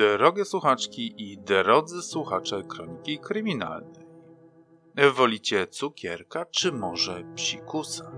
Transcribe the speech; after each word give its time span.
Drogie 0.00 0.44
słuchaczki 0.44 1.14
i 1.16 1.38
drodzy 1.38 2.02
słuchacze 2.02 2.62
Kroniki 2.62 3.18
Kryminalnej. 3.18 4.06
Wolicie 5.14 5.66
cukierka 5.66 6.44
czy 6.44 6.72
może 6.72 7.24
psikusa? 7.34 8.10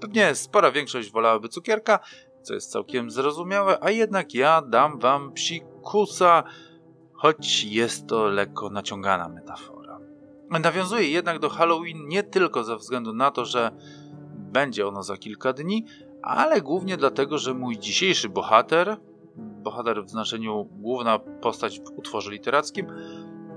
Pewnie 0.00 0.34
spora 0.34 0.70
większość 0.72 1.10
wolałaby 1.10 1.48
cukierka, 1.48 1.98
co 2.42 2.54
jest 2.54 2.72
całkiem 2.72 3.10
zrozumiałe, 3.10 3.78
a 3.80 3.90
jednak 3.90 4.34
ja 4.34 4.62
dam 4.62 4.98
wam 4.98 5.32
psikusa, 5.32 6.42
choć 7.12 7.64
jest 7.64 8.06
to 8.06 8.24
lekko 8.26 8.70
naciągana 8.70 9.28
metafora. 9.28 9.98
Nawiązuje 10.50 11.08
jednak 11.08 11.38
do 11.38 11.48
Halloween 11.48 12.08
nie 12.08 12.22
tylko 12.22 12.64
ze 12.64 12.76
względu 12.76 13.12
na 13.12 13.30
to, 13.30 13.44
że 13.44 13.70
będzie 14.36 14.86
ono 14.86 15.02
za 15.02 15.16
kilka 15.16 15.52
dni, 15.52 15.84
ale 16.22 16.60
głównie 16.60 16.96
dlatego, 16.96 17.38
że 17.38 17.54
mój 17.54 17.78
dzisiejszy 17.78 18.28
bohater, 18.28 18.96
bohater 19.64 20.04
w 20.04 20.10
znaczeniu 20.10 20.64
główna 20.64 21.18
postać 21.18 21.80
w 21.80 21.98
utworze 21.98 22.30
literackim, 22.30 22.86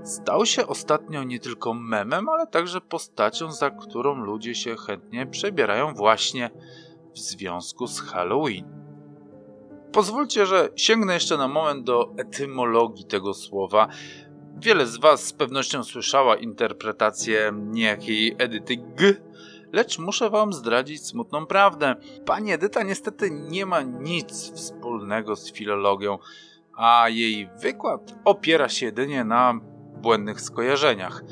stał 0.04 0.46
się 0.46 0.66
ostatnio 0.66 1.24
nie 1.24 1.40
tylko 1.40 1.74
memem, 1.74 2.28
ale 2.28 2.46
także 2.46 2.80
postacią, 2.80 3.52
za 3.52 3.70
którą 3.70 4.14
ludzie 4.14 4.54
się 4.54 4.76
chętnie 4.76 5.26
przebierają 5.26 5.94
właśnie 5.94 6.50
w 7.14 7.18
związku 7.18 7.86
z 7.86 8.00
Halloween. 8.00 8.64
Pozwólcie, 9.92 10.46
że 10.46 10.68
sięgnę 10.76 11.14
jeszcze 11.14 11.36
na 11.36 11.48
moment 11.48 11.84
do 11.84 12.14
etymologii 12.16 13.04
tego 13.04 13.34
słowa. 13.34 13.88
Wiele 14.56 14.86
z 14.86 14.96
Was 14.96 15.24
z 15.24 15.32
pewnością 15.32 15.84
słyszała 15.84 16.36
interpretację 16.36 17.52
niejakiej 17.54 18.34
Edyty 18.38 18.76
G, 18.76 19.14
lecz 19.72 19.98
muszę 19.98 20.30
Wam 20.30 20.52
zdradzić 20.52 21.06
smutną 21.06 21.46
prawdę. 21.46 21.96
Pani 22.26 22.52
Edyta 22.52 22.82
niestety 22.82 23.30
nie 23.30 23.66
ma 23.66 23.82
nic 23.82 24.52
wspólnego 24.52 25.36
z 25.36 25.52
filologią, 25.52 26.18
a 26.76 27.08
jej 27.08 27.48
wykład 27.62 28.14
opiera 28.24 28.68
się 28.68 28.86
jedynie 28.86 29.24
na 29.24 29.60
błędnych 29.96 30.40
skojarzeniach. 30.40 31.24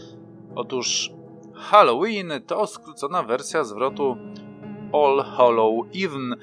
Otóż 0.54 1.10
Halloween 1.54 2.32
to 2.46 2.66
skrócona 2.66 3.22
wersja 3.22 3.64
zwrotu 3.64 4.16
All 4.92 5.24
Hallow 5.36 5.86
Even, 6.04 6.36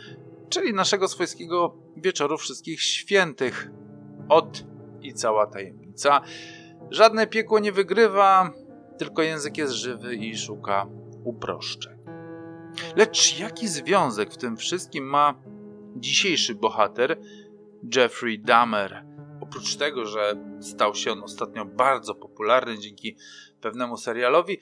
czyli 0.50 0.74
naszego 0.74 1.08
swojskiego 1.08 1.76
wieczoru 1.98 2.38
wszystkich 2.38 2.82
świętych. 2.82 3.72
Od 4.30 4.64
i 5.02 5.14
cała 5.14 5.48
tajemnica. 5.48 6.22
Żadne 6.90 7.28
piekło 7.28 7.60
nie 7.60 7.72
wygrywa, 7.72 8.52
tylko 8.98 9.22
język 9.22 9.58
jest 9.58 9.74
żywy 9.74 10.16
i 10.16 10.38
szuka 10.38 10.88
uproszczeń. 11.24 11.98
Lecz 12.96 13.40
jaki 13.40 13.68
związek 13.68 14.34
w 14.34 14.38
tym 14.38 14.58
wszystkim 14.58 15.06
ma 15.06 15.36
dzisiejszy 15.96 16.56
bohater 16.56 17.20
Jeffrey 17.96 18.40
Dahmer? 18.40 19.06
Oprócz 19.42 19.76
tego, 19.76 20.06
że 20.06 20.36
stał 20.62 20.96
się 20.96 21.12
on 21.12 21.24
ostatnio 21.24 21.66
bardzo 21.66 22.16
popularny 22.16 22.80
dzięki 22.80 23.16
pewnemu 23.62 23.98
serialowi, 23.98 24.60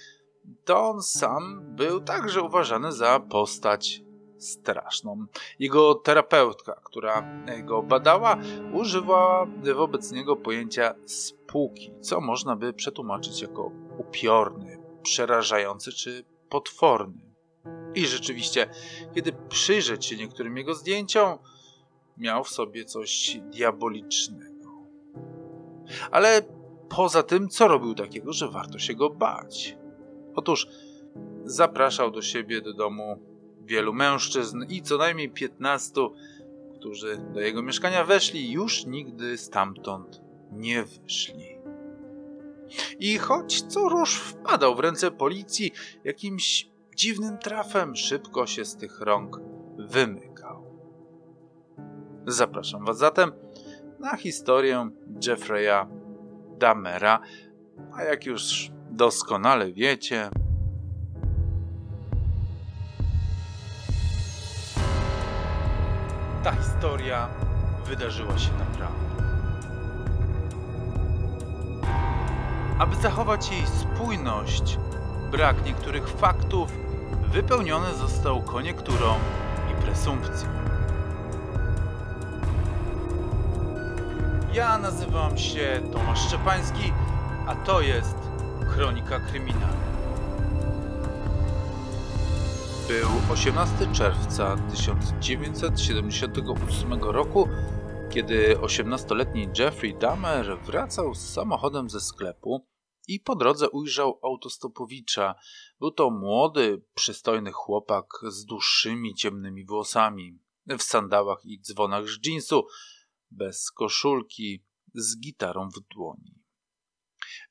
to 0.65 0.89
on 0.89 1.01
sam 1.01 1.61
był 1.75 2.01
także 2.01 2.41
uważany 2.41 2.91
za 2.91 3.19
postać 3.19 4.03
straszną. 4.37 5.25
Jego 5.59 5.95
terapeutka, 5.95 6.81
która 6.83 7.43
go 7.63 7.83
badała, 7.83 8.37
używała 8.73 9.47
wobec 9.75 10.11
niego 10.11 10.35
pojęcia 10.35 10.95
spółki, 11.05 11.93
co 12.01 12.21
można 12.21 12.55
by 12.55 12.73
przetłumaczyć 12.73 13.41
jako 13.41 13.71
upiorny, 13.97 14.77
przerażający 15.03 15.91
czy 15.91 16.25
potworny. 16.51 17.31
I 17.95 18.07
rzeczywiście, 18.07 18.69
kiedy 19.15 19.33
przyjrzeć 19.49 20.05
się 20.05 20.17
niektórym 20.17 20.57
jego 20.57 20.73
zdjęciom, 20.73 21.37
miał 22.17 22.43
w 22.43 22.49
sobie 22.49 22.85
coś 22.85 23.37
diabolicznego. 23.41 24.69
Ale 26.11 26.41
poza 26.89 27.23
tym, 27.23 27.49
co 27.49 27.67
robił 27.67 27.95
takiego, 27.95 28.33
że 28.33 28.49
warto 28.49 28.79
się 28.79 28.95
go 28.95 29.09
bać? 29.09 29.77
Otóż 30.35 30.67
zapraszał 31.45 32.11
do 32.11 32.21
siebie 32.21 32.61
do 32.61 32.73
domu 32.73 33.19
wielu 33.61 33.93
mężczyzn 33.93 34.63
i 34.69 34.81
co 34.81 34.97
najmniej 34.97 35.29
15, 35.29 35.93
którzy 36.75 37.17
do 37.33 37.39
jego 37.39 37.61
mieszkania 37.61 38.03
weszli, 38.03 38.51
już 38.51 38.85
nigdy 38.85 39.37
stamtąd 39.37 40.21
nie 40.51 40.83
wyszli. 40.83 41.60
I 42.99 43.17
choć 43.17 43.61
co 43.61 43.89
róż 43.89 44.15
wpadał 44.15 44.75
w 44.75 44.79
ręce 44.79 45.11
policji, 45.11 45.71
jakimś 46.03 46.69
dziwnym 46.95 47.37
trafem 47.37 47.95
szybko 47.95 48.47
się 48.47 48.65
z 48.65 48.77
tych 48.77 49.01
rąk 49.01 49.39
wymykał. 49.77 50.71
Zapraszam 52.27 52.85
Was 52.85 52.97
zatem 52.97 53.31
na 53.99 54.17
historię 54.17 54.89
Jeffreya 55.27 55.87
Damera, 56.57 57.19
a 57.93 58.03
jak 58.03 58.25
już 58.25 58.71
doskonale 58.91 59.71
wiecie, 59.71 60.29
ta 66.43 66.51
historia 66.51 67.29
wydarzyła 67.85 68.37
się 68.37 68.51
naprawdę. 68.53 69.10
Aby 72.81 72.95
zachować 72.95 73.51
jej 73.51 73.67
spójność, 73.67 74.77
brak 75.31 75.65
niektórych 75.65 76.07
faktów 76.07 76.71
wypełniony 77.31 77.93
został 77.93 78.41
koniekturą 78.41 79.15
i 79.71 79.75
presumpcją. 79.81 80.49
Ja 84.53 84.77
nazywam 84.77 85.37
się 85.37 85.81
Tomasz 85.93 86.27
Szczepański, 86.27 86.93
a 87.47 87.55
to 87.55 87.81
jest 87.81 88.15
Kronika 88.75 89.19
Kryminalna. 89.19 89.67
Był 92.87 93.09
18 93.33 93.87
czerwca 93.93 94.55
1978 94.71 97.03
roku, 97.03 97.47
kiedy 98.09 98.55
18-letni 98.55 99.49
Jeffrey 99.59 99.95
Dahmer 99.95 100.57
wracał 100.65 101.15
z 101.15 101.33
samochodem 101.33 101.89
ze 101.89 101.99
sklepu 101.99 102.70
i 103.11 103.19
po 103.19 103.35
drodze 103.35 103.69
ujrzał 103.69 104.19
autostopowicza. 104.23 105.35
Był 105.79 105.91
to 105.91 106.09
młody, 106.09 106.81
przystojny 106.93 107.51
chłopak 107.51 108.05
z 108.27 108.45
dłuższymi, 108.45 109.15
ciemnymi 109.15 109.65
włosami, 109.65 110.39
w 110.65 110.83
sandałach 110.83 111.45
i 111.45 111.61
dzwonach 111.61 112.07
z 112.07 112.25
jeansu, 112.25 112.67
bez 113.31 113.71
koszulki, 113.71 114.63
z 114.93 115.19
gitarą 115.19 115.69
w 115.69 115.79
dłoni. 115.95 116.41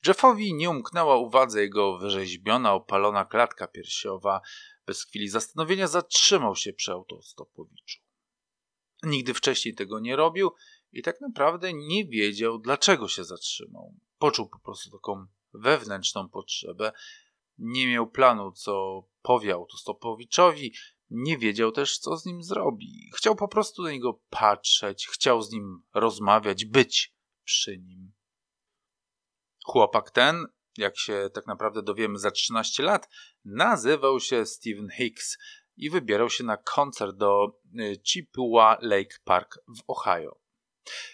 Jeffowi 0.07 0.53
nie 0.53 0.69
umknęła 0.69 1.17
uwadze 1.17 1.61
jego 1.61 1.97
wyrzeźbiona, 1.97 2.73
opalona 2.73 3.25
klatka 3.25 3.67
piersiowa. 3.67 4.41
Bez 4.85 5.03
chwili 5.03 5.29
zastanowienia 5.29 5.87
zatrzymał 5.87 6.55
się 6.55 6.73
przy 6.73 6.91
autostopowiczu. 6.91 7.99
Nigdy 9.03 9.33
wcześniej 9.33 9.75
tego 9.75 9.99
nie 9.99 10.15
robił 10.15 10.51
i 10.91 11.01
tak 11.01 11.21
naprawdę 11.21 11.73
nie 11.73 12.05
wiedział, 12.05 12.59
dlaczego 12.59 13.07
się 13.07 13.23
zatrzymał. 13.23 13.93
Poczuł 14.17 14.49
po 14.49 14.59
prostu 14.59 14.91
taką 14.91 15.27
wewnętrzną 15.53 16.29
potrzebę. 16.29 16.91
Nie 17.57 17.87
miał 17.87 18.07
planu, 18.07 18.51
co 18.51 19.03
powie 19.21 19.53
autostopowiczowi, 19.53 20.73
nie 21.09 21.37
wiedział 21.37 21.71
też, 21.71 21.97
co 21.97 22.17
z 22.17 22.25
nim 22.25 22.43
zrobi. 22.43 23.11
Chciał 23.15 23.35
po 23.35 23.47
prostu 23.47 23.83
na 23.83 23.91
niego 23.91 24.21
patrzeć, 24.29 25.07
chciał 25.07 25.41
z 25.41 25.51
nim 25.51 25.83
rozmawiać, 25.93 26.65
być 26.65 27.15
przy 27.43 27.77
nim. 27.77 28.13
Chłopak 29.65 30.11
ten, 30.11 30.47
jak 30.77 30.97
się 30.97 31.29
tak 31.33 31.47
naprawdę 31.47 31.83
dowiemy 31.83 32.19
za 32.19 32.31
13 32.31 32.83
lat, 32.83 33.09
nazywał 33.45 34.19
się 34.19 34.45
Steven 34.45 34.89
Hicks 34.89 35.37
i 35.77 35.89
wybierał 35.89 36.29
się 36.29 36.43
na 36.43 36.57
koncert 36.57 37.15
do 37.15 37.59
y, 37.79 37.97
Chippewa 37.97 38.77
Lake 38.81 39.15
Park 39.23 39.59
w 39.67 39.83
Ohio. 39.87 40.40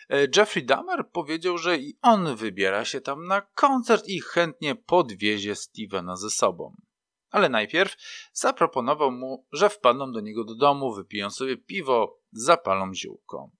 E, 0.10 0.28
Jeffrey 0.36 0.66
Dahmer 0.66 1.10
powiedział, 1.12 1.58
że 1.58 1.78
i 1.78 1.98
on 2.02 2.36
wybiera 2.36 2.86
się 2.86 3.02
tam 3.02 3.28
na 3.28 3.42
koncert 3.42 4.08
i 4.08 4.22
chętnie 4.22 4.76
podwiezie 4.76 5.56
Stevena 5.56 6.16
ze 6.16 6.30
sobą. 6.30 6.76
Ale 7.30 7.50
najpierw 7.50 7.96
zaproponował 8.34 9.12
mu, 9.12 9.48
że 9.52 9.70
wpadną 9.70 10.12
do 10.12 10.20
niego 10.20 10.44
do 10.44 10.56
domu, 10.56 10.94
wypiją 10.94 11.30
sobie 11.30 11.58
piwo, 11.58 12.22
zapalą 12.32 12.94
ziółko. 12.94 13.52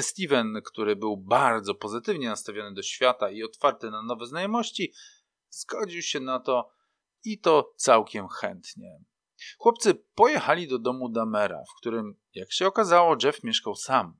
Steven, 0.00 0.60
który 0.64 0.96
był 0.96 1.16
bardzo 1.16 1.74
pozytywnie 1.74 2.28
nastawiony 2.28 2.74
do 2.74 2.82
świata 2.82 3.30
i 3.30 3.42
otwarty 3.42 3.90
na 3.90 4.02
nowe 4.02 4.26
znajomości, 4.26 4.92
zgodził 5.50 6.02
się 6.02 6.20
na 6.20 6.40
to 6.40 6.70
i 7.24 7.38
to 7.38 7.72
całkiem 7.76 8.28
chętnie. 8.28 9.00
Chłopcy 9.58 9.94
pojechali 10.14 10.68
do 10.68 10.78
domu 10.78 11.08
Damera, 11.08 11.62
w 11.70 11.80
którym, 11.80 12.14
jak 12.34 12.52
się 12.52 12.66
okazało, 12.66 13.16
Jeff 13.22 13.44
mieszkał 13.44 13.74
sam. 13.74 14.18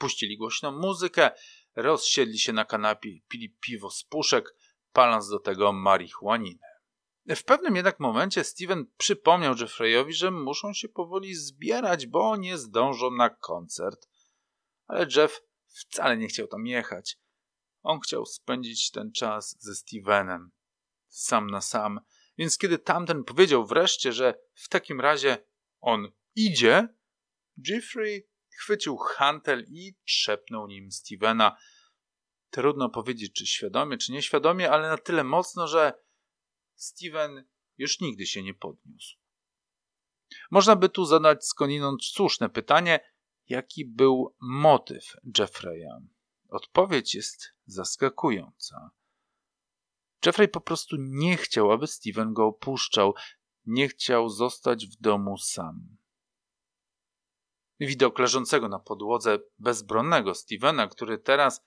Puścili 0.00 0.36
głośną 0.36 0.72
muzykę, 0.72 1.30
rozsiedli 1.76 2.38
się 2.38 2.52
na 2.52 2.64
kanapie 2.64 3.10
i 3.10 3.22
pili 3.28 3.56
piwo 3.60 3.90
z 3.90 4.04
puszek, 4.04 4.54
paląc 4.92 5.28
do 5.28 5.38
tego 5.38 5.72
marihuaninę. 5.72 6.66
W 7.26 7.44
pewnym 7.44 7.76
jednak 7.76 8.00
momencie 8.00 8.44
Steven 8.44 8.86
przypomniał 8.96 9.54
Jeffreyowi, 9.56 10.12
że 10.12 10.30
muszą 10.30 10.72
się 10.72 10.88
powoli 10.88 11.34
zbierać, 11.34 12.06
bo 12.06 12.36
nie 12.36 12.58
zdążą 12.58 13.10
na 13.10 13.30
koncert. 13.30 14.08
Ale 14.86 15.06
Jeff 15.16 15.42
wcale 15.66 16.16
nie 16.16 16.28
chciał 16.28 16.46
tam 16.46 16.66
jechać. 16.66 17.18
On 17.82 18.00
chciał 18.00 18.26
spędzić 18.26 18.90
ten 18.90 19.12
czas 19.12 19.56
ze 19.58 19.74
Stevenem, 19.74 20.50
sam 21.08 21.50
na 21.50 21.60
sam. 21.60 22.00
Więc 22.38 22.58
kiedy 22.58 22.78
tamten 22.78 23.24
powiedział 23.24 23.66
wreszcie, 23.66 24.12
że 24.12 24.34
w 24.54 24.68
takim 24.68 25.00
razie 25.00 25.38
on 25.80 26.12
idzie, 26.34 26.88
Jeffrey 27.68 28.29
chwycił 28.60 28.96
hantel 28.96 29.66
i 29.68 29.94
trzepnął 30.04 30.66
nim 30.66 30.92
Stevena. 30.92 31.56
Trudno 32.50 32.88
powiedzieć, 32.88 33.32
czy 33.32 33.46
świadomie, 33.46 33.98
czy 33.98 34.12
nieświadomie, 34.12 34.70
ale 34.70 34.88
na 34.88 34.98
tyle 34.98 35.24
mocno, 35.24 35.68
że 35.68 35.92
Steven 36.74 37.44
już 37.78 38.00
nigdy 38.00 38.26
się 38.26 38.42
nie 38.42 38.54
podniósł. 38.54 39.16
Można 40.50 40.76
by 40.76 40.88
tu 40.88 41.04
zadać 41.04 41.46
skądinąd 41.46 42.04
słuszne 42.04 42.48
pytanie, 42.48 43.00
jaki 43.48 43.84
był 43.84 44.36
motyw 44.40 45.16
Jeffreya. 45.38 45.92
Odpowiedź 46.48 47.14
jest 47.14 47.54
zaskakująca. 47.66 48.90
Jeffrey 50.26 50.48
po 50.48 50.60
prostu 50.60 50.96
nie 50.98 51.36
chciał, 51.36 51.72
aby 51.72 51.86
Steven 51.86 52.32
go 52.32 52.46
opuszczał. 52.46 53.14
Nie 53.66 53.88
chciał 53.88 54.28
zostać 54.28 54.86
w 54.86 55.00
domu 55.00 55.38
sam. 55.38 55.99
Widok 57.80 58.18
leżącego 58.18 58.68
na 58.68 58.78
podłodze 58.78 59.38
bezbronnego 59.58 60.34
Stevena, 60.34 60.88
który 60.88 61.18
teraz 61.18 61.62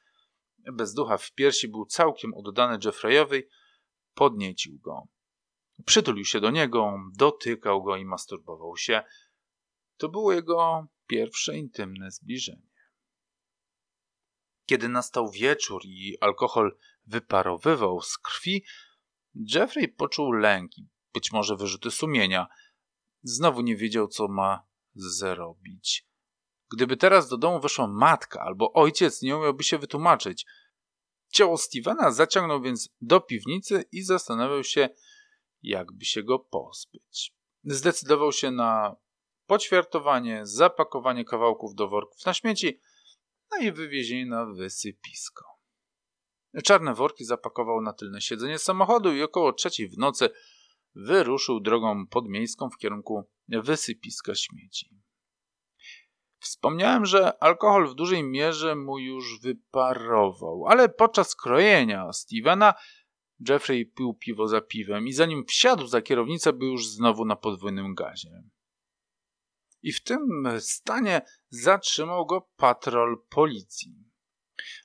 bez 0.74 0.94
ducha 0.94 1.18
w 1.18 1.31
piersi 1.31 1.68
był 1.68 1.86
całkiem 1.86 2.33
oddany 2.33 2.80
Jeffreyowi, 2.86 3.44
podniecił 4.13 4.80
go. 4.80 5.07
Przytulił 5.86 6.25
się 6.25 6.39
do 6.39 6.51
niego, 6.51 7.00
dotykał 7.15 7.83
go 7.83 7.98
i 7.98 8.06
masturbował 8.06 8.77
się. 8.77 9.04
To 9.98 10.10
było 10.10 10.33
jego 10.33 10.88
pierwsze 11.07 11.57
intymne 11.57 12.12
zbliżenie. 12.12 12.74
Kiedy 14.65 14.89
nastał 14.89 15.31
wieczór 15.31 15.81
i 15.86 16.18
alkohol 16.21 16.77
wyparowywał 17.06 18.01
z 18.01 18.18
krwi, 18.18 18.63
Jeffrey 19.36 19.88
poczuł 19.88 20.31
lęk 20.31 20.77
i 20.77 20.88
być 21.13 21.31
może 21.31 21.56
wyrzuty 21.56 21.92
sumienia. 21.92 22.48
Znowu 23.24 23.62
nie 23.62 23.75
wiedział, 23.75 24.07
co 24.07 24.27
ma 24.27 24.73
zrobić. 24.95 26.07
Gdyby 26.72 26.98
teraz 26.98 27.30
do 27.30 27.38
domu 27.38 27.60
weszła 27.60 27.88
matka 27.88 28.42
albo 28.42 28.74
ojciec, 28.74 29.22
nie 29.22 29.38
umiałby 29.38 29.63
się 29.63 29.78
wytłumaczyć. 29.78 30.45
Ciało 31.34 31.57
Stevena 31.57 32.12
zaciągnął 32.12 32.62
więc 32.62 32.90
do 33.01 33.22
piwnicy 33.22 33.86
i 33.92 34.01
zastanawiał 34.01 34.63
się, 34.63 34.90
jakby 35.62 36.06
się 36.06 36.24
go 36.24 36.40
pozbyć. 36.40 37.36
Zdecydował 37.63 38.31
się 38.31 38.51
na 38.51 38.95
poćwiartowanie, 39.45 40.42
zapakowanie 40.44 41.25
kawałków 41.25 41.75
do 41.75 41.88
worków 41.88 42.25
na 42.25 42.34
śmieci, 42.34 42.80
no 43.51 43.57
i 43.57 43.72
wywiezienie 43.72 44.25
na 44.25 44.46
wysypisko. 44.46 45.46
Czarne 46.63 46.94
worki 46.94 47.25
zapakował 47.25 47.81
na 47.81 47.94
tylne 47.94 48.22
siedzenie 48.22 48.60
samochodu 48.60 49.13
i 49.13 49.22
około 49.22 49.54
trzeciej 49.54 49.89
w 49.89 49.98
nocy 49.98 50.30
wyruszył 50.95 51.60
drogą 51.60 52.07
podmiejską 52.07 52.69
w 52.69 52.78
kierunku 52.78 53.30
wysypiska 53.48 54.36
śmieci. 54.36 54.90
Wspomniałem, 56.40 57.06
że 57.06 57.44
alkohol 57.44 57.88
w 57.88 57.95
dużej 57.95 58.24
mierze 58.24 58.75
mu 58.75 59.00
już 59.00 59.40
wyparował, 59.40 60.66
ale 60.68 60.90
podczas 60.90 61.36
krojenia 61.36 62.13
Stevena 62.13 62.74
Jeffrey 63.50 63.86
pił 63.86 64.13
piwo 64.13 64.48
za 64.48 64.62
piwem 64.62 65.07
i 65.07 65.13
zanim 65.13 65.45
wsiadł 65.45 65.88
za 65.88 66.01
kierownicę, 66.01 66.54
był 66.54 66.68
już 66.68 66.88
znowu 66.88 67.25
na 67.25 67.36
podwójnym 67.36 67.96
gazie. 67.96 68.44
I 69.81 69.92
w 69.92 70.04
tym 70.04 70.44
stanie 70.60 71.22
zatrzymał 71.50 72.25
go 72.25 72.50
patrol 72.56 73.18
policji. 73.30 73.96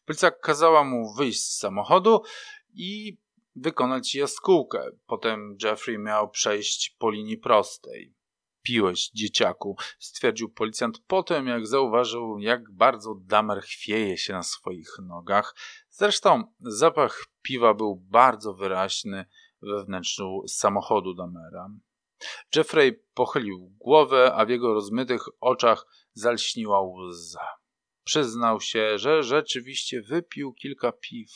Policja 0.05 0.31
kazała 0.31 0.85
mu 0.85 1.15
wyjść 1.15 1.41
z 1.41 1.59
samochodu 1.59 2.23
i 2.75 3.19
wykonać 3.61 4.15
jaskółkę. 4.15 4.91
Potem 5.07 5.57
Jeffrey 5.63 5.99
miał 5.99 6.31
przejść 6.31 6.97
po 6.99 7.11
linii 7.11 7.39
prostej. 7.39 8.15
Piłeś, 8.63 9.11
dzieciaku, 9.15 9.77
stwierdził 9.99 10.49
policjant 10.49 10.99
po 11.07 11.23
tym, 11.23 11.47
jak 11.47 11.67
zauważył, 11.67 12.39
jak 12.39 12.73
bardzo 12.73 13.15
Damer 13.15 13.63
chwieje 13.63 14.17
się 14.17 14.33
na 14.33 14.43
swoich 14.43 14.89
nogach. 15.03 15.55
Zresztą 15.91 16.43
zapach 16.61 17.25
piwa 17.43 17.75
był 17.75 17.97
bardzo 17.97 18.55
wyraźny 18.55 19.27
we 19.63 19.85
wnętrzu 19.85 20.43
samochodu 20.49 21.15
Damera. 21.15 21.71
Jeffrey 22.57 23.03
pochylił 23.15 23.73
głowę, 23.79 24.35
a 24.35 24.47
w 24.47 24.49
jego 24.49 24.75
rozmytych 24.75 25.23
oczach 25.41 25.87
zalśniła 26.13 26.81
łza. 26.83 27.49
Przyznał 28.05 28.61
się, 28.61 28.99
że 28.99 29.23
rzeczywiście 29.23 30.03
wypił 30.03 30.53
kilka 30.53 30.93
piw. 30.93 31.31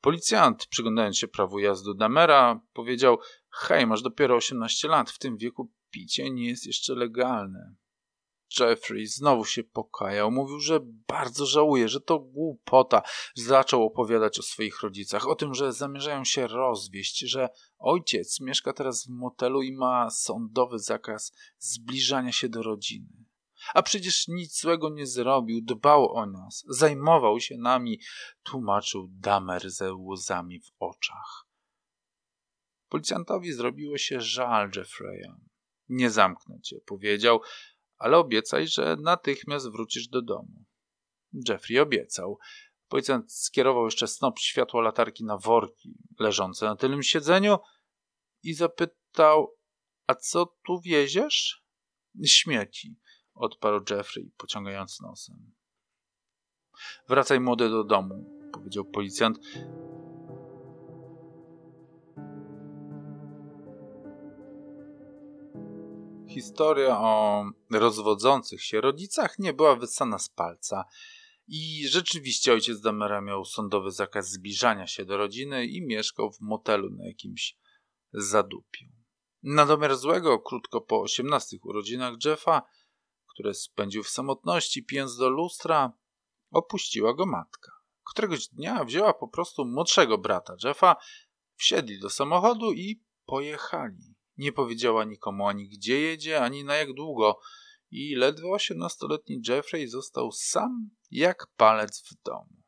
Policjant, 0.00 0.66
przyglądając 0.66 1.18
się 1.18 1.28
prawu 1.28 1.58
jazdy 1.58 1.94
Damera, 1.94 2.60
powiedział: 2.72 3.18
Hej, 3.50 3.86
masz 3.86 4.02
dopiero 4.02 4.36
18 4.36 4.88
lat, 4.88 5.10
w 5.10 5.18
tym 5.18 5.36
wieku 5.36 5.70
picie 5.90 6.30
nie 6.30 6.48
jest 6.48 6.66
jeszcze 6.66 6.94
legalne. 6.94 7.74
Jeffrey 8.58 9.06
znowu 9.06 9.44
się 9.44 9.64
pokajał. 9.64 10.30
Mówił, 10.30 10.60
że 10.60 10.80
bardzo 11.08 11.46
żałuje, 11.46 11.88
że 11.88 12.00
to 12.00 12.18
głupota. 12.18 13.02
Zaczął 13.34 13.84
opowiadać 13.84 14.38
o 14.38 14.42
swoich 14.42 14.82
rodzicach, 14.82 15.28
o 15.28 15.34
tym, 15.34 15.54
że 15.54 15.72
zamierzają 15.72 16.24
się 16.24 16.46
rozwieść, 16.46 17.18
że 17.18 17.48
ojciec 17.78 18.40
mieszka 18.40 18.72
teraz 18.72 19.06
w 19.06 19.10
motelu 19.10 19.62
i 19.62 19.72
ma 19.72 20.10
sądowy 20.10 20.78
zakaz 20.78 21.32
zbliżania 21.58 22.32
się 22.32 22.48
do 22.48 22.62
rodziny. 22.62 23.29
A 23.74 23.82
przecież 23.82 24.28
nic 24.28 24.60
złego 24.60 24.90
nie 24.90 25.06
zrobił, 25.06 25.60
dbał 25.62 26.12
o 26.14 26.26
nas, 26.26 26.64
zajmował 26.68 27.40
się 27.40 27.56
nami, 27.58 28.00
tłumaczył 28.42 29.08
Damer 29.10 29.70
ze 29.70 29.94
łzami 29.94 30.60
w 30.60 30.70
oczach. 30.78 31.46
Policjantowi 32.88 33.52
zrobiło 33.52 33.98
się 33.98 34.20
żal 34.20 34.70
Jeffreya. 34.76 35.32
Nie 35.88 36.10
zamknę 36.10 36.60
cię, 36.60 36.76
powiedział, 36.86 37.40
ale 37.98 38.18
obiecaj, 38.18 38.68
że 38.68 38.96
natychmiast 39.00 39.70
wrócisz 39.70 40.08
do 40.08 40.22
domu. 40.22 40.64
Jeffrey 41.48 41.78
obiecał. 41.78 42.38
Policjant 42.88 43.32
skierował 43.32 43.84
jeszcze 43.84 44.08
snop 44.08 44.38
światła 44.38 44.82
latarki 44.82 45.24
na 45.24 45.38
worki 45.38 45.94
leżące 46.18 46.66
na 46.66 46.76
tylnym 46.76 47.02
siedzeniu 47.02 47.58
i 48.42 48.54
zapytał: 48.54 49.56
A 50.06 50.14
co 50.14 50.46
tu 50.66 50.80
wieziesz? 50.80 51.64
Śmieci, 52.26 52.96
odparł 53.40 53.84
Jeffrey, 53.90 54.30
pociągając 54.36 55.00
nosem. 55.00 55.52
Wracaj 57.08 57.40
młody 57.40 57.70
do 57.70 57.84
domu, 57.84 58.24
powiedział 58.52 58.84
policjant. 58.84 59.38
Historia 66.28 66.98
o 66.98 67.44
rozwodzących 67.70 68.62
się 68.62 68.80
rodzicach 68.80 69.38
nie 69.38 69.52
była 69.52 69.76
wysana 69.76 70.18
z 70.18 70.28
palca. 70.28 70.84
I 71.48 71.88
rzeczywiście 71.88 72.52
ojciec 72.52 72.80
Damera 72.80 73.20
miał 73.20 73.44
sądowy 73.44 73.90
zakaz 73.90 74.30
zbliżania 74.30 74.86
się 74.86 75.04
do 75.04 75.16
rodziny 75.16 75.66
i 75.66 75.86
mieszkał 75.86 76.32
w 76.32 76.40
motelu 76.40 76.90
na 76.90 77.06
jakimś 77.06 77.56
zadupiu. 78.12 78.84
Na 79.42 79.66
domiar 79.66 79.96
złego, 79.96 80.38
krótko 80.38 80.80
po 80.80 81.00
osiemnastych 81.00 81.64
urodzinach 81.64 82.14
Jeffa, 82.24 82.62
które 83.40 83.54
spędził 83.54 84.02
w 84.02 84.08
samotności, 84.08 84.84
pijąc 84.84 85.16
do 85.16 85.30
lustra, 85.30 85.92
opuściła 86.50 87.14
go 87.14 87.26
matka. 87.26 87.72
Któregoś 88.10 88.48
dnia 88.48 88.84
wzięła 88.84 89.14
po 89.14 89.28
prostu 89.28 89.64
młodszego 89.64 90.18
brata 90.18 90.54
Jeffa, 90.64 90.96
wsiedli 91.56 92.00
do 92.00 92.10
samochodu 92.10 92.72
i 92.72 93.02
pojechali. 93.26 94.14
Nie 94.36 94.52
powiedziała 94.52 95.04
nikomu 95.04 95.48
ani 95.48 95.68
gdzie 95.68 96.00
jedzie, 96.00 96.40
ani 96.40 96.64
na 96.64 96.74
jak 96.74 96.92
długo 96.92 97.38
i 97.90 98.14
ledwo 98.14 98.52
osiemnastoletni 98.52 99.40
Jeffrey 99.48 99.88
został 99.88 100.32
sam 100.32 100.90
jak 101.10 101.46
palec 101.56 102.02
w 102.10 102.22
domu. 102.24 102.62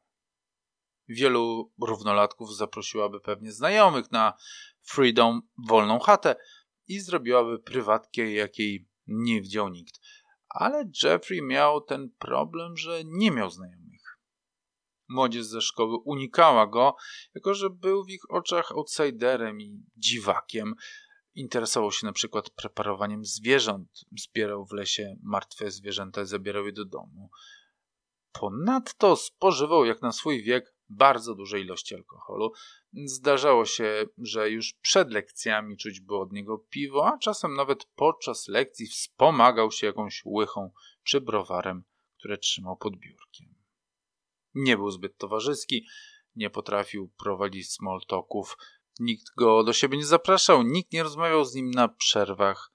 Wielu 1.09 1.73
równolatków 1.83 2.57
zaprosiłaby 2.57 3.21
pewnie 3.21 3.53
znajomych 3.53 4.11
na 4.11 4.33
Freedom 4.81 5.43
wolną 5.69 5.99
chatę 5.99 6.37
i 6.87 7.01
zrobiłaby 7.01 7.59
prywatkę, 7.59 8.33
jakiej 8.33 8.89
nie 9.07 9.43
widział 9.43 9.69
nikt. 9.69 10.02
Ale 10.55 10.85
Jeffrey 11.03 11.43
miał 11.43 11.81
ten 11.81 12.11
problem, 12.19 12.77
że 12.77 13.03
nie 13.05 13.31
miał 13.31 13.51
znajomych. 13.51 14.19
Młodzież 15.09 15.45
ze 15.45 15.61
szkoły 15.61 15.99
unikała 16.05 16.67
go, 16.67 16.97
jako 17.35 17.55
że 17.55 17.71
był 17.71 18.05
w 18.05 18.11
ich 18.11 18.31
oczach 18.31 18.73
outsiderem 18.73 19.61
i 19.61 19.83
dziwakiem, 19.97 20.75
Interesował 21.35 21.93
się 21.93 22.07
na 22.07 22.13
przykład 22.13 22.51
preparowaniem 22.51 23.25
zwierząt. 23.25 23.89
Zbierał 24.19 24.67
w 24.67 24.73
lesie 24.73 25.17
martwe 25.23 25.71
zwierzęta 25.71 26.23
i 26.23 26.27
zabierał 26.27 26.67
je 26.67 26.73
do 26.73 26.85
domu. 26.85 27.31
Ponadto 28.33 29.17
spożywał 29.17 29.85
jak 29.85 30.03
na 30.03 30.13
swój 30.13 30.43
wiek 30.43 30.75
bardzo 30.97 31.35
duże 31.35 31.61
ilości 31.61 31.95
alkoholu. 31.95 32.53
Zdarzało 33.05 33.65
się, 33.65 34.07
że 34.19 34.51
już 34.51 34.73
przed 34.73 35.11
lekcjami 35.11 35.77
czuć 35.77 36.01
było 36.01 36.21
od 36.21 36.33
niego 36.33 36.59
piwo, 36.59 37.07
a 37.07 37.19
czasem 37.19 37.55
nawet 37.55 37.85
podczas 37.85 38.49
lekcji 38.49 38.87
wspomagał 38.87 39.71
się 39.71 39.87
jakąś 39.87 40.23
łychą 40.25 40.71
czy 41.03 41.21
browarem, 41.21 41.85
które 42.19 42.39
trzymał 42.39 42.77
pod 42.77 42.97
biurkiem. 42.97 43.55
Nie 44.55 44.77
był 44.77 44.91
zbyt 44.91 45.17
towarzyski, 45.17 45.87
nie 46.37 46.51
potrafił 46.51 47.11
prowadzić 47.19 47.73
small 47.73 48.01
talków, 48.09 48.57
nikt 49.01 49.35
go 49.37 49.65
do 49.65 49.73
siebie 49.73 49.99
nie 49.99 50.07
zapraszał, 50.07 50.63
nikt 50.63 50.93
nie 50.93 51.03
rozmawiał 51.03 51.45
z 51.45 51.55
nim 51.55 51.71
na 51.71 51.89
przerwach, 51.89 52.73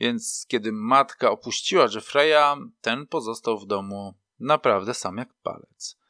więc 0.00 0.46
kiedy 0.48 0.72
matka 0.72 1.30
opuściła 1.30 1.86
Jeffreya, 1.94 2.56
ten 2.80 3.06
pozostał 3.06 3.58
w 3.58 3.66
domu 3.66 4.14
naprawdę 4.40 4.94
sam 4.94 5.16
jak 5.16 5.34
palec. 5.42 6.01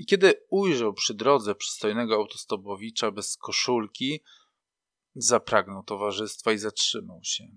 I 0.00 0.06
kiedy 0.06 0.46
ujrzał 0.50 0.94
przy 0.94 1.14
drodze 1.14 1.54
przystojnego 1.54 2.14
autostopowicza 2.14 3.10
bez 3.10 3.36
koszulki, 3.36 4.20
zapragnął 5.14 5.82
towarzystwa 5.82 6.52
i 6.52 6.58
zatrzymał 6.58 7.20
się. 7.22 7.56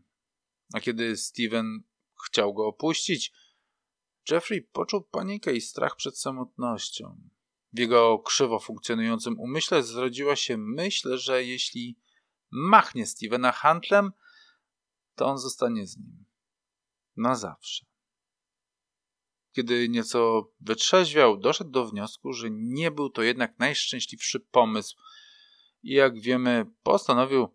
A 0.73 0.79
kiedy 0.79 1.17
Steven 1.17 1.83
chciał 2.25 2.53
go 2.53 2.67
opuścić, 2.67 3.33
Jeffrey 4.31 4.61
poczuł 4.61 5.01
panikę 5.01 5.53
i 5.53 5.61
strach 5.61 5.95
przed 5.95 6.19
samotnością. 6.19 7.17
W 7.73 7.79
jego 7.79 8.19
krzywo 8.19 8.59
funkcjonującym 8.59 9.39
umyśle 9.39 9.83
zrodziła 9.83 10.35
się 10.35 10.57
myśl, 10.57 11.17
że 11.17 11.43
jeśli 11.43 11.97
machnie 12.51 13.05
Stevena 13.05 13.51
handlem, 13.51 14.11
to 15.15 15.25
on 15.25 15.37
zostanie 15.37 15.87
z 15.87 15.97
nim. 15.97 16.25
Na 17.17 17.35
zawsze. 17.35 17.92
Kiedy 19.53 19.89
nieco 19.89 20.51
wytrzeźwiał, 20.61 21.37
doszedł 21.37 21.71
do 21.71 21.85
wniosku, 21.85 22.33
że 22.33 22.47
nie 22.51 22.91
był 22.91 23.09
to 23.09 23.23
jednak 23.23 23.59
najszczęśliwszy 23.59 24.39
pomysł 24.39 24.97
i 25.83 25.93
jak 25.93 26.19
wiemy, 26.19 26.65
postanowił 26.83 27.47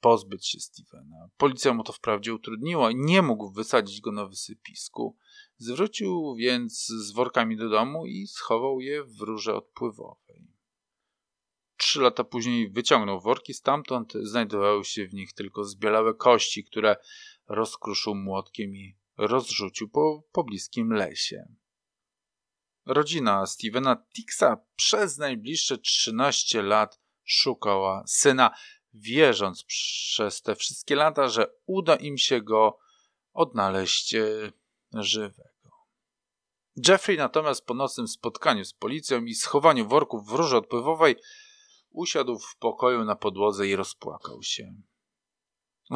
pozbyć 0.00 0.48
się 0.48 0.60
Stevena. 0.60 1.28
Policja 1.36 1.74
mu 1.74 1.84
to 1.84 1.92
wprawdzie 1.92 2.34
utrudniła 2.34 2.90
nie 2.94 3.22
mógł 3.22 3.50
wysadzić 3.50 4.00
go 4.00 4.12
na 4.12 4.26
wysypisku. 4.26 5.16
Zwrócił 5.56 6.34
więc 6.34 6.86
z 6.86 7.12
workami 7.12 7.56
do 7.56 7.68
domu 7.68 8.06
i 8.06 8.26
schował 8.26 8.80
je 8.80 9.04
w 9.04 9.20
rurze 9.20 9.54
odpływowej. 9.54 10.48
Trzy 11.76 12.00
lata 12.00 12.24
później 12.24 12.70
wyciągnął 12.70 13.20
worki, 13.20 13.54
stamtąd 13.54 14.12
znajdowały 14.12 14.84
się 14.84 15.06
w 15.06 15.14
nich 15.14 15.32
tylko 15.32 15.64
zbielałe 15.64 16.14
kości, 16.14 16.64
które 16.64 16.96
rozkruszył 17.48 18.14
młotkiem 18.14 18.76
i 18.76 18.96
rozrzucił 19.16 19.88
po 19.88 20.22
pobliskim 20.32 20.92
lesie. 20.92 21.44
Rodzina 22.86 23.46
Stevena 23.46 23.96
Tixa 23.96 24.56
przez 24.76 25.18
najbliższe 25.18 25.78
13 25.78 26.62
lat 26.62 27.00
szukała 27.24 28.04
syna, 28.06 28.50
wierząc 28.94 29.64
przez 29.64 30.42
te 30.42 30.56
wszystkie 30.56 30.96
lata, 30.96 31.28
że 31.28 31.54
uda 31.66 31.96
im 31.96 32.18
się 32.18 32.42
go 32.42 32.78
odnaleźć 33.32 34.14
e, 34.14 34.52
żywego. 34.92 35.54
Jeffrey 36.88 37.16
natomiast 37.16 37.66
po 37.66 37.74
nocnym 37.74 38.08
spotkaniu 38.08 38.64
z 38.64 38.72
policją 38.72 39.24
i 39.24 39.34
schowaniu 39.34 39.88
worków 39.88 40.26
w 40.26 40.32
róży 40.32 40.56
odpływowej 40.56 41.16
usiadł 41.90 42.38
w 42.38 42.56
pokoju 42.56 43.04
na 43.04 43.16
podłodze 43.16 43.68
i 43.68 43.76
rozpłakał 43.76 44.42
się. 44.42 44.74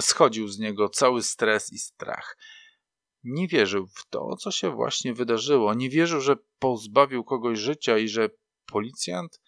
Schodził 0.01 0.49
z 0.49 0.59
niego 0.59 0.89
cały 0.89 1.23
stres 1.23 1.73
i 1.73 1.79
strach. 1.79 2.37
Nie 3.25 3.49
wierzył 3.49 3.87
w 3.87 4.07
to, 4.11 4.37
co 4.37 4.51
się 4.51 4.71
właśnie 4.71 5.15
wydarzyło. 5.15 5.75
Nie 5.75 5.91
wierzył, 5.91 6.21
że 6.21 6.37
pozbawił 6.59 7.25
kogoś 7.25 7.59
życia 7.59 7.99
i 7.99 8.09
że 8.09 8.31
policjant 8.67 9.41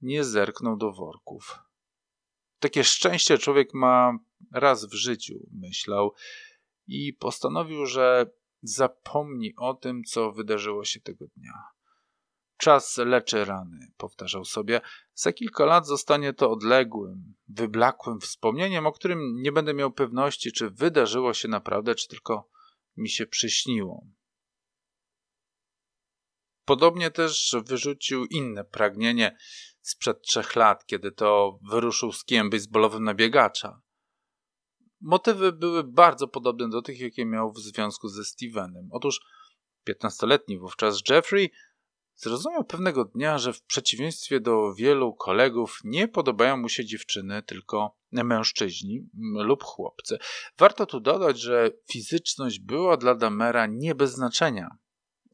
nie 0.00 0.24
zerknął 0.24 0.76
do 0.76 0.92
worków. 0.92 1.58
Takie 2.58 2.84
szczęście 2.84 3.38
człowiek 3.38 3.74
ma 3.74 4.18
raz 4.52 4.84
w 4.84 4.94
życiu, 4.94 5.34
myślał, 5.52 6.14
i 6.86 7.12
postanowił, 7.12 7.86
że 7.86 8.30
zapomni 8.62 9.52
o 9.56 9.74
tym, 9.74 10.04
co 10.04 10.32
wydarzyło 10.32 10.84
się 10.84 11.00
tego 11.00 11.26
dnia. 11.36 11.52
Czas 12.56 12.96
leczy 12.96 13.44
rany, 13.44 13.92
powtarzał 13.96 14.44
sobie. 14.44 14.80
Za 15.14 15.32
kilka 15.32 15.64
lat 15.64 15.86
zostanie 15.86 16.32
to 16.32 16.50
odległym, 16.50 17.34
wyblakłym 17.48 18.20
wspomnieniem, 18.20 18.86
o 18.86 18.92
którym 18.92 19.42
nie 19.42 19.52
będę 19.52 19.74
miał 19.74 19.92
pewności, 19.92 20.52
czy 20.52 20.70
wydarzyło 20.70 21.34
się 21.34 21.48
naprawdę, 21.48 21.94
czy 21.94 22.08
tylko 22.08 22.50
mi 22.96 23.08
się 23.08 23.26
przyśniło. 23.26 24.06
Podobnie 26.64 27.10
też 27.10 27.56
wyrzucił 27.66 28.24
inne 28.24 28.64
pragnienie 28.64 29.36
sprzed 29.80 30.22
trzech 30.22 30.56
lat, 30.56 30.86
kiedy 30.86 31.12
to 31.12 31.58
wyruszył 31.70 32.12
z 32.12 32.24
kijem 32.24 32.50
baseballowym 32.50 33.04
na 33.04 33.14
biegacza. 33.14 33.80
Motywy 35.00 35.52
były 35.52 35.84
bardzo 35.84 36.28
podobne 36.28 36.68
do 36.68 36.82
tych, 36.82 37.00
jakie 37.00 37.26
miał 37.26 37.52
w 37.52 37.58
związku 37.58 38.08
ze 38.08 38.24
Stevenem. 38.24 38.88
Otóż 38.92 39.20
15-letni 39.88 40.58
wówczas 40.58 41.00
Jeffrey 41.10 41.52
zrozumiał 42.16 42.64
pewnego 42.64 43.04
dnia, 43.04 43.38
że 43.38 43.52
w 43.52 43.62
przeciwieństwie 43.62 44.40
do 44.40 44.74
wielu 44.74 45.14
kolegów 45.14 45.80
nie 45.84 46.08
podobają 46.08 46.56
mu 46.56 46.68
się 46.68 46.84
dziewczyny, 46.84 47.42
tylko 47.42 47.96
mężczyźni 48.12 49.08
lub 49.34 49.62
chłopcy. 49.62 50.18
Warto 50.58 50.86
tu 50.86 51.00
dodać, 51.00 51.40
że 51.40 51.70
fizyczność 51.90 52.58
była 52.58 52.96
dla 52.96 53.14
Damera 53.14 53.66
nie 53.66 53.94
bez 53.94 54.12
znaczenia. 54.12 54.76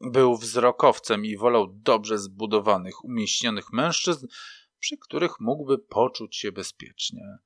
Był 0.01 0.37
wzrokowcem 0.37 1.25
i 1.25 1.37
wolał 1.37 1.67
dobrze 1.73 2.17
zbudowanych, 2.17 3.05
umieśnionych 3.05 3.73
mężczyzn, 3.73 4.27
przy 4.79 4.97
których 4.97 5.39
mógłby 5.39 5.77
poczuć 5.77 6.37
się 6.37 6.51
bezpiecznie. 6.51 7.37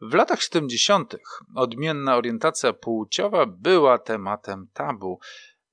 W 0.00 0.14
latach 0.14 0.42
70. 0.42 1.16
odmienna 1.54 2.16
orientacja 2.16 2.72
płciowa 2.72 3.46
była 3.46 3.98
tematem 3.98 4.68
tabu. 4.72 5.18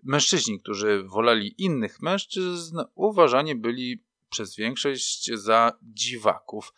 Mężczyźni, 0.03 0.60
którzy 0.60 1.03
woleli 1.03 1.55
innych 1.57 2.01
mężczyzn, 2.01 2.79
uważani 2.95 3.55
byli 3.55 4.03
przez 4.29 4.55
większość 4.55 5.31
za 5.33 5.77
dziwaków. 5.81 6.74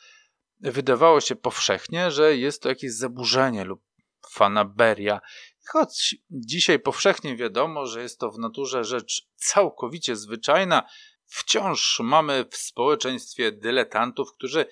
Wydawało 0.60 1.22
się 1.22 1.36
powszechnie, 1.36 2.12
że 2.12 2.38
jest 2.38 2.62
to 2.62 2.70
jakieś 2.70 2.94
zaburzenie 2.94 3.65
lub 3.65 3.82
fanaberia. 4.29 5.22
Choć 5.67 6.15
dzisiaj 6.32 6.79
powszechnie 6.79 7.36
wiadomo, 7.36 7.86
że 7.86 8.01
jest 8.01 8.20
to 8.20 8.32
w 8.32 8.39
naturze 8.39 8.84
rzecz 8.84 9.27
całkowicie 9.36 10.15
zwyczajna, 10.15 10.84
wciąż 11.25 12.00
mamy 12.03 12.46
w 12.51 12.58
społeczeństwie 12.58 13.51
dyletantów, 13.51 14.34
którzy 14.34 14.65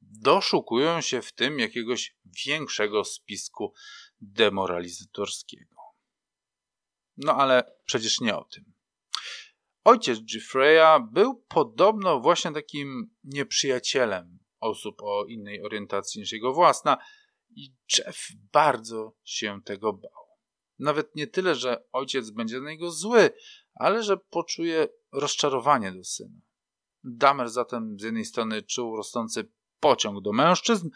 doszukują 0.00 1.00
się 1.00 1.22
w 1.22 1.32
tym 1.32 1.58
jakiegoś 1.58 2.16
większego 2.46 3.04
spisku 3.04 3.74
demoralizatorskiego. 4.20 5.79
No 7.16 7.34
ale 7.34 7.76
przecież 7.84 8.20
nie 8.20 8.36
o 8.36 8.44
tym. 8.44 8.72
Ojciec 9.84 10.18
Jeffreya 10.34 11.00
był 11.12 11.44
podobno 11.48 12.20
właśnie 12.20 12.52
takim 12.52 13.14
nieprzyjacielem 13.24 14.38
osób 14.60 15.02
o 15.02 15.24
innej 15.24 15.62
orientacji 15.62 16.20
niż 16.20 16.32
jego 16.32 16.52
własna 16.52 16.98
i 17.56 17.74
Jeff 17.98 18.28
bardzo 18.52 19.16
się 19.24 19.62
tego 19.64 19.92
bał. 19.92 20.26
Nawet 20.78 21.16
nie 21.16 21.26
tyle, 21.26 21.54
że 21.54 21.84
ojciec 21.92 22.30
będzie 22.30 22.60
na 22.60 22.70
niego 22.70 22.90
zły, 22.90 23.30
ale 23.74 24.02
że 24.02 24.16
poczuje 24.16 24.88
rozczarowanie 25.12 25.92
do 25.92 26.04
syna. 26.04 26.40
Damer 27.04 27.50
zatem 27.50 27.96
z 28.00 28.02
jednej 28.02 28.24
strony 28.24 28.62
czuł 28.62 28.96
rosnący 28.96 29.52
pociąg 29.80 30.22
do 30.22 30.32
mężczyzn, 30.32 30.88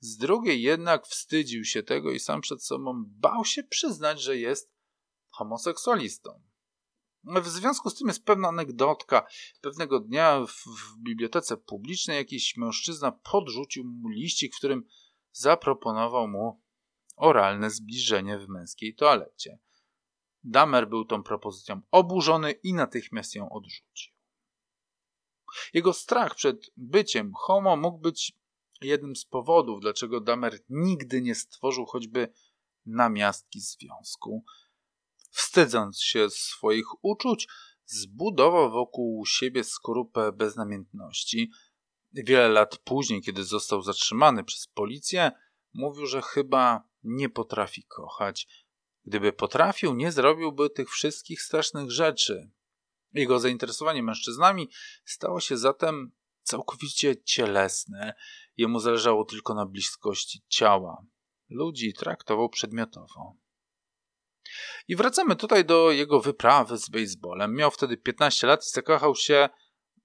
z 0.00 0.16
drugiej 0.16 0.62
jednak 0.62 1.06
wstydził 1.06 1.64
się 1.64 1.82
tego 1.82 2.12
i 2.12 2.20
sam 2.20 2.40
przed 2.40 2.64
sobą 2.64 3.04
bał 3.06 3.44
się 3.44 3.62
przyznać, 3.62 4.20
że 4.20 4.36
jest 4.36 4.71
homoseksualistą. 5.32 6.42
W 7.24 7.48
związku 7.48 7.90
z 7.90 7.94
tym 7.94 8.08
jest 8.08 8.24
pewna 8.24 8.48
anegdotka. 8.48 9.26
Pewnego 9.60 10.00
dnia 10.00 10.40
w, 10.46 10.50
w, 10.50 10.98
bibliotece 11.02 11.56
publicznej 11.56 12.16
jakiś 12.16 12.56
mężczyzna 12.56 13.12
podrzucił 13.12 13.84
mu 13.84 14.08
liścik, 14.08 14.54
w 14.54 14.58
którym 14.58 14.84
zaproponował 15.32 16.28
mu 16.28 16.62
oralne 17.16 17.70
zbliżenie 17.70 18.38
w 18.38 18.48
męskiej 18.48 18.94
toalecie. 18.94 19.58
Damer 20.44 20.88
był 20.88 21.04
tą 21.04 21.22
propozycją 21.22 21.80
oburzony 21.90 22.52
i 22.52 22.74
natychmiast 22.74 23.34
ją 23.34 23.50
odrzucił. 23.50 24.14
Jego 25.74 25.92
strach 25.92 26.34
przed 26.34 26.70
byciem 26.76 27.32
homo 27.34 27.76
mógł 27.76 27.98
być 27.98 28.32
jednym 28.80 29.16
z 29.16 29.24
powodów, 29.24 29.80
dlaczego 29.80 30.20
Damer 30.20 30.58
nigdy 30.68 31.22
nie 31.22 31.34
stworzył 31.34 31.86
choćby 31.86 32.32
namiastki 32.86 33.60
związku. 33.60 34.44
Wstydząc 35.32 36.02
się 36.02 36.30
swoich 36.30 37.04
uczuć, 37.04 37.48
zbudował 37.86 38.70
wokół 38.70 39.26
siebie 39.26 39.64
skorupę 39.64 40.32
beznamiętności. 40.32 41.50
Wiele 42.12 42.48
lat 42.48 42.78
później, 42.78 43.22
kiedy 43.22 43.44
został 43.44 43.82
zatrzymany 43.82 44.44
przez 44.44 44.66
policję, 44.66 45.32
mówił, 45.74 46.06
że 46.06 46.22
chyba 46.22 46.88
nie 47.02 47.28
potrafi 47.28 47.84
kochać. 47.84 48.48
Gdyby 49.04 49.32
potrafił, 49.32 49.94
nie 49.94 50.12
zrobiłby 50.12 50.70
tych 50.70 50.90
wszystkich 50.90 51.42
strasznych 51.42 51.90
rzeczy. 51.90 52.50
Jego 53.12 53.40
zainteresowanie 53.40 54.02
mężczyznami 54.02 54.70
stało 55.04 55.40
się 55.40 55.56
zatem 55.56 56.12
całkowicie 56.42 57.22
cielesne. 57.22 58.14
Jemu 58.56 58.80
zależało 58.80 59.24
tylko 59.24 59.54
na 59.54 59.66
bliskości 59.66 60.42
ciała. 60.48 61.04
Ludzi 61.48 61.94
traktował 61.94 62.48
przedmiotowo. 62.48 63.41
I 64.88 64.96
wracamy 64.96 65.36
tutaj 65.36 65.64
do 65.64 65.90
jego 65.90 66.20
wyprawy 66.20 66.78
z 66.78 66.88
baseballem. 66.88 67.54
Miał 67.54 67.70
wtedy 67.70 67.96
15 67.96 68.46
lat 68.46 68.60
i 68.66 68.70
zakochał 68.70 69.14
się. 69.14 69.34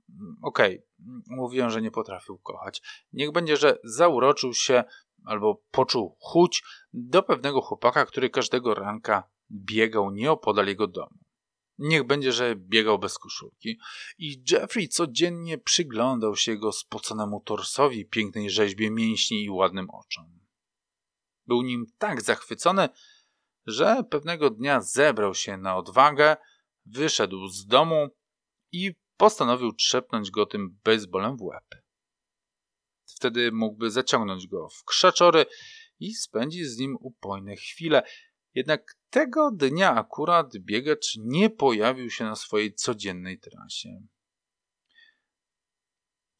Mm, 0.09 0.37
okej, 0.43 0.77
okay, 0.77 1.21
mówiłem, 1.27 1.69
że 1.69 1.81
nie 1.81 1.91
potrafił 1.91 2.37
kochać. 2.37 2.81
Niech 3.13 3.31
będzie, 3.31 3.57
że 3.57 3.77
zauroczył 3.83 4.53
się 4.53 4.83
albo 5.25 5.61
poczuł 5.71 6.17
chuć 6.19 6.63
do 6.93 7.23
pewnego 7.23 7.61
chłopaka, 7.61 8.05
który 8.05 8.29
każdego 8.29 8.73
ranka 8.73 9.23
biegał 9.51 10.11
nieopodal 10.11 10.67
jego 10.67 10.87
domu. 10.87 11.17
Niech 11.77 12.03
będzie, 12.03 12.31
że 12.31 12.55
biegał 12.55 12.99
bez 12.99 13.17
koszulki. 13.17 13.79
I 14.17 14.43
Jeffrey 14.51 14.87
codziennie 14.87 15.57
przyglądał 15.57 16.35
się 16.35 16.51
jego 16.51 16.71
spoconemu 16.71 17.41
torsowi, 17.41 18.05
pięknej 18.05 18.49
rzeźbie 18.49 18.91
mięśni 18.91 19.43
i 19.43 19.49
ładnym 19.49 19.89
oczom. 19.89 20.39
Był 21.47 21.61
nim 21.61 21.85
tak 21.97 22.21
zachwycony, 22.21 22.89
że 23.67 24.03
pewnego 24.09 24.49
dnia 24.49 24.81
zebrał 24.81 25.33
się 25.33 25.57
na 25.57 25.77
odwagę, 25.77 26.37
wyszedł 26.85 27.47
z 27.47 27.65
domu 27.65 28.09
i 28.71 28.95
postanowił 29.17 29.73
trzepnąć 29.73 30.31
go 30.31 30.45
tym 30.45 30.79
baseballem 30.83 31.37
w 31.37 31.41
łeb. 31.41 31.75
Wtedy 33.05 33.51
mógłby 33.51 33.91
zaciągnąć 33.91 34.47
go 34.47 34.69
w 34.69 34.83
krzaczory 34.83 35.45
i 35.99 36.13
spędzić 36.13 36.67
z 36.67 36.77
nim 36.77 36.97
upojne 36.99 37.55
chwile. 37.55 38.03
Jednak 38.53 38.97
tego 39.09 39.51
dnia 39.51 39.95
akurat 39.95 40.57
biegacz 40.57 41.17
nie 41.17 41.49
pojawił 41.49 42.09
się 42.09 42.23
na 42.23 42.35
swojej 42.35 42.73
codziennej 42.73 43.39
trasie. 43.39 44.01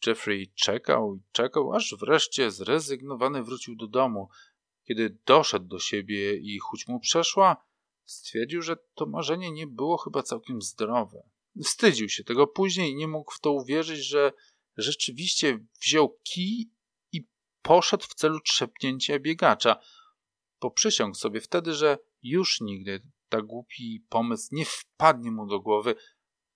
Jeffrey 0.07 0.53
czekał 0.55 1.15
i 1.15 1.22
czekał, 1.31 1.74
aż 1.74 1.96
wreszcie 2.00 2.51
zrezygnowany 2.51 3.43
wrócił 3.43 3.75
do 3.75 3.88
domu. 3.88 4.29
Kiedy 4.88 5.17
doszedł 5.25 5.65
do 5.65 5.79
siebie 5.79 6.38
i 6.38 6.60
chuć 6.60 6.88
mu 6.88 7.00
przeszła, 7.00 7.65
stwierdził, 8.06 8.62
że 8.62 8.77
to 8.96 9.06
marzenie 9.06 9.51
nie 9.51 9.67
było 9.67 9.98
chyba 9.98 10.24
całkiem 10.24 10.62
zdrowe. 10.62 11.29
Wstydził 11.63 12.10
się 12.10 12.24
tego 12.24 12.48
później 12.48 12.91
i 12.91 12.96
nie 12.96 13.08
mógł 13.08 13.32
w 13.32 13.39
to 13.39 13.51
uwierzyć, 13.51 14.00
że 14.00 14.34
rzeczywiście 14.77 15.60
wziął 15.82 16.20
kij 16.24 16.72
i 17.12 17.27
poszedł 17.62 18.03
w 18.03 18.13
celu 18.13 18.39
trzepnięcia 18.39 19.20
biegacza. 19.20 19.79
Poprzysiągł 20.60 21.15
sobie 21.15 21.41
wtedy, 21.41 21.74
że 21.74 21.98
już 22.24 22.62
nigdy 22.62 23.01
tak 23.29 23.46
głupi 23.46 24.06
pomysł 24.10 24.48
nie 24.51 24.65
wpadnie 24.65 25.32
mu 25.32 25.48
do 25.48 25.60
głowy 25.60 25.96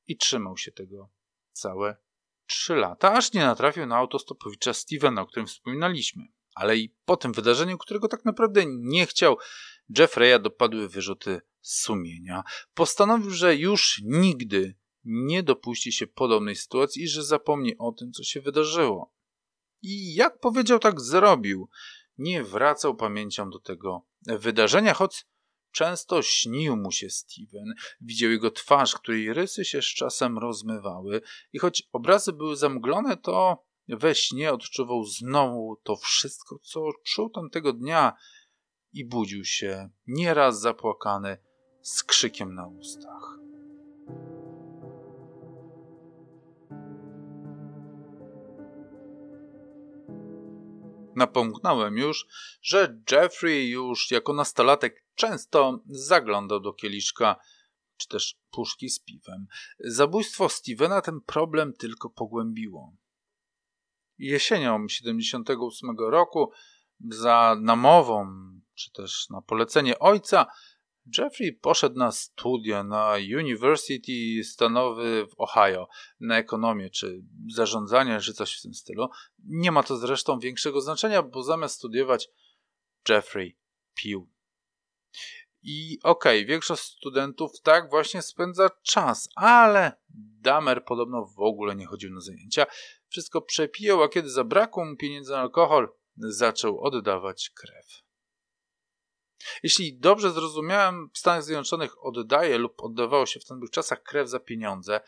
i 0.07 0.17
trzymał 0.17 0.57
się 0.57 0.71
tego 0.71 1.09
całe 1.51 1.97
trzy 2.45 2.75
lata, 2.75 3.13
aż 3.13 3.33
nie 3.33 3.41
natrafił 3.41 3.85
na 3.85 3.97
autostopowicza 3.97 4.73
Stevena, 4.73 5.21
o 5.21 5.25
którym 5.25 5.47
wspominaliśmy. 5.47 6.23
Ale 6.55 6.77
i 6.77 6.95
po 7.05 7.17
tym 7.17 7.33
wydarzeniu, 7.33 7.77
którego 7.77 8.07
tak 8.07 8.25
naprawdę 8.25 8.63
nie 8.67 9.05
chciał, 9.05 9.37
Jeffreya 9.97 10.41
dopadły 10.41 10.89
wyrzuty 10.89 11.41
sumienia. 11.61 12.43
Postanowił, 12.73 13.29
że 13.29 13.55
już 13.55 14.01
nigdy 14.05 14.75
nie 15.03 15.43
dopuści 15.43 15.91
się 15.91 16.07
podobnej 16.07 16.55
sytuacji 16.55 17.03
i 17.03 17.07
że 17.07 17.23
zapomni 17.23 17.77
o 17.77 17.91
tym, 17.91 18.11
co 18.11 18.23
się 18.23 18.41
wydarzyło. 18.41 19.13
I 19.81 20.13
jak 20.13 20.39
powiedział, 20.39 20.79
tak 20.79 21.01
zrobił. 21.01 21.69
Nie 22.17 22.43
wracał 22.43 22.95
pamięcią 22.95 23.49
do 23.49 23.59
tego 23.59 24.05
wydarzenia, 24.27 24.93
choć 24.93 25.25
często 25.71 26.21
śnił 26.21 26.77
mu 26.77 26.91
się 26.91 27.09
Steven. 27.09 27.73
Widział 28.01 28.31
jego 28.31 28.51
twarz, 28.51 28.95
której 28.95 29.33
rysy 29.33 29.65
się 29.65 29.81
z 29.81 29.85
czasem 29.85 30.37
rozmywały 30.37 31.21
i 31.53 31.59
choć 31.59 31.83
obrazy 31.91 32.33
były 32.33 32.55
zamglone, 32.55 33.17
to 33.17 33.65
we 33.87 34.15
śnie 34.15 34.53
odczuwał 34.53 35.03
znowu 35.03 35.81
to 35.83 35.95
wszystko, 35.95 36.59
co 36.59 36.81
czuł 37.03 37.29
tamtego 37.29 37.73
dnia 37.73 38.13
i 38.93 39.05
budził 39.05 39.45
się, 39.45 39.89
nieraz 40.07 40.61
zapłakany, 40.61 41.37
z 41.81 42.03
krzykiem 42.03 42.55
na 42.55 42.67
ustach. 42.67 43.41
Napomknąłem 51.15 51.97
już, 51.97 52.25
że 52.61 53.01
Jeffrey 53.11 53.69
już 53.69 54.11
jako 54.11 54.33
nastolatek 54.33 55.05
często 55.15 55.79
zaglądał 55.85 56.59
do 56.59 56.73
kieliszka 56.73 57.35
czy 57.97 58.07
też 58.07 58.39
puszki 58.51 58.89
z 58.89 58.99
piwem. 58.99 59.47
Zabójstwo 59.79 60.49
Stevena 60.49 61.01
ten 61.01 61.21
problem 61.21 61.73
tylko 61.73 62.09
pogłębiło. 62.09 62.93
Jesienią 64.21 64.87
78 64.87 65.95
roku 65.99 66.51
za 67.09 67.55
namową, 67.61 68.27
czy 68.73 68.91
też 68.91 69.29
na 69.29 69.41
polecenie 69.41 69.99
ojca, 69.99 70.45
Jeffrey 71.17 71.53
poszedł 71.53 71.99
na 71.99 72.11
studia 72.11 72.83
na 72.83 73.13
University 73.39 74.43
stanowy 74.43 75.27
w 75.27 75.39
Ohio, 75.39 75.87
na 76.19 76.37
ekonomię 76.37 76.89
czy 76.89 77.23
zarządzanie, 77.53 78.19
czy 78.19 78.33
coś 78.33 78.59
w 78.59 78.61
tym 78.61 78.73
stylu. 78.73 79.07
Nie 79.45 79.71
ma 79.71 79.83
to 79.83 79.97
zresztą 79.97 80.39
większego 80.39 80.81
znaczenia, 80.81 81.23
bo 81.23 81.43
zamiast 81.43 81.75
studiować, 81.75 82.29
Jeffrey 83.09 83.57
pił. 83.95 84.29
I 85.63 85.99
okej, 86.03 86.39
okay, 86.39 86.45
większość 86.45 86.83
studentów 86.83 87.51
tak 87.63 87.89
właśnie 87.89 88.21
spędza 88.21 88.69
czas, 88.83 89.29
ale 89.35 89.91
Damer 90.41 90.85
podobno 90.85 91.25
w 91.25 91.39
ogóle 91.39 91.75
nie 91.75 91.85
chodził 91.85 92.13
na 92.13 92.21
zajęcia. 92.21 92.65
Wszystko 93.11 93.41
przepijał, 93.41 94.03
a 94.03 94.09
kiedy 94.09 94.29
zabrakło 94.29 94.85
mu 94.85 94.95
pieniędzy 94.95 95.31
na 95.31 95.39
alkohol, 95.39 95.89
zaczął 96.17 96.81
oddawać 96.81 97.49
krew. 97.49 97.85
Jeśli 99.63 99.97
dobrze 99.97 100.31
zrozumiałem, 100.31 101.09
w 101.13 101.17
Stanach 101.17 101.43
Zjednoczonych 101.43 102.05
oddaje 102.05 102.57
lub 102.57 102.83
oddawało 102.83 103.25
się 103.25 103.39
w 103.39 103.45
tamtych 103.45 103.69
czasach 103.69 104.03
krew 104.03 104.29
za 104.29 104.39
pieniądze. 104.39 105.01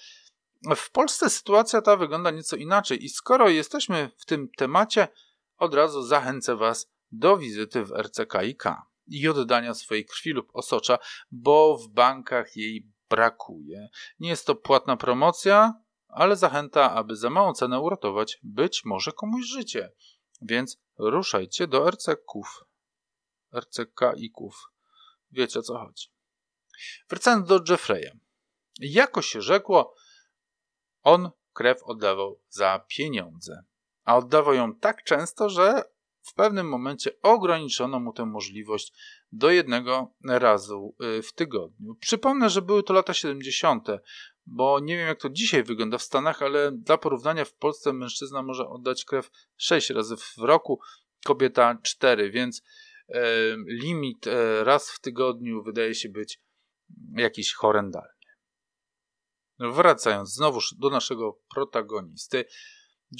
W 0.75 0.91
Polsce 0.91 1.29
sytuacja 1.29 1.81
ta 1.81 1.97
wygląda 1.97 2.31
nieco 2.31 2.55
inaczej 2.55 3.05
i 3.05 3.09
skoro 3.09 3.49
jesteśmy 3.49 4.11
w 4.17 4.25
tym 4.25 4.49
temacie, 4.57 5.07
od 5.57 5.73
razu 5.73 6.01
zachęcę 6.01 6.55
Was 6.55 6.91
do 7.11 7.37
wizyty 7.37 7.85
w 7.85 7.91
RCKiK 7.91 8.63
i 9.07 9.27
oddania 9.27 9.73
swojej 9.73 10.05
krwi 10.05 10.31
lub 10.31 10.49
osocza, 10.53 10.97
bo 11.31 11.77
w 11.77 11.87
bankach 11.87 12.55
jej 12.55 12.87
brakuje. 13.09 13.89
Nie 14.19 14.29
jest 14.29 14.45
to 14.45 14.55
płatna 14.55 14.97
promocja, 14.97 15.82
ale 16.15 16.35
zachęta, 16.35 16.91
aby 16.91 17.15
za 17.15 17.29
małą 17.29 17.53
cenę 17.53 17.79
uratować 17.79 18.39
być 18.43 18.85
może 18.85 19.11
komuś 19.11 19.45
życie. 19.45 19.91
Więc 20.41 20.81
ruszajcie 20.97 21.67
do 21.67 21.91
RCK-ów. 21.91 22.65
RCK-ików. 23.53 24.71
Wiecie 25.31 25.59
o 25.59 25.61
co 25.61 25.77
chodzi. 25.77 26.07
Wracając 27.09 27.47
do 27.47 27.59
Jeffreya. 27.69 28.11
Jako 28.79 29.21
się 29.21 29.41
rzekło, 29.41 29.95
on 31.03 31.29
krew 31.53 31.83
oddawał 31.83 32.39
za 32.49 32.85
pieniądze. 32.87 33.63
A 34.03 34.17
oddawał 34.17 34.53
ją 34.53 34.75
tak 34.75 35.03
często, 35.03 35.49
że 35.49 35.83
w 36.21 36.33
pewnym 36.33 36.69
momencie 36.69 37.11
ograniczono 37.21 37.99
mu 37.99 38.13
tę 38.13 38.25
możliwość 38.25 38.93
do 39.31 39.49
jednego 39.49 40.13
razu 40.25 40.95
y, 41.17 41.21
w 41.21 41.33
tygodniu. 41.33 41.95
Przypomnę, 41.95 42.49
że 42.49 42.61
były 42.61 42.83
to 42.83 42.93
lata 42.93 43.13
70., 43.13 43.87
bo 44.45 44.79
nie 44.79 44.97
wiem 44.97 45.07
jak 45.07 45.21
to 45.21 45.29
dzisiaj 45.29 45.63
wygląda 45.63 45.97
w 45.97 46.03
Stanach, 46.03 46.41
ale 46.41 46.71
dla 46.71 46.97
porównania 46.97 47.45
w 47.45 47.53
Polsce 47.53 47.93
mężczyzna 47.93 48.43
może 48.43 48.67
oddać 48.67 49.05
krew 49.05 49.31
6 49.57 49.89
razy 49.89 50.17
w 50.17 50.37
roku, 50.37 50.79
kobieta 51.25 51.77
4, 51.83 52.31
więc 52.31 52.63
limit 53.67 54.27
e, 54.27 54.63
raz 54.63 54.91
w 54.91 54.99
tygodniu 54.99 55.63
wydaje 55.63 55.95
się 55.95 56.09
być 56.09 56.41
jakiś 57.15 57.53
horrendalny. 57.53 58.09
Wracając 59.59 60.33
znowuż 60.33 60.75
do 60.77 60.89
naszego 60.89 61.39
protagonisty, 61.53 62.45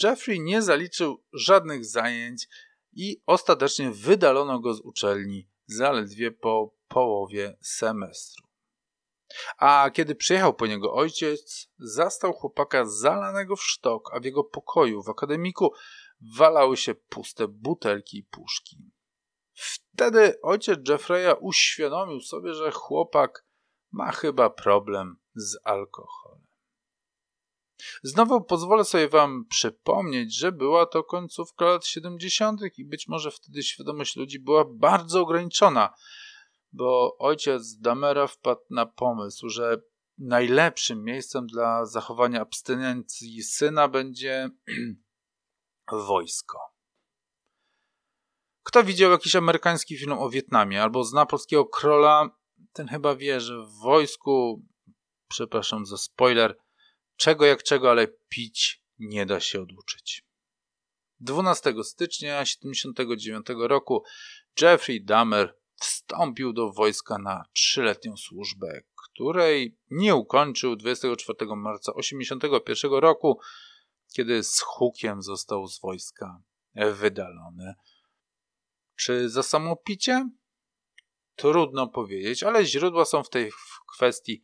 Jeffrey 0.03 0.39
nie 0.41 0.61
zaliczył 0.61 1.23
żadnych 1.33 1.85
zajęć 1.85 2.47
i 2.93 3.21
ostatecznie 3.25 3.91
wydalono 3.91 4.59
go 4.59 4.73
z 4.73 4.81
uczelni 4.81 5.49
zaledwie 5.65 6.31
po 6.31 6.75
połowie 6.87 7.57
semestru. 7.61 8.52
A 9.57 9.89
kiedy 9.93 10.15
przyjechał 10.15 10.53
po 10.53 10.67
niego 10.67 10.93
ojciec, 10.93 11.69
zastał 11.77 12.33
chłopaka 12.33 12.85
zalanego 12.85 13.55
w 13.55 13.63
sztok, 13.63 14.13
a 14.13 14.19
w 14.19 14.25
jego 14.25 14.43
pokoju 14.43 15.03
w 15.03 15.09
akademiku 15.09 15.73
walały 16.37 16.77
się 16.77 16.95
puste 16.95 17.47
butelki 17.47 18.17
i 18.17 18.23
puszki. 18.23 18.77
Wtedy 19.53 20.41
ojciec 20.41 20.89
Jeffreya 20.89 21.35
uświadomił 21.39 22.21
sobie, 22.21 22.53
że 22.53 22.71
chłopak 22.71 23.45
ma 23.91 24.11
chyba 24.11 24.49
problem 24.49 25.17
z 25.35 25.57
alkoholem. 25.63 26.43
Znowu 28.03 28.41
pozwolę 28.41 28.85
sobie 28.85 29.09
wam 29.09 29.45
przypomnieć, 29.49 30.37
że 30.37 30.51
była 30.51 30.85
to 30.85 31.03
końcówka 31.03 31.65
lat 31.65 31.85
70. 31.85 32.61
i 32.77 32.85
być 32.85 33.07
może 33.07 33.31
wtedy 33.31 33.63
świadomość 33.63 34.15
ludzi 34.15 34.39
była 34.39 34.65
bardzo 34.65 35.21
ograniczona, 35.21 35.93
bo 36.73 37.17
ojciec 37.19 37.79
Damera 37.79 38.27
wpadł 38.27 38.61
na 38.69 38.85
pomysł, 38.85 39.49
że 39.49 39.81
najlepszym 40.17 41.03
miejscem 41.03 41.47
dla 41.47 41.85
zachowania 41.85 42.41
abstynencji 42.41 43.43
syna 43.43 43.87
będzie 43.87 44.49
wojsko. 46.07 46.59
Kto 48.63 48.83
widział 48.83 49.11
jakiś 49.11 49.35
amerykański 49.35 49.97
film 49.97 50.11
o 50.11 50.29
Wietnamie 50.29 50.83
albo 50.83 51.03
zna 51.03 51.25
polskiego 51.25 51.65
króla, 51.65 52.29
ten 52.73 52.87
chyba 52.87 53.15
wie, 53.15 53.41
że 53.41 53.57
w 53.57 53.81
wojsku, 53.83 54.65
przepraszam 55.27 55.85
za 55.85 55.97
spoiler, 55.97 56.57
czego 57.15 57.45
jak 57.45 57.63
czego, 57.63 57.91
ale 57.91 58.07
pić 58.07 58.83
nie 58.99 59.25
da 59.25 59.39
się 59.39 59.61
oduczyć. 59.61 60.25
12 61.19 61.73
stycznia 61.83 62.39
1979 62.43 63.45
roku 63.69 64.03
Jeffrey 64.61 65.05
Dahmer 65.05 65.62
wstąpił 65.83 66.53
do 66.53 66.71
wojska 66.71 67.17
na 67.17 67.45
trzyletnią 67.53 68.17
służbę, 68.17 68.81
której 68.95 69.77
nie 69.91 70.15
ukończył 70.15 70.75
24 70.75 71.55
marca 71.55 71.91
1981 71.93 72.91
roku, 72.91 73.39
kiedy 74.13 74.43
z 74.43 74.59
hukiem 74.59 75.21
został 75.21 75.67
z 75.67 75.81
wojska 75.81 76.41
wydalony. 76.75 77.73
Czy 78.95 79.29
za 79.29 79.43
samo 79.43 79.75
picie? 79.75 80.29
Trudno 81.35 81.87
powiedzieć, 81.87 82.43
ale 82.43 82.65
źródła 82.65 83.05
są 83.05 83.23
w 83.23 83.29
tej 83.29 83.51
kwestii 83.95 84.43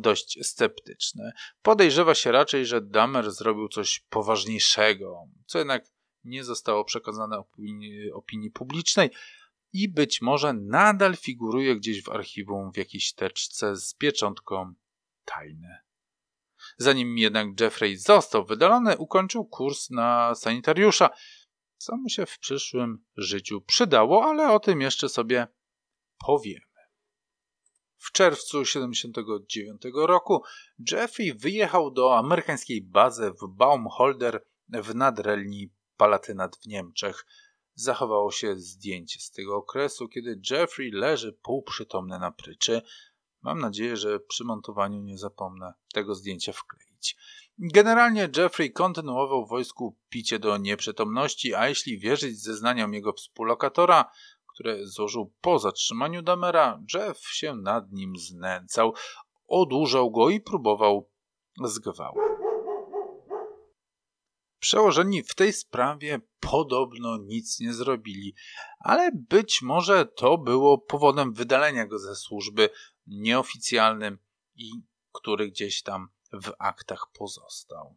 dość 0.00 0.46
sceptyczne. 0.46 1.32
Podejrzewa 1.62 2.14
się 2.14 2.32
raczej, 2.32 2.66
że 2.66 2.80
Damer 2.80 3.32
zrobił 3.32 3.68
coś 3.68 4.00
poważniejszego, 4.10 5.24
co 5.46 5.58
jednak 5.58 5.84
nie 6.24 6.44
zostało 6.44 6.84
przekazane 6.84 7.38
opinii, 7.38 8.12
opinii 8.12 8.50
publicznej 8.50 9.10
i 9.72 9.88
być 9.88 10.22
może 10.22 10.52
nadal 10.52 11.16
figuruje 11.16 11.76
gdzieś 11.76 12.02
w 12.02 12.08
archiwum 12.08 12.72
w 12.72 12.76
jakiejś 12.76 13.14
teczce 13.14 13.76
z 13.76 13.94
pieczątką 13.94 14.74
tajne. 15.24 15.80
Zanim 16.76 17.18
jednak 17.18 17.60
Jeffrey 17.60 17.96
został 17.96 18.44
wydalony, 18.44 18.98
ukończył 18.98 19.44
kurs 19.44 19.90
na 19.90 20.34
sanitariusza, 20.34 21.10
co 21.76 21.96
mu 21.96 22.08
się 22.08 22.26
w 22.26 22.38
przyszłym 22.38 23.04
życiu 23.16 23.60
przydało, 23.60 24.24
ale 24.24 24.52
o 24.52 24.60
tym 24.60 24.80
jeszcze 24.80 25.08
sobie 25.08 25.46
powiemy. 26.26 26.70
W 27.96 28.12
czerwcu 28.12 28.64
1979 28.64 29.82
roku 29.94 30.42
Jeffrey 30.90 31.34
wyjechał 31.34 31.90
do 31.90 32.18
amerykańskiej 32.18 32.82
bazy 32.82 33.32
w 33.42 33.48
Baumholder 33.48 34.44
w 34.68 34.94
nadrelni 34.94 35.72
Palatynat 35.96 36.56
w 36.56 36.66
Niemczech. 36.66 37.26
Zachowało 37.74 38.30
się 38.30 38.56
zdjęcie 38.56 39.20
z 39.20 39.30
tego 39.30 39.56
okresu, 39.56 40.08
kiedy 40.08 40.40
Jeffrey 40.50 40.90
leży 40.90 41.32
półprzytomny 41.32 42.18
na 42.18 42.32
pryczy. 42.32 42.82
Mam 43.42 43.58
nadzieję, 43.58 43.96
że 43.96 44.20
przy 44.20 44.44
montowaniu 44.44 45.00
nie 45.00 45.18
zapomnę 45.18 45.72
tego 45.92 46.14
zdjęcia 46.14 46.52
wkleić. 46.52 47.16
Generalnie 47.58 48.28
Jeffrey 48.36 48.72
kontynuował 48.72 49.46
w 49.46 49.48
wojsku 49.48 49.96
picie 50.08 50.38
do 50.38 50.56
nieprzytomności, 50.56 51.54
a 51.54 51.68
jeśli 51.68 51.98
wierzyć 51.98 52.42
zeznaniom 52.42 52.94
jego 52.94 53.12
współlokatora, 53.12 54.10
które 54.46 54.86
złożył 54.86 55.32
po 55.40 55.58
zatrzymaniu 55.58 56.22
Damera, 56.22 56.82
Jeff 56.94 57.28
się 57.28 57.54
nad 57.54 57.92
nim 57.92 58.16
znęcał, 58.16 58.94
odurzał 59.48 60.10
go 60.10 60.30
i 60.30 60.40
próbował 60.40 61.10
zgwałtu. 61.64 62.39
Przełożeni 64.60 65.22
w 65.22 65.34
tej 65.34 65.52
sprawie 65.52 66.20
podobno 66.40 67.16
nic 67.16 67.60
nie 67.60 67.74
zrobili, 67.74 68.34
ale 68.78 69.10
być 69.12 69.62
może 69.62 70.06
to 70.06 70.38
było 70.38 70.78
powodem 70.78 71.32
wydalenia 71.32 71.86
go 71.86 71.98
ze 71.98 72.16
służby 72.16 72.70
nieoficjalnym 73.06 74.18
i 74.54 74.70
który 75.12 75.48
gdzieś 75.50 75.82
tam 75.82 76.08
w 76.32 76.52
aktach 76.58 77.06
pozostał. 77.12 77.96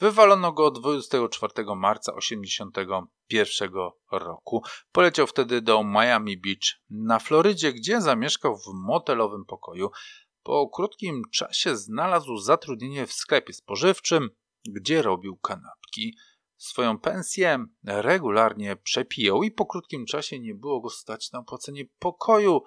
Wywalono 0.00 0.52
go 0.52 0.70
24 0.70 1.52
marca 1.76 2.12
1981 2.12 3.70
roku. 4.10 4.62
Poleciał 4.92 5.26
wtedy 5.26 5.60
do 5.60 5.84
Miami 5.84 6.36
Beach 6.36 6.80
na 6.90 7.18
Florydzie, 7.18 7.72
gdzie 7.72 8.00
zamieszkał 8.00 8.58
w 8.58 8.66
motelowym 8.74 9.44
pokoju. 9.44 9.90
Po 10.42 10.68
krótkim 10.68 11.22
czasie 11.32 11.76
znalazł 11.76 12.36
zatrudnienie 12.36 13.06
w 13.06 13.12
sklepie 13.12 13.52
spożywczym, 13.52 14.30
gdzie 14.64 15.02
robił 15.02 15.36
kanapki. 15.36 16.16
Swoją 16.56 16.98
pensję 16.98 17.66
regularnie 17.84 18.76
przepijał 18.76 19.42
i 19.42 19.50
po 19.50 19.66
krótkim 19.66 20.06
czasie 20.06 20.40
nie 20.40 20.54
było 20.54 20.80
go 20.80 20.90
stać 20.90 21.32
na 21.32 21.38
opłacenie 21.38 21.84
pokoju, 21.98 22.62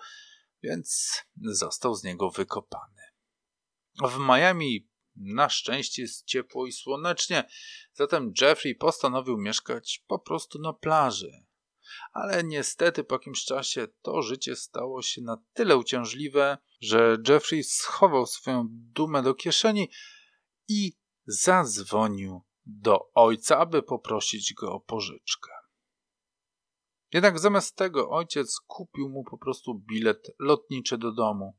więc 0.64 1.14
został 1.42 1.96
z 1.96 2.04
niego 2.04 2.30
wykopany. 2.30 3.02
W 4.04 4.20
Miami 4.20 4.88
na 5.16 5.50
szczęście 5.50 6.02
jest 6.02 6.26
ciepło 6.26 6.68
i 6.68 6.72
słonecznie, 6.72 7.44
zatem 7.94 8.34
Jeffrey 8.42 8.76
postanowił 8.76 9.38
mieszkać 9.38 10.04
po 10.08 10.20
prostu 10.20 10.60
na 10.60 10.74
plaży. 10.74 11.46
Ale 12.14 12.44
niestety 12.44 13.04
po 13.04 13.16
jakimś 13.16 13.46
czasie 13.46 13.88
to 14.02 14.22
życie 14.22 14.56
stało 14.56 15.02
się 15.02 15.22
na 15.22 15.38
tyle 15.54 15.78
uciążliwe, 15.78 16.58
że 16.82 17.18
Jeffrey 17.28 17.64
schował 17.64 18.26
swoją 18.26 18.68
dumę 18.70 19.24
do 19.24 19.34
kieszeni 19.34 19.90
i 20.68 20.94
zadzwonił 21.28 22.42
do 22.66 23.12
ojca, 23.14 23.58
aby 23.58 23.84
poprosić 23.84 24.54
go 24.54 24.72
o 24.72 24.80
pożyczkę. 24.80 25.52
Jednak 27.14 27.40
zamiast 27.40 27.76
tego 27.76 28.10
ojciec 28.10 28.60
kupił 28.68 29.10
mu 29.10 29.24
po 29.24 29.38
prostu 29.38 29.74
bilet 29.74 30.32
lotniczy 30.40 30.98
do 30.98 31.12
domu. 31.12 31.58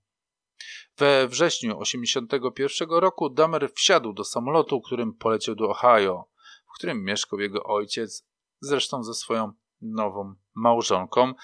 We 0.97 1.29
wrześniu 1.29 1.71
1981 1.71 2.99
roku 3.01 3.31
Damer 3.31 3.73
wsiadł 3.75 4.13
do 4.13 4.25
samolotu, 4.25 4.81
którym 4.81 5.15
poleciał 5.15 5.55
do 5.55 5.69
Ohio, 5.69 6.31
w 6.67 6.79
którym 6.79 7.05
mieszkał 7.05 7.41
jego 7.41 7.65
ojciec, 7.65 8.27
zresztą 8.61 9.03
ze 9.03 9.15
swoją 9.15 9.53
nową 9.81 10.35
małżonką, 10.55 11.35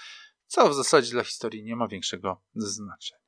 co 0.45 0.69
w 0.69 0.73
zasadzie 0.73 1.11
dla 1.11 1.23
historii 1.23 1.63
nie 1.63 1.75
ma 1.75 1.87
większego 1.87 2.41
znaczenia. 2.55 3.22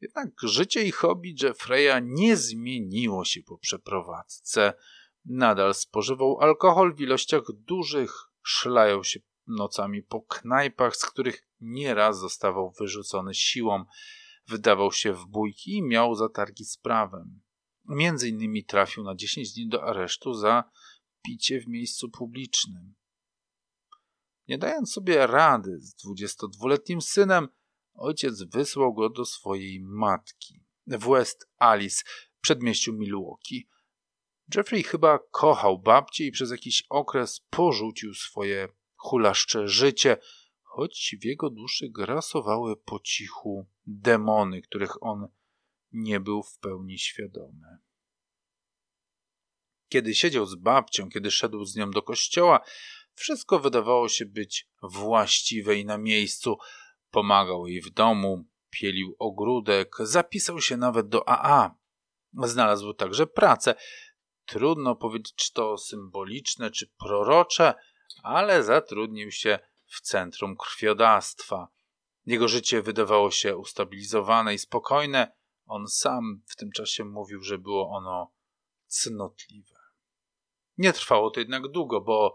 Jednak 0.00 0.30
życie 0.42 0.84
i 0.84 0.90
hobby 0.90 1.34
Jeffreya 1.42 2.02
nie 2.02 2.36
zmieniło 2.36 3.24
się 3.24 3.42
po 3.42 3.58
przeprowadzce. 3.58 4.72
Nadal 5.24 5.74
spożywał 5.74 6.40
alkohol 6.40 6.94
w 6.94 7.00
ilościach 7.00 7.42
dużych, 7.52 8.12
szlają 8.42 9.02
się 9.02 9.20
nocami 9.46 10.02
po 10.02 10.22
knajpach, 10.22 10.96
z 10.96 11.06
których 11.06 11.46
nieraz 11.60 12.18
zostawał 12.18 12.72
wyrzucony 12.78 13.34
siłą, 13.34 13.84
wydawał 14.46 14.92
się 14.92 15.12
w 15.12 15.26
bójki 15.26 15.76
i 15.76 15.82
miał 15.82 16.14
zatargi 16.14 16.64
z 16.64 16.76
prawem. 16.76 17.40
Między 17.84 18.28
innymi 18.28 18.64
trafił 18.64 19.04
na 19.04 19.14
10 19.14 19.52
dni 19.52 19.68
do 19.68 19.84
aresztu 19.84 20.34
za 20.34 20.64
picie 21.24 21.60
w 21.60 21.68
miejscu 21.68 22.10
publicznym. 22.10 22.94
Nie 24.48 24.58
dając 24.58 24.92
sobie 24.92 25.26
rady 25.26 25.78
z 25.80 25.94
22-letnim 26.06 27.00
synem, 27.00 27.48
ojciec 27.94 28.42
wysłał 28.42 28.94
go 28.94 29.10
do 29.10 29.24
swojej 29.24 29.80
matki 29.80 30.62
w 30.86 31.08
West 31.08 31.48
Alice, 31.58 32.04
przedmieściu 32.40 32.92
Milwaukee. 32.92 33.68
Jeffrey 34.54 34.82
chyba 34.82 35.18
kochał 35.30 35.78
babcię 35.78 36.26
i 36.26 36.32
przez 36.32 36.50
jakiś 36.50 36.84
okres 36.88 37.40
porzucił 37.50 38.14
swoje 38.14 38.68
hulaszcze 38.96 39.68
życie, 39.68 40.16
choć 40.62 41.16
w 41.20 41.24
jego 41.24 41.50
duszy 41.50 41.88
grasowały 41.88 42.76
po 42.76 43.00
cichu 43.00 43.66
demony, 43.86 44.62
których 44.62 45.02
on 45.02 45.28
nie 45.92 46.20
był 46.20 46.42
w 46.42 46.58
pełni 46.58 46.98
świadomy. 46.98 47.78
Kiedy 49.88 50.14
siedział 50.14 50.46
z 50.46 50.54
babcią, 50.54 51.08
kiedy 51.08 51.30
szedł 51.30 51.64
z 51.64 51.76
nią 51.76 51.90
do 51.90 52.02
kościoła, 52.02 52.60
wszystko 53.14 53.58
wydawało 53.58 54.08
się 54.08 54.26
być 54.26 54.68
właściwe 54.82 55.76
i 55.76 55.84
na 55.84 55.98
miejscu. 55.98 56.56
Pomagał 57.10 57.66
jej 57.66 57.80
w 57.80 57.90
domu, 57.90 58.44
pielił 58.70 59.16
ogródek, 59.18 59.96
zapisał 60.00 60.60
się 60.60 60.76
nawet 60.76 61.08
do 61.08 61.28
AA. 61.28 61.74
Znalazł 62.32 62.94
także 62.94 63.26
pracę. 63.26 63.74
Trudno 64.44 64.96
powiedzieć, 64.96 65.34
czy 65.34 65.52
to 65.52 65.78
symboliczne, 65.78 66.70
czy 66.70 66.86
prorocze, 66.86 67.74
ale 68.22 68.62
zatrudnił 68.62 69.30
się 69.30 69.58
w 69.86 70.00
centrum 70.00 70.56
krwiodawstwa. 70.56 71.68
Jego 72.26 72.48
życie 72.48 72.82
wydawało 72.82 73.30
się 73.30 73.56
ustabilizowane 73.56 74.54
i 74.54 74.58
spokojne. 74.58 75.32
On 75.66 75.88
sam 75.88 76.42
w 76.46 76.56
tym 76.56 76.70
czasie 76.72 77.04
mówił, 77.04 77.42
że 77.42 77.58
było 77.58 77.90
ono 77.90 78.32
cnotliwe. 78.86 79.76
Nie 80.78 80.92
trwało 80.92 81.30
to 81.30 81.40
jednak 81.40 81.68
długo, 81.68 82.00
bo 82.00 82.34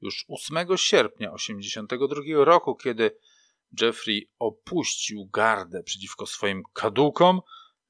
już 0.00 0.24
8 0.28 0.76
sierpnia 0.76 1.32
1982 1.32 2.44
roku, 2.44 2.76
kiedy 2.76 3.18
Jeffrey 3.80 4.30
opuścił 4.38 5.28
gardę 5.32 5.82
przeciwko 5.82 6.26
swoim 6.26 6.62
kadukom 6.72 7.40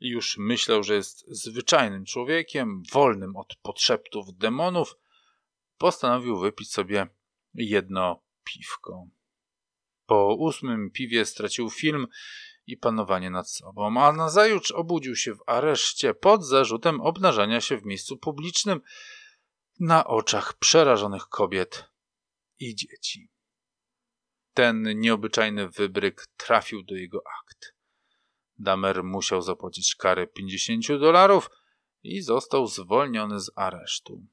i 0.01 0.09
już 0.09 0.39
myślał, 0.39 0.83
że 0.83 0.95
jest 0.95 1.25
zwyczajnym 1.29 2.05
człowiekiem, 2.05 2.83
wolnym 2.93 3.37
od 3.37 3.57
podszeptów 3.63 4.37
demonów, 4.37 4.95
postanowił 5.79 6.39
wypić 6.39 6.73
sobie 6.73 7.07
jedno 7.55 8.23
piwko. 8.45 9.07
Po 10.07 10.35
ósmym 10.35 10.91
piwie 10.91 11.25
stracił 11.25 11.71
film 11.71 12.07
i 12.67 12.77
panowanie 12.77 13.31
nad 13.31 13.51
sobą, 13.51 14.03
a 14.03 14.13
nazajutrz 14.13 14.71
obudził 14.71 15.17
się 15.17 15.35
w 15.35 15.43
areszcie 15.47 16.15
pod 16.15 16.45
zarzutem 16.45 17.01
obnażania 17.01 17.61
się 17.61 17.77
w 17.77 17.85
miejscu 17.85 18.17
publicznym 18.17 18.81
na 19.81 20.07
oczach 20.07 20.59
przerażonych 20.59 21.27
kobiet 21.29 21.85
i 22.59 22.75
dzieci. 22.75 23.32
Ten 24.55 25.01
nieobyczajny 25.01 25.69
wybryk 25.69 26.27
trafił 26.37 26.83
do 26.83 26.95
jego 26.95 27.23
akt. 27.41 27.75
Damer 28.59 29.05
musiał 29.05 29.43
zapłacić 29.43 29.95
karę 29.95 30.27
50 30.27 30.87
dolarów 30.87 31.51
i 32.03 32.23
został 32.23 32.67
zwolniony 32.67 33.41
z 33.41 33.51
aresztu. 33.57 34.27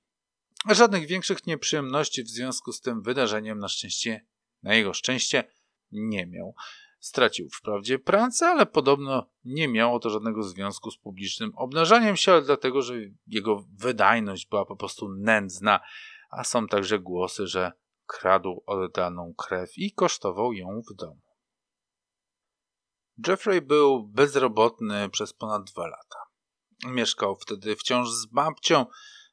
Żadnych 0.69 1.08
większych 1.08 1.47
nieprzyjemności 1.47 2.23
w 2.23 2.29
związku 2.29 2.71
z 2.71 2.82
tym 2.82 3.01
wydarzeniem 3.01 3.60
na 3.60 3.67
szczęście, 3.67 4.25
na 4.63 4.75
jego 4.75 4.93
szczęście, 4.93 5.43
nie 5.91 6.25
miał. 6.25 6.55
Stracił 6.99 7.49
wprawdzie 7.49 7.99
pracę, 7.99 8.47
ale 8.47 8.65
podobno 8.65 9.29
nie 9.45 9.67
miało 9.67 9.99
to 9.99 10.10
żadnego 10.10 10.43
związku 10.43 10.91
z 10.91 10.97
publicznym 10.97 11.51
obnażaniem 11.55 12.17
się, 12.17 12.32
ale 12.32 12.41
dlatego, 12.41 12.82
że 12.82 12.93
jego 13.27 13.65
wydajność 13.77 14.47
była 14.47 14.65
po 14.65 14.75
prostu 14.75 15.10
nędzna, 15.10 15.79
a 16.29 16.43
są 16.43 16.67
także 16.67 16.99
głosy, 16.99 17.47
że 17.47 17.71
kradł 18.10 18.63
oddaną 18.65 19.34
krew 19.38 19.78
i 19.78 19.93
kosztował 19.93 20.54
ją 20.54 20.82
w 20.91 20.95
domu. 20.95 21.22
Jeffrey 23.28 23.62
był 23.62 24.08
bezrobotny 24.08 25.10
przez 25.10 25.34
ponad 25.34 25.63
dwa 25.63 25.88
lata. 25.88 26.19
Mieszkał 26.86 27.36
wtedy 27.36 27.76
wciąż 27.76 28.10
z 28.10 28.26
babcią, 28.26 28.86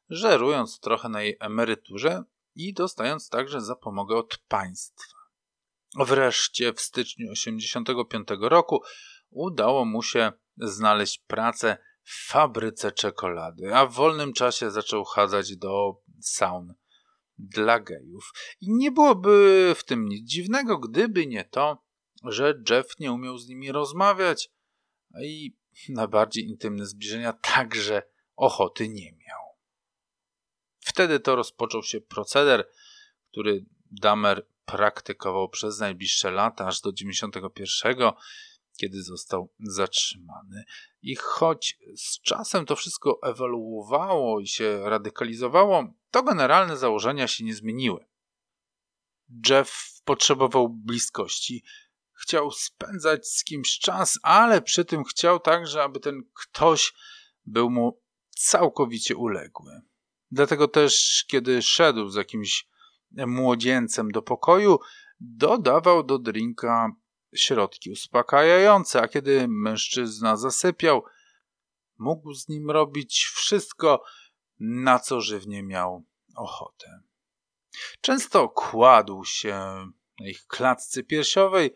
żerując 0.08 0.80
trochę 0.80 1.08
na 1.08 1.22
jej 1.22 1.36
emeryturze 1.40 2.22
i 2.54 2.74
dostając 2.74 3.28
także 3.28 3.60
zapomogę 3.60 4.16
od 4.16 4.38
państwa. 4.48 5.16
Wreszcie 5.98 6.72
w 6.72 6.80
styczniu 6.80 7.28
1985 7.34 8.28
roku 8.40 8.82
udało 9.30 9.84
mu 9.84 10.02
się 10.02 10.32
znaleźć 10.56 11.18
pracę 11.18 11.78
w 12.02 12.28
fabryce 12.28 12.92
czekolady, 12.92 13.74
a 13.74 13.86
w 13.86 13.92
wolnym 13.92 14.32
czasie 14.32 14.70
zaczął 14.70 15.04
chadzać 15.04 15.56
do 15.56 16.02
saun 16.20 16.74
dla 17.38 17.80
gejów. 17.80 18.32
I 18.60 18.72
nie 18.72 18.90
byłoby 18.90 19.72
w 19.76 19.84
tym 19.84 20.08
nic 20.08 20.30
dziwnego, 20.30 20.78
gdyby 20.78 21.26
nie 21.26 21.44
to, 21.44 21.84
że 22.24 22.62
Jeff 22.70 22.98
nie 22.98 23.12
umiał 23.12 23.38
z 23.38 23.48
nimi 23.48 23.72
rozmawiać 23.72 24.50
i 25.22 25.56
na 25.88 26.08
bardziej 26.08 26.44
intymne 26.44 26.86
zbliżenia 26.86 27.32
także 27.32 28.02
ochoty 28.36 28.88
nie 28.88 29.12
miał. 29.12 29.42
Wtedy 30.80 31.20
to 31.20 31.36
rozpoczął 31.36 31.82
się 31.82 32.00
proceder, 32.00 32.68
który 33.32 33.64
Damer 33.90 34.46
praktykował 34.64 35.48
przez 35.48 35.78
najbliższe 35.78 36.30
lata, 36.30 36.66
aż 36.66 36.80
do 36.80 36.92
91, 36.92 38.10
kiedy 38.76 39.02
został 39.02 39.52
zatrzymany. 39.58 40.64
I 41.02 41.16
choć 41.16 41.78
z 41.96 42.20
czasem 42.20 42.66
to 42.66 42.76
wszystko 42.76 43.18
ewoluowało 43.22 44.40
i 44.40 44.46
się 44.46 44.80
radykalizowało, 44.84 45.94
to 46.10 46.22
generalne 46.22 46.76
założenia 46.76 47.28
się 47.28 47.44
nie 47.44 47.54
zmieniły. 47.54 48.06
Jeff 49.48 50.00
potrzebował 50.04 50.68
bliskości, 50.68 51.64
chciał 52.12 52.50
spędzać 52.50 53.28
z 53.28 53.44
kimś 53.44 53.78
czas, 53.78 54.18
ale 54.22 54.62
przy 54.62 54.84
tym 54.84 55.04
chciał 55.04 55.40
także, 55.40 55.82
aby 55.82 56.00
ten 56.00 56.22
ktoś 56.34 56.92
był 57.44 57.70
mu 57.70 58.02
całkowicie 58.30 59.16
uległy. 59.16 59.80
Dlatego 60.30 60.68
też, 60.68 61.24
kiedy 61.28 61.62
szedł 61.62 62.08
z 62.08 62.14
jakimś 62.14 62.68
młodzieńcem 63.26 64.10
do 64.10 64.22
pokoju, 64.22 64.78
dodawał 65.20 66.02
do 66.02 66.18
drinka 66.18 66.92
środki 67.36 67.90
uspokajające, 67.90 69.02
a 69.02 69.08
kiedy 69.08 69.48
mężczyzna 69.48 70.36
zasypiał, 70.36 71.04
mógł 71.98 72.34
z 72.34 72.48
nim 72.48 72.70
robić 72.70 73.24
wszystko, 73.34 74.04
na 74.60 74.98
co 74.98 75.20
żywnie 75.20 75.62
miał 75.62 76.04
ochotę. 76.36 77.02
Często 78.00 78.48
kładł 78.48 79.24
się 79.24 79.54
na 80.20 80.28
ich 80.28 80.46
klatce 80.46 81.02
piersiowej 81.02 81.74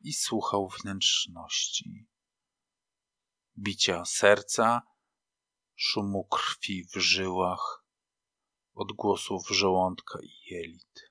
i 0.00 0.12
słuchał 0.12 0.68
wnętrzności. 0.68 2.06
Bicia 3.58 4.04
serca, 4.04 4.82
szumu 5.76 6.24
krwi 6.24 6.84
w 6.94 6.96
żyłach, 6.96 7.84
odgłosów 8.74 9.48
żołądka 9.48 10.18
i 10.22 10.30
jelit. 10.50 11.07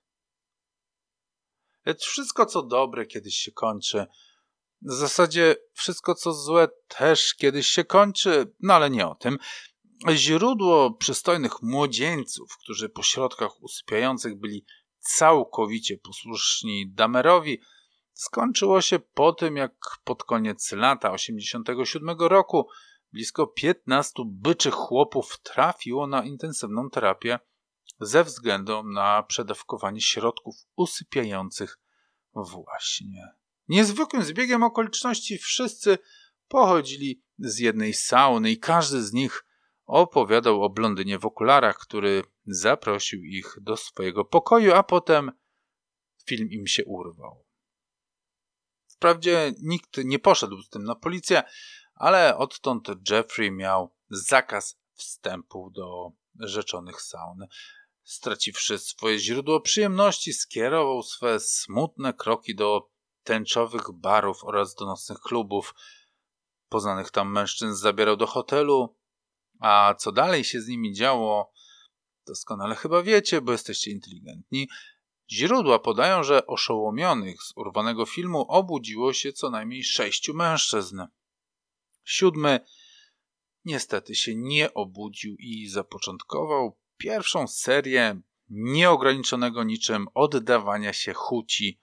Lecz 1.87 2.05
wszystko, 2.05 2.45
co 2.45 2.63
dobre, 2.63 3.05
kiedyś 3.05 3.35
się 3.35 3.51
kończy. 3.51 4.05
W 4.81 4.93
zasadzie 4.93 5.55
wszystko, 5.73 6.15
co 6.15 6.33
złe, 6.33 6.67
też 6.87 7.35
kiedyś 7.35 7.67
się 7.67 7.83
kończy, 7.83 8.53
no 8.59 8.73
ale 8.73 8.89
nie 8.89 9.07
o 9.07 9.15
tym. 9.15 9.37
Źródło 10.13 10.93
przystojnych 10.93 11.61
młodzieńców, 11.61 12.57
którzy 12.63 12.89
po 12.89 13.03
środkach 13.03 13.63
usypiających 13.63 14.39
byli 14.39 14.65
całkowicie 14.99 15.97
posłuszni 15.97 16.91
Damerowi, 16.91 17.61
skończyło 18.13 18.81
się 18.81 18.99
po 18.99 19.33
tym, 19.33 19.57
jak 19.57 19.73
pod 20.03 20.23
koniec 20.23 20.71
lata 20.71 21.11
87 21.11 22.09
roku 22.19 22.67
blisko 23.11 23.47
15 23.47 24.13
byczych 24.25 24.73
chłopów 24.73 25.39
trafiło 25.43 26.07
na 26.07 26.23
intensywną 26.23 26.89
terapię 26.89 27.39
ze 27.99 28.23
względu 28.23 28.83
na 28.83 29.23
przedawkowanie 29.23 30.01
środków 30.01 30.55
usypiających 30.75 31.79
właśnie. 32.33 33.27
Niezwykłym 33.67 34.23
zbiegiem 34.23 34.63
okoliczności 34.63 35.37
wszyscy 35.37 35.97
pochodzili 36.47 37.23
z 37.39 37.59
jednej 37.59 37.93
sauny 37.93 38.51
i 38.51 38.59
każdy 38.59 39.03
z 39.03 39.13
nich 39.13 39.45
opowiadał 39.85 40.63
o 40.63 40.69
blondynie 40.69 41.19
w 41.19 41.25
okularach, 41.25 41.77
który 41.77 42.23
zaprosił 42.45 43.23
ich 43.23 43.55
do 43.61 43.77
swojego 43.77 44.25
pokoju, 44.25 44.73
a 44.73 44.83
potem 44.83 45.31
film 46.25 46.49
im 46.51 46.67
się 46.67 46.85
urwał. 46.85 47.45
Wprawdzie 48.87 49.53
nikt 49.61 49.97
nie 50.03 50.19
poszedł 50.19 50.61
z 50.61 50.69
tym 50.69 50.83
na 50.83 50.95
policję, 50.95 51.43
ale 51.93 52.37
odtąd 52.37 52.87
Jeffrey 53.09 53.51
miał 53.51 53.95
zakaz 54.09 54.79
wstępu 54.93 55.69
do 55.69 56.11
rzeczonych 56.39 57.01
saun. 57.01 57.47
Straciwszy 58.07 58.79
swoje 58.79 59.19
źródło 59.19 59.61
przyjemności, 59.61 60.33
skierował 60.33 61.03
swe 61.03 61.39
smutne 61.39 62.13
kroki 62.13 62.55
do 62.55 62.89
tęczowych 63.23 63.91
barów 63.91 64.43
oraz 64.43 64.75
do 64.75 64.85
nocnych 64.85 65.19
klubów. 65.19 65.75
Poznanych 66.69 67.11
tam 67.11 67.31
mężczyzn 67.31 67.73
zabierał 67.73 68.17
do 68.17 68.27
hotelu, 68.27 68.95
a 69.59 69.95
co 69.99 70.11
dalej 70.11 70.43
się 70.43 70.61
z 70.61 70.67
nimi 70.67 70.93
działo, 70.93 71.51
doskonale 72.27 72.75
chyba 72.75 73.03
wiecie, 73.03 73.41
bo 73.41 73.51
jesteście 73.51 73.91
inteligentni. 73.91 74.69
Źródła 75.31 75.79
podają, 75.79 76.23
że 76.23 76.47
oszołomionych 76.47 77.43
z 77.43 77.53
urwanego 77.55 78.05
filmu 78.05 78.45
obudziło 78.49 79.13
się 79.13 79.33
co 79.33 79.49
najmniej 79.49 79.83
sześciu 79.83 80.33
mężczyzn. 80.33 81.01
Siódmy 82.03 82.59
niestety 83.65 84.15
się 84.15 84.35
nie 84.35 84.73
obudził 84.73 85.35
i 85.39 85.67
zapoczątkował 85.67 86.77
pierwszą 86.97 87.47
serię 87.47 88.21
nieograniczonego 88.49 89.63
niczym 89.63 90.07
oddawania 90.13 90.93
się 90.93 91.13
chuci 91.13 91.79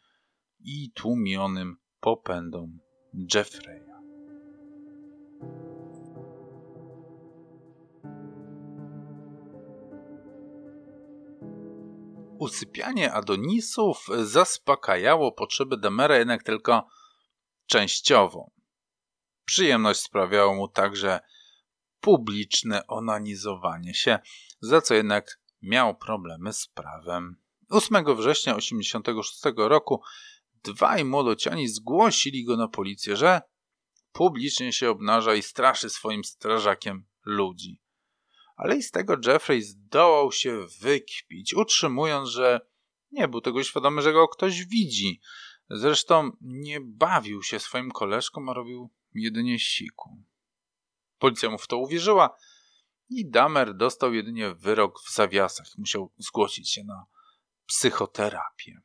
i 0.61 0.93
tłumionym 0.95 1.77
popędom 2.01 2.79
Jeffreya. 3.35 3.95
Usypianie 12.39 13.13
Adonisów 13.13 14.07
zaspokajało 14.23 15.33
potrzeby 15.33 15.77
Demera 15.77 16.17
jednak 16.17 16.43
tylko 16.43 16.89
częściowo. 17.67 18.51
Przyjemność 19.45 20.01
sprawiało 20.01 20.55
mu 20.55 20.69
także 20.69 21.21
publiczne 22.05 22.87
onanizowanie 22.87 23.95
się, 23.95 24.19
za 24.61 24.81
co 24.81 24.95
jednak 24.95 25.41
miał 25.63 25.97
problemy 25.97 26.53
z 26.53 26.67
prawem. 26.67 27.37
8 27.69 28.05
września 28.17 28.55
1986 28.55 29.43
roku 29.57 30.03
dwaj 30.65 31.05
młodociani 31.05 31.69
zgłosili 31.69 32.45
go 32.45 32.57
na 32.57 32.69
policję, 32.69 33.17
że 33.17 33.43
publicznie 34.13 34.73
się 34.73 34.91
obnaża 34.91 35.35
i 35.35 35.43
straszy 35.43 35.91
swoim 35.91 36.25
strażakiem 36.25 37.07
ludzi. 37.25 37.81
Ale 38.57 38.77
i 38.77 38.83
z 38.83 38.91
tego 38.91 39.17
Jeffrey 39.27 39.63
zdołał 39.63 40.33
się 40.33 40.67
wykpić, 40.81 41.55
utrzymując, 41.55 42.29
że 42.29 42.61
nie 43.13 43.29
był 43.29 43.41
tego 43.41 43.63
świadomy, 43.63 44.03
że 44.03 44.13
go 44.13 44.29
ktoś 44.29 44.65
widzi. 44.65 45.21
Zresztą 45.71 46.31
nie 46.41 46.81
bawił 46.81 47.43
się 47.43 47.61
swoim 47.61 47.91
koleżką, 47.91 48.49
a 48.49 48.55
robił 48.55 48.91
jedynie 49.15 49.59
siku. 49.59 50.23
Policja 51.19 51.51
mu 51.51 51.59
w 51.59 51.67
to 51.67 51.79
uwierzyła 51.79 52.37
i 53.09 53.31
Damer 53.31 53.77
dostał 53.77 54.15
jedynie 54.15 54.55
wyrok 54.55 55.01
w 55.01 55.15
zawiasach. 55.15 55.67
Musiał 55.79 56.13
zgłosić 56.19 56.71
się 56.71 56.85
na 56.85 57.07
psychoterapię. 57.67 58.81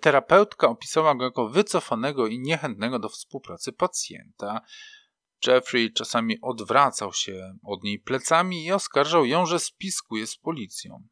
Terapeutka 0.00 0.68
opisała 0.68 1.14
go 1.14 1.24
jako 1.24 1.48
wycofanego 1.48 2.26
i 2.26 2.38
niechętnego 2.40 2.98
do 2.98 3.08
współpracy 3.08 3.72
pacjenta. 3.72 4.60
Jeffrey 5.46 5.92
czasami 5.92 6.40
odwracał 6.40 7.12
się 7.12 7.58
od 7.62 7.82
niej 7.82 7.98
plecami 7.98 8.64
i 8.64 8.72
oskarżał 8.72 9.24
ją, 9.24 9.46
że 9.46 9.58
spiskuje 9.58 10.26
z 10.26 10.36
policją. 10.36 11.08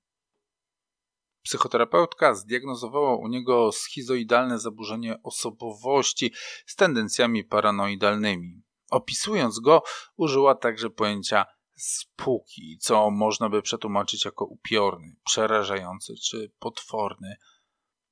Psychoterapeutka 1.43 2.35
zdiagnozowała 2.35 3.17
u 3.17 3.29
niego 3.29 3.73
schizoidalne 3.73 4.59
zaburzenie 4.59 5.23
osobowości 5.23 6.33
z 6.67 6.77
tendencjami 6.77 7.45
paranoidalnymi. 7.45 8.63
Opisując 8.91 9.61
go, 9.61 9.83
użyła 10.17 10.55
także 10.55 10.91
pojęcia 10.91 11.47
spółki, 11.77 12.79
co 12.81 13.11
można 13.11 13.49
by 13.49 13.63
przetłumaczyć 13.63 14.25
jako 14.25 14.45
upiorny, 14.45 15.17
przerażający 15.25 16.15
czy 16.25 16.53
potworny. 16.59 17.37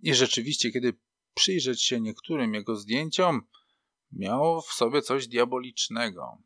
I 0.01 0.15
rzeczywiście, 0.15 0.71
kiedy 0.71 0.99
przyjrzeć 1.35 1.83
się 1.83 2.01
niektórym 2.01 2.55
jego 2.55 2.77
zdjęciom, 2.77 3.43
miał 4.13 4.61
w 4.61 4.73
sobie 4.73 5.03
coś 5.03 5.29
diabolicznego. 5.29 6.39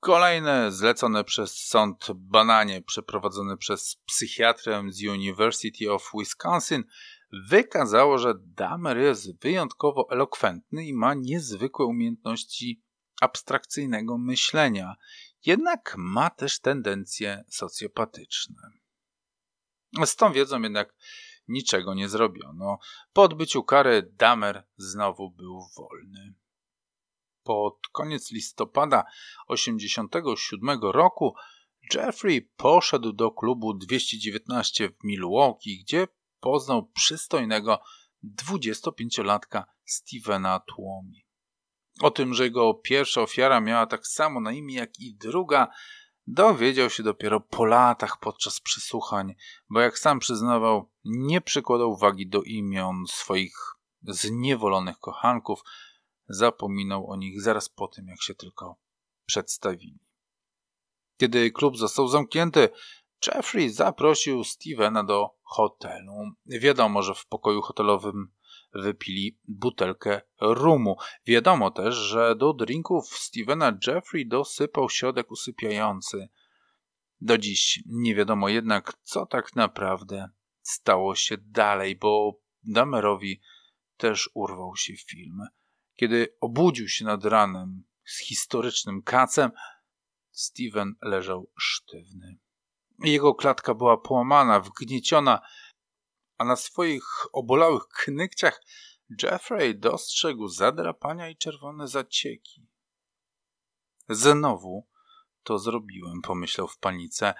Kolejne 0.00 0.72
zlecone 0.72 1.24
przez 1.24 1.66
sąd 1.66 2.06
badanie 2.14 2.82
przeprowadzone 2.82 3.56
przez 3.56 3.96
psychiatrę 4.06 4.82
z 4.88 5.04
University 5.04 5.92
of 5.92 6.10
Wisconsin 6.18 6.84
wykazało, 7.48 8.18
że 8.18 8.34
Dahmer 8.40 8.98
jest 8.98 9.40
wyjątkowo 9.42 10.06
elokwentny 10.10 10.86
i 10.86 10.94
ma 10.94 11.14
niezwykłe 11.14 11.86
umiejętności 11.86 12.82
abstrakcyjnego 13.20 14.18
myślenia, 14.18 14.96
jednak 15.46 15.94
ma 15.98 16.30
też 16.30 16.60
tendencje 16.60 17.44
socjopatyczne. 17.48 18.70
Z 20.04 20.16
tą 20.16 20.32
wiedzą 20.32 20.62
jednak 20.62 20.94
niczego 21.48 21.94
nie 21.94 22.08
zrobiono. 22.08 22.78
Po 23.12 23.22
odbyciu 23.22 23.64
kary 23.64 24.12
Dahmer 24.12 24.66
znowu 24.76 25.30
był 25.30 25.60
wolny. 25.76 26.34
Pod 27.42 27.78
koniec 27.92 28.30
listopada 28.30 29.04
1987 29.48 30.80
roku 30.82 31.34
Jeffrey 31.94 32.50
poszedł 32.56 33.12
do 33.12 33.30
klubu 33.30 33.74
219 33.74 34.88
w 34.88 35.04
Milwaukee, 35.04 35.82
gdzie 35.82 36.08
poznał 36.40 36.86
przystojnego 36.86 37.80
25-latka 38.24 39.64
Stevena 39.84 40.60
Tłomi. 40.60 41.27
O 42.00 42.10
tym, 42.10 42.34
że 42.34 42.44
jego 42.44 42.74
pierwsza 42.74 43.22
ofiara 43.22 43.60
miała 43.60 43.86
tak 43.86 44.06
samo 44.06 44.40
na 44.40 44.52
imię 44.52 44.74
jak 44.74 45.00
i 45.00 45.14
druga, 45.14 45.68
dowiedział 46.26 46.90
się 46.90 47.02
dopiero 47.02 47.40
po 47.40 47.64
latach 47.64 48.20
podczas 48.20 48.60
przesłuchań, 48.60 49.34
bo 49.70 49.80
jak 49.80 49.98
sam 49.98 50.18
przyznawał, 50.18 50.90
nie 51.04 51.40
przykładał 51.40 51.90
uwagi 51.90 52.28
do 52.28 52.42
imion 52.42 53.04
swoich 53.08 53.54
zniewolonych 54.02 54.98
kochanków, 54.98 55.60
zapominał 56.28 57.10
o 57.10 57.16
nich 57.16 57.42
zaraz 57.42 57.68
po 57.68 57.88
tym, 57.88 58.08
jak 58.08 58.22
się 58.22 58.34
tylko 58.34 58.76
przedstawili. 59.26 59.98
Kiedy 61.16 61.50
klub 61.50 61.76
został 61.76 62.08
zamknięty, 62.08 62.68
Jeffrey 63.26 63.70
zaprosił 63.70 64.44
Stevena 64.44 65.04
do 65.04 65.30
hotelu. 65.42 66.12
Wiadomo, 66.46 67.02
że 67.02 67.14
w 67.14 67.26
pokoju 67.26 67.62
hotelowym 67.62 68.32
wypili 68.72 69.38
butelkę 69.48 70.20
rumu. 70.40 70.96
Wiadomo 71.26 71.70
też, 71.70 71.94
że 71.94 72.36
do 72.36 72.52
drinków 72.52 73.08
Stevena 73.08 73.78
Jeffrey 73.86 74.28
dosypał 74.28 74.90
środek 74.90 75.30
usypiający. 75.30 76.28
Do 77.20 77.38
dziś 77.38 77.82
nie 77.86 78.14
wiadomo 78.14 78.48
jednak, 78.48 78.92
co 79.02 79.26
tak 79.26 79.56
naprawdę 79.56 80.28
stało 80.62 81.14
się 81.14 81.36
dalej, 81.38 81.96
bo 81.96 82.40
Damerowi 82.62 83.40
też 83.96 84.30
urwał 84.34 84.76
się 84.76 84.96
film. 84.96 85.40
Kiedy 85.94 86.36
obudził 86.40 86.88
się 86.88 87.04
nad 87.04 87.24
ranem 87.24 87.84
z 88.04 88.18
historycznym 88.18 89.02
kacem, 89.02 89.50
Steven 90.30 90.94
leżał 91.02 91.50
sztywny. 91.58 92.38
Jego 92.98 93.34
klatka 93.34 93.74
była 93.74 93.96
połamana, 93.96 94.60
wgnieciona, 94.60 95.40
a 96.38 96.44
na 96.44 96.56
swoich 96.56 97.04
obolałych 97.32 97.88
knykciach 97.88 98.62
Jeffrey 99.22 99.78
dostrzegł 99.78 100.48
zadrapania 100.48 101.28
i 101.28 101.36
czerwone 101.36 101.88
zacieki. 101.88 102.68
Znowu 104.08 104.88
to 105.42 105.58
zrobiłem, 105.58 106.22
pomyślał 106.22 106.68
w 106.68 106.78
panice, 106.78 107.34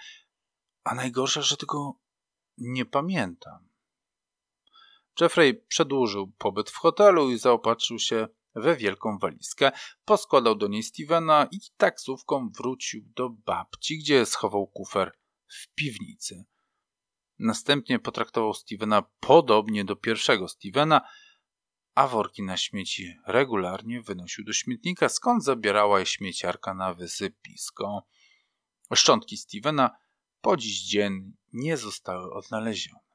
a 0.85 0.95
najgorsze, 0.95 1.43
że 1.43 1.57
tego 1.57 2.01
nie 2.59 2.85
pamiętam. 2.85 3.69
Jeffrey 5.21 5.55
przedłużył 5.69 6.33
pobyt 6.39 6.71
w 6.71 6.77
hotelu 6.77 7.31
i 7.31 7.39
zaopatrzył 7.39 7.99
się 7.99 8.29
we 8.55 8.77
wielką 8.77 9.19
walizkę, 9.19 9.73
poskładał 10.05 10.55
do 10.55 10.69
niej 10.69 10.83
Stevena 10.83 11.49
i 11.51 11.59
taksówką 11.77 12.51
wrócił 12.51 13.05
do 13.17 13.31
babci, 13.31 13.99
gdzie 13.99 14.27
schował 14.27 14.67
kufer 14.67 15.19
w 15.47 15.75
piwnicy. 15.75 16.45
Następnie 17.39 17.99
potraktował 17.99 18.55
Stevena 18.55 19.03
podobnie 19.21 19.85
do 19.85 19.97
pierwszego 19.97 20.49
Stevena, 20.49 21.01
a 21.95 22.09
worki 22.09 22.43
na 22.43 22.57
śmieci 22.57 23.15
regularnie 23.27 24.03
wynosił 24.03 24.45
do 24.45 24.53
śmietnika, 24.53 25.09
skąd 25.09 25.45
zabierała 25.45 26.01
je 26.01 26.07
śmieciarka 26.07 26.75
na 26.75 26.95
wysypisko. 26.95 28.07
Szczątki 28.95 29.37
Stevena 29.37 29.91
po 30.41 30.57
dziś 30.57 30.83
dzień 30.83 31.33
nie 31.53 31.77
zostały 31.77 32.33
odnalezione. 32.33 33.09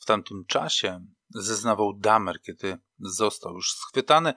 W 0.00 0.04
tamtym 0.06 0.44
czasie 0.46 1.06
zeznawał 1.28 1.92
Damer, 1.98 2.42
kiedy 2.42 2.78
został 2.98 3.54
już 3.54 3.72
schwytany, 3.72 4.34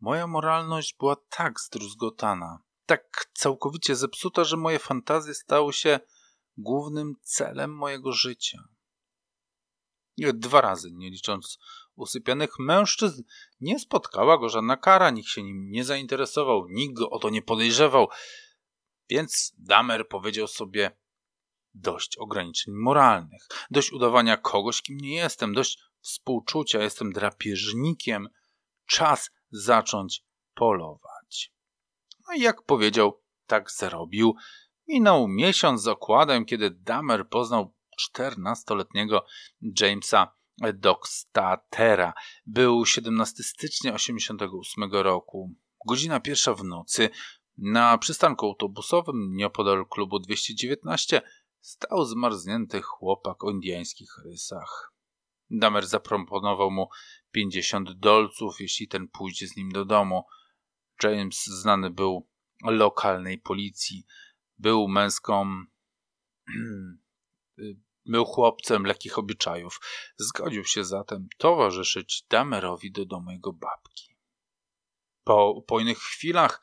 moja 0.00 0.26
moralność 0.26 0.96
była 0.98 1.16
tak 1.28 1.60
zdruzgotana, 1.60 2.58
tak 2.92 3.30
całkowicie 3.34 3.96
zepsuta, 3.96 4.44
że 4.44 4.56
moje 4.56 4.78
fantazje 4.78 5.34
stały 5.34 5.72
się 5.72 6.00
głównym 6.56 7.14
celem 7.22 7.74
mojego 7.74 8.12
życia. 8.12 8.58
Dwa 10.18 10.60
razy, 10.60 10.90
nie 10.92 11.10
licząc 11.10 11.58
usypianych 11.94 12.58
mężczyzn, 12.58 13.22
nie 13.60 13.78
spotkała 13.78 14.38
go 14.38 14.48
żadna 14.48 14.76
kara, 14.76 15.10
nikt 15.10 15.28
się 15.28 15.42
nim 15.42 15.70
nie 15.70 15.84
zainteresował, 15.84 16.66
nikt 16.68 16.94
go 16.94 17.10
o 17.10 17.18
to 17.18 17.30
nie 17.30 17.42
podejrzewał. 17.42 18.08
Więc 19.10 19.52
Damer 19.58 20.08
powiedział 20.08 20.48
sobie: 20.48 20.96
Dość 21.74 22.16
ograniczeń 22.18 22.74
moralnych, 22.74 23.48
dość 23.70 23.92
udawania 23.92 24.36
kogoś, 24.36 24.82
kim 24.82 24.96
nie 24.96 25.14
jestem, 25.14 25.54
dość 25.54 25.78
współczucia, 26.00 26.82
jestem 26.82 27.12
drapieżnikiem. 27.12 28.28
Czas 28.86 29.30
zacząć 29.50 30.24
polować. 30.54 31.11
No 32.28 32.34
i 32.34 32.40
jak 32.40 32.62
powiedział, 32.62 33.22
tak 33.46 33.70
zrobił. 33.70 34.34
Minął 34.88 35.28
miesiąc 35.28 35.82
z 35.82 35.88
okładem, 35.88 36.44
kiedy 36.44 36.70
Damer 36.70 37.28
poznał 37.28 37.74
14-letniego 38.00 39.24
Jamesa 39.80 40.34
Dockstatera. 40.74 42.12
Był 42.46 42.86
17 42.86 43.42
stycznia 43.42 43.92
1988 43.92 44.92
roku. 44.92 45.54
Godzina 45.86 46.20
pierwsza 46.20 46.54
w 46.54 46.64
nocy. 46.64 47.10
Na 47.58 47.98
przystanku 47.98 48.46
autobusowym 48.46 49.36
nieopodal 49.36 49.86
klubu 49.86 50.18
219 50.18 51.22
stał 51.60 52.04
zmarznięty 52.04 52.82
chłopak 52.82 53.44
o 53.44 53.50
indiańskich 53.50 54.18
rysach. 54.24 54.92
Damer 55.50 55.86
zaproponował 55.86 56.70
mu 56.70 56.88
50 57.30 57.92
dolców, 57.92 58.60
jeśli 58.60 58.88
ten 58.88 59.08
pójdzie 59.08 59.48
z 59.48 59.56
nim 59.56 59.72
do 59.72 59.84
domu. 59.84 60.24
James 61.02 61.44
znany 61.44 61.90
był 61.90 62.28
lokalnej 62.64 63.38
policji. 63.38 64.06
Był 64.58 64.88
męską. 64.88 65.64
był 68.04 68.24
chłopcem 68.24 68.86
lekkich 68.86 69.18
obyczajów. 69.18 69.80
Zgodził 70.18 70.64
się 70.64 70.84
zatem 70.84 71.28
towarzyszyć 71.38 72.26
Damerowi 72.30 72.92
do 72.92 73.06
domu 73.06 73.30
jego 73.30 73.52
babki. 73.52 74.16
Po 75.24 75.50
upojnych 75.50 75.98
chwilach 75.98 76.62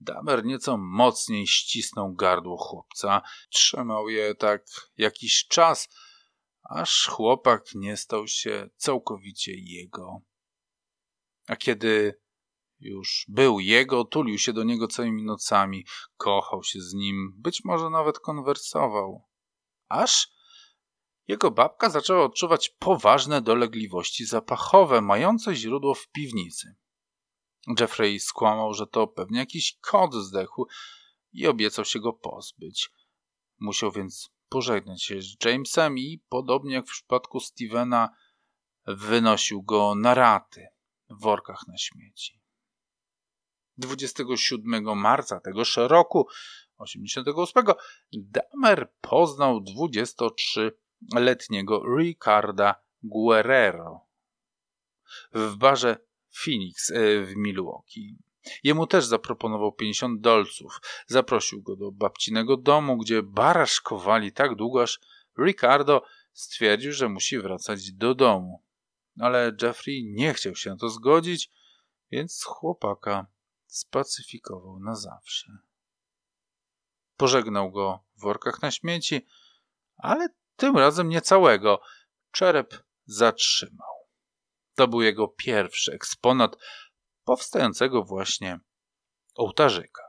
Damer 0.00 0.44
nieco 0.44 0.76
mocniej 0.76 1.46
ścisnął 1.46 2.14
gardło 2.14 2.56
chłopca. 2.56 3.22
Trzymał 3.50 4.08
je 4.08 4.34
tak 4.34 4.66
jakiś 4.96 5.46
czas, 5.46 5.88
aż 6.62 7.06
chłopak 7.06 7.74
nie 7.74 7.96
stał 7.96 8.28
się 8.28 8.70
całkowicie 8.76 9.52
jego. 9.56 10.20
A 11.46 11.56
kiedy 11.56 12.20
już 12.84 13.26
był 13.28 13.60
jego, 13.60 14.04
tulił 14.04 14.38
się 14.38 14.52
do 14.52 14.64
niego 14.64 14.88
całymi 14.88 15.22
nocami, 15.22 15.86
kochał 16.16 16.62
się 16.62 16.80
z 16.80 16.94
nim, 16.94 17.32
być 17.36 17.64
może 17.64 17.90
nawet 17.90 18.18
konwersował. 18.18 19.28
Aż 19.88 20.28
jego 21.28 21.50
babka 21.50 21.90
zaczęła 21.90 22.24
odczuwać 22.24 22.70
poważne 22.78 23.42
dolegliwości 23.42 24.24
zapachowe, 24.24 25.00
mające 25.00 25.54
źródło 25.54 25.94
w 25.94 26.08
piwnicy. 26.08 26.76
Jeffrey 27.80 28.20
skłamał, 28.20 28.74
że 28.74 28.86
to 28.86 29.06
pewnie 29.06 29.38
jakiś 29.38 29.78
kot 29.80 30.14
zdechł 30.14 30.66
i 31.32 31.46
obiecał 31.46 31.84
się 31.84 32.00
go 32.00 32.12
pozbyć. 32.12 32.90
Musiał 33.60 33.92
więc 33.92 34.30
pożegnać 34.48 35.02
się 35.02 35.22
z 35.22 35.44
Jamesem 35.44 35.98
i, 35.98 36.22
podobnie 36.28 36.74
jak 36.74 36.86
w 36.86 36.90
przypadku 36.90 37.40
Stevena, 37.40 38.08
wynosił 38.86 39.62
go 39.62 39.94
na 39.94 40.14
raty 40.14 40.66
w 41.10 41.20
workach 41.20 41.66
na 41.68 41.78
śmieci. 41.78 42.43
27 43.78 44.98
marca 44.98 45.40
tegoż 45.40 45.76
roku 45.76 46.28
1988 46.78 47.64
Damer 48.12 48.92
poznał 49.00 49.60
23-letniego 49.60 51.82
Ricarda 51.98 52.74
Guerrero 53.02 54.00
w 55.32 55.56
barze 55.56 55.96
Phoenix 56.44 56.90
e, 56.90 57.24
w 57.24 57.36
Milwaukee. 57.36 58.16
Jemu 58.62 58.86
też 58.86 59.04
zaproponował 59.04 59.72
50 59.72 60.20
dolców. 60.20 60.80
Zaprosił 61.06 61.62
go 61.62 61.76
do 61.76 61.92
babcinego 61.92 62.56
domu, 62.56 62.96
gdzie 62.96 63.22
baraszkowali 63.22 64.32
tak 64.32 64.54
długo, 64.54 64.82
aż 64.82 65.00
Ricardo 65.38 66.04
stwierdził, 66.32 66.92
że 66.92 67.08
musi 67.08 67.38
wracać 67.38 67.92
do 67.92 68.14
domu. 68.14 68.62
Ale 69.20 69.56
Jeffrey 69.62 70.04
nie 70.04 70.34
chciał 70.34 70.56
się 70.56 70.70
na 70.70 70.76
to 70.76 70.88
zgodzić, 70.88 71.50
więc 72.10 72.44
chłopaka 72.44 73.26
spacyfikował 73.74 74.80
na 74.80 74.94
zawsze. 74.94 75.52
Pożegnał 77.16 77.70
go 77.70 78.04
w 78.16 78.20
workach 78.22 78.62
na 78.62 78.70
śmieci, 78.70 79.26
ale 79.96 80.28
tym 80.56 80.76
razem 80.78 81.08
nie 81.08 81.20
całego. 81.20 81.80
Czerep 82.30 82.74
zatrzymał. 83.06 83.94
To 84.74 84.88
był 84.88 85.02
jego 85.02 85.28
pierwszy 85.28 85.92
eksponat 85.92 86.56
powstającego 87.24 88.04
właśnie 88.04 88.60
ołtarzyka. 89.34 90.02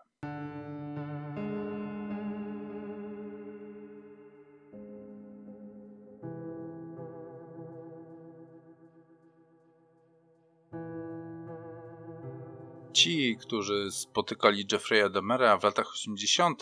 Ci, 12.95 13.37
którzy 13.37 13.91
spotykali 13.91 14.65
Jeffrey'a 14.67 15.11
Demera 15.11 15.57
w 15.57 15.63
latach 15.63 15.91
80. 15.93 16.61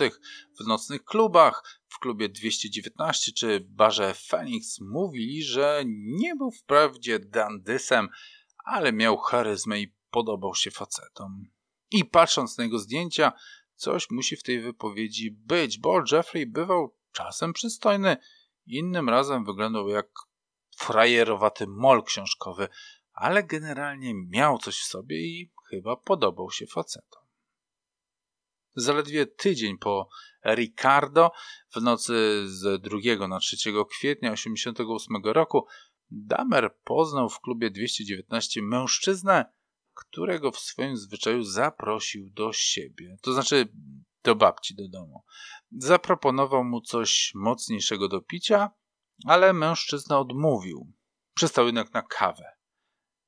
w 0.59 0.67
nocnych 0.67 1.03
klubach, 1.03 1.81
w 1.88 1.99
klubie 1.99 2.29
219 2.29 3.31
czy 3.31 3.59
barze 3.69 4.13
Phoenix, 4.13 4.79
mówili, 4.81 5.43
że 5.43 5.84
nie 5.88 6.36
był 6.36 6.51
wprawdzie 6.51 7.19
dandysem, 7.19 8.09
ale 8.65 8.93
miał 8.93 9.17
charyzmę 9.17 9.81
i 9.81 9.93
podobał 10.09 10.55
się 10.55 10.71
facetom. 10.71 11.43
I 11.91 12.05
patrząc 12.05 12.57
na 12.57 12.63
jego 12.63 12.79
zdjęcia, 12.79 13.34
coś 13.75 14.09
musi 14.09 14.36
w 14.36 14.43
tej 14.43 14.61
wypowiedzi 14.61 15.31
być, 15.31 15.79
bo 15.79 16.01
Jeffrey 16.11 16.47
bywał 16.47 16.95
czasem 17.11 17.53
przystojny, 17.53 18.17
innym 18.65 19.09
razem 19.09 19.45
wyglądał 19.45 19.89
jak 19.89 20.07
frajerowaty 20.77 21.67
mol 21.67 22.03
książkowy, 22.03 22.67
ale 23.13 23.43
generalnie 23.43 24.13
miał 24.13 24.57
coś 24.57 24.79
w 24.79 24.86
sobie 24.86 25.17
i 25.17 25.52
chyba 25.76 25.95
podobał 25.95 26.51
się 26.51 26.67
facetom. 26.67 27.24
Zaledwie 28.76 29.26
tydzień 29.26 29.78
po 29.78 30.09
Ricardo, 30.45 31.32
w 31.76 31.82
nocy 31.82 32.43
z 32.47 32.82
2 32.82 33.28
na 33.28 33.39
3 33.39 33.57
kwietnia 33.89 34.32
1988 34.32 35.34
roku, 35.34 35.67
Damer 36.11 36.76
poznał 36.84 37.30
w 37.30 37.39
klubie 37.39 37.71
219 37.71 38.61
mężczyznę, 38.61 39.45
którego 39.93 40.51
w 40.51 40.59
swoim 40.59 40.97
zwyczaju 40.97 41.43
zaprosił 41.43 42.30
do 42.30 42.53
siebie, 42.53 43.17
to 43.21 43.34
znaczy 43.34 43.67
do 44.24 44.36
babci 44.36 44.76
do 44.76 44.88
domu. 44.88 45.24
Zaproponował 45.71 46.63
mu 46.63 46.82
coś 46.82 47.32
mocniejszego 47.36 48.07
do 48.07 48.21
picia, 48.21 48.71
ale 49.26 49.53
mężczyzna 49.53 50.19
odmówił. 50.19 50.93
Przystał 51.34 51.65
jednak 51.65 51.93
na 51.93 52.01
kawę. 52.01 52.45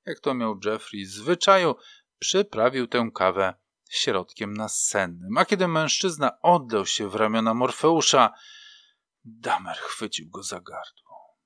Jak 0.06 0.20
to 0.20 0.34
miał 0.34 0.60
Jeffrey 0.66 1.06
zwyczaju, 1.06 1.76
przyprawił 2.20 2.88
tę 2.88 3.10
kawę 3.14 3.54
środkiem 3.90 4.54
nasennym. 4.54 5.38
A 5.38 5.46
kiedy 5.46 5.68
mężczyzna 5.68 6.42
oddał 6.42 6.86
się 6.86 7.10
w 7.10 7.16
ramiona 7.16 7.54
Morfeusza, 7.54 8.34
Damer 9.24 9.78
chwycił 9.78 10.30
go 10.30 10.44
za 10.44 10.62
gardło. 10.62 11.40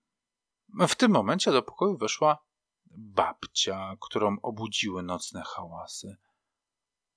W 0.87 0.95
tym 0.95 1.11
momencie 1.11 1.51
do 1.51 1.61
pokoju 1.61 1.97
weszła 1.97 2.45
babcia, 2.91 3.95
którą 4.01 4.37
obudziły 4.41 5.03
nocne 5.03 5.43
hałasy. 5.45 6.17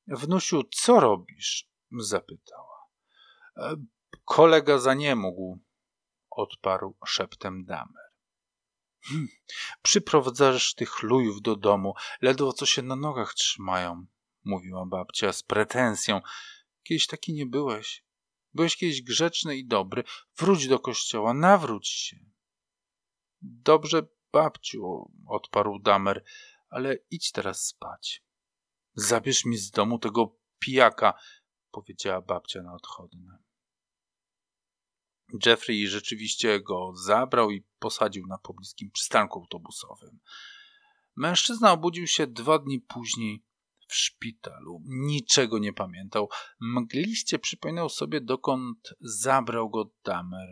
Wnusiu, 0.07 0.63
co 0.75 1.01
robisz? 1.01 1.73
zapytała. 1.99 2.89
Kolega 4.25 4.79
za 4.79 4.95
nie 4.95 5.17
mógł, 5.17 5.59
odparł 6.31 6.97
szeptem 7.07 7.65
Damer. 7.65 8.12
Hmm, 9.05 9.29
przyprowadzasz 9.83 10.75
tych 10.75 11.03
lujów 11.03 11.43
do 11.43 11.57
domu, 11.57 11.95
ledwo 12.23 12.53
co 12.53 12.67
się 12.67 12.83
na 12.83 12.97
nogach 12.97 13.35
trzymają, 13.35 14.07
mówiła 14.45 14.87
babcia 14.87 15.33
z 15.33 15.43
pretensją. 15.43 16.21
Kiedyś 16.83 17.07
taki 17.07 17.33
nie 17.33 17.47
byłeś. 17.47 18.05
Byłeś 18.55 18.77
kiedyś 18.77 19.03
grzeczny 19.03 19.57
i 19.57 19.67
dobry. 19.67 20.05
Wróć 20.37 20.69
do 20.69 20.79
kościoła, 20.79 21.35
nawróć 21.35 21.89
się. 21.89 22.17
Dobrze, 23.43 24.07
babciu, 24.33 25.11
odparł 25.27 25.79
Damer, 25.79 26.25
ale 26.69 26.97
idź 27.11 27.33
teraz 27.33 27.67
spać. 27.67 28.23
Zabierz 28.95 29.45
mi 29.45 29.57
z 29.57 29.71
domu 29.71 29.99
tego 29.99 30.37
pijaka, 30.59 31.15
powiedziała 31.71 32.21
babcia 32.21 32.63
na 32.63 32.75
odchodne. 32.75 33.39
Jeffrey 35.47 35.89
rzeczywiście 35.89 36.61
go 36.61 36.93
zabrał 36.95 37.51
i 37.51 37.65
posadził 37.79 38.27
na 38.27 38.39
pobliskim 38.39 38.91
przystanku 38.91 39.41
autobusowym. 39.41 40.19
Mężczyzna 41.17 41.73
obudził 41.73 42.07
się 42.07 42.27
dwa 42.27 42.59
dni 42.59 42.81
później 42.81 43.45
w 43.89 43.95
szpitalu. 43.95 44.83
Niczego 44.85 45.59
nie 45.59 45.73
pamiętał. 45.73 46.29
Mgliście 46.61 47.39
przypominał 47.39 47.89
sobie, 47.89 48.21
dokąd 48.21 48.95
zabrał 49.01 49.71
go 49.71 49.91
Damer. 50.05 50.49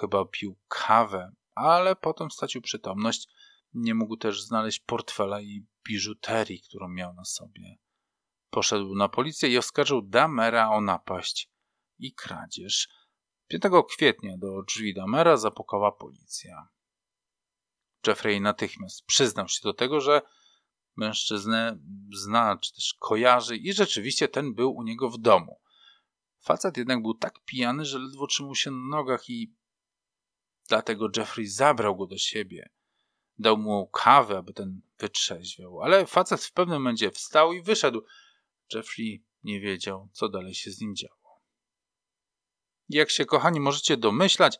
Chyba 0.00 0.24
pił 0.24 0.58
kawę, 0.68 1.32
ale 1.54 1.96
potem 1.96 2.30
stracił 2.30 2.62
przytomność. 2.62 3.28
Nie 3.74 3.94
mógł 3.94 4.16
też 4.16 4.42
znaleźć 4.42 4.80
portfela 4.80 5.40
i 5.40 5.66
biżuterii, 5.88 6.62
którą 6.62 6.88
miał 6.88 7.14
na 7.14 7.24
sobie. 7.24 7.78
Poszedł 8.50 8.94
na 8.94 9.08
policję 9.08 9.48
i 9.48 9.58
oskarżył 9.58 10.02
Damera 10.02 10.70
o 10.70 10.80
napaść 10.80 11.50
i 11.98 12.14
kradzież. 12.14 12.88
5 13.48 13.62
kwietnia 13.88 14.36
do 14.36 14.62
drzwi 14.62 14.94
Damera 14.94 15.36
zapukała 15.36 15.92
policja. 15.92 16.68
Jeffrey 18.06 18.40
natychmiast 18.40 19.04
przyznał 19.06 19.48
się 19.48 19.60
do 19.62 19.74
tego, 19.74 20.00
że 20.00 20.22
mężczyznę 20.96 21.78
zna, 22.14 22.58
czy 22.58 22.74
też 22.74 22.94
kojarzy 22.98 23.56
i 23.56 23.72
rzeczywiście 23.72 24.28
ten 24.28 24.54
był 24.54 24.74
u 24.74 24.82
niego 24.82 25.10
w 25.10 25.18
domu. 25.18 25.60
Facet 26.40 26.76
jednak 26.76 27.02
był 27.02 27.14
tak 27.14 27.44
pijany, 27.44 27.84
że 27.84 27.98
ledwo 27.98 28.26
trzymał 28.26 28.54
się 28.54 28.70
na 28.70 28.96
nogach 28.96 29.28
i 29.28 29.54
dlatego 30.68 31.08
Jeffrey 31.16 31.46
zabrał 31.46 31.96
go 31.96 32.06
do 32.06 32.18
siebie. 32.18 32.70
Dał 33.38 33.58
mu 33.58 33.86
kawę, 33.86 34.38
aby 34.38 34.52
ten 34.52 34.80
wytrzeźwiał, 34.98 35.82
ale 35.82 36.06
facet 36.06 36.44
w 36.44 36.52
pewnym 36.52 36.76
momencie 36.76 37.10
wstał 37.10 37.52
i 37.52 37.62
wyszedł. 37.62 38.04
Jeffrey 38.74 39.24
nie 39.44 39.60
wiedział, 39.60 40.08
co 40.12 40.28
dalej 40.28 40.54
się 40.54 40.70
z 40.70 40.80
nim 40.80 40.96
działo. 40.96 41.23
Jak 42.88 43.10
się, 43.10 43.24
kochani, 43.24 43.60
możecie 43.60 43.96
domyślać, 43.96 44.58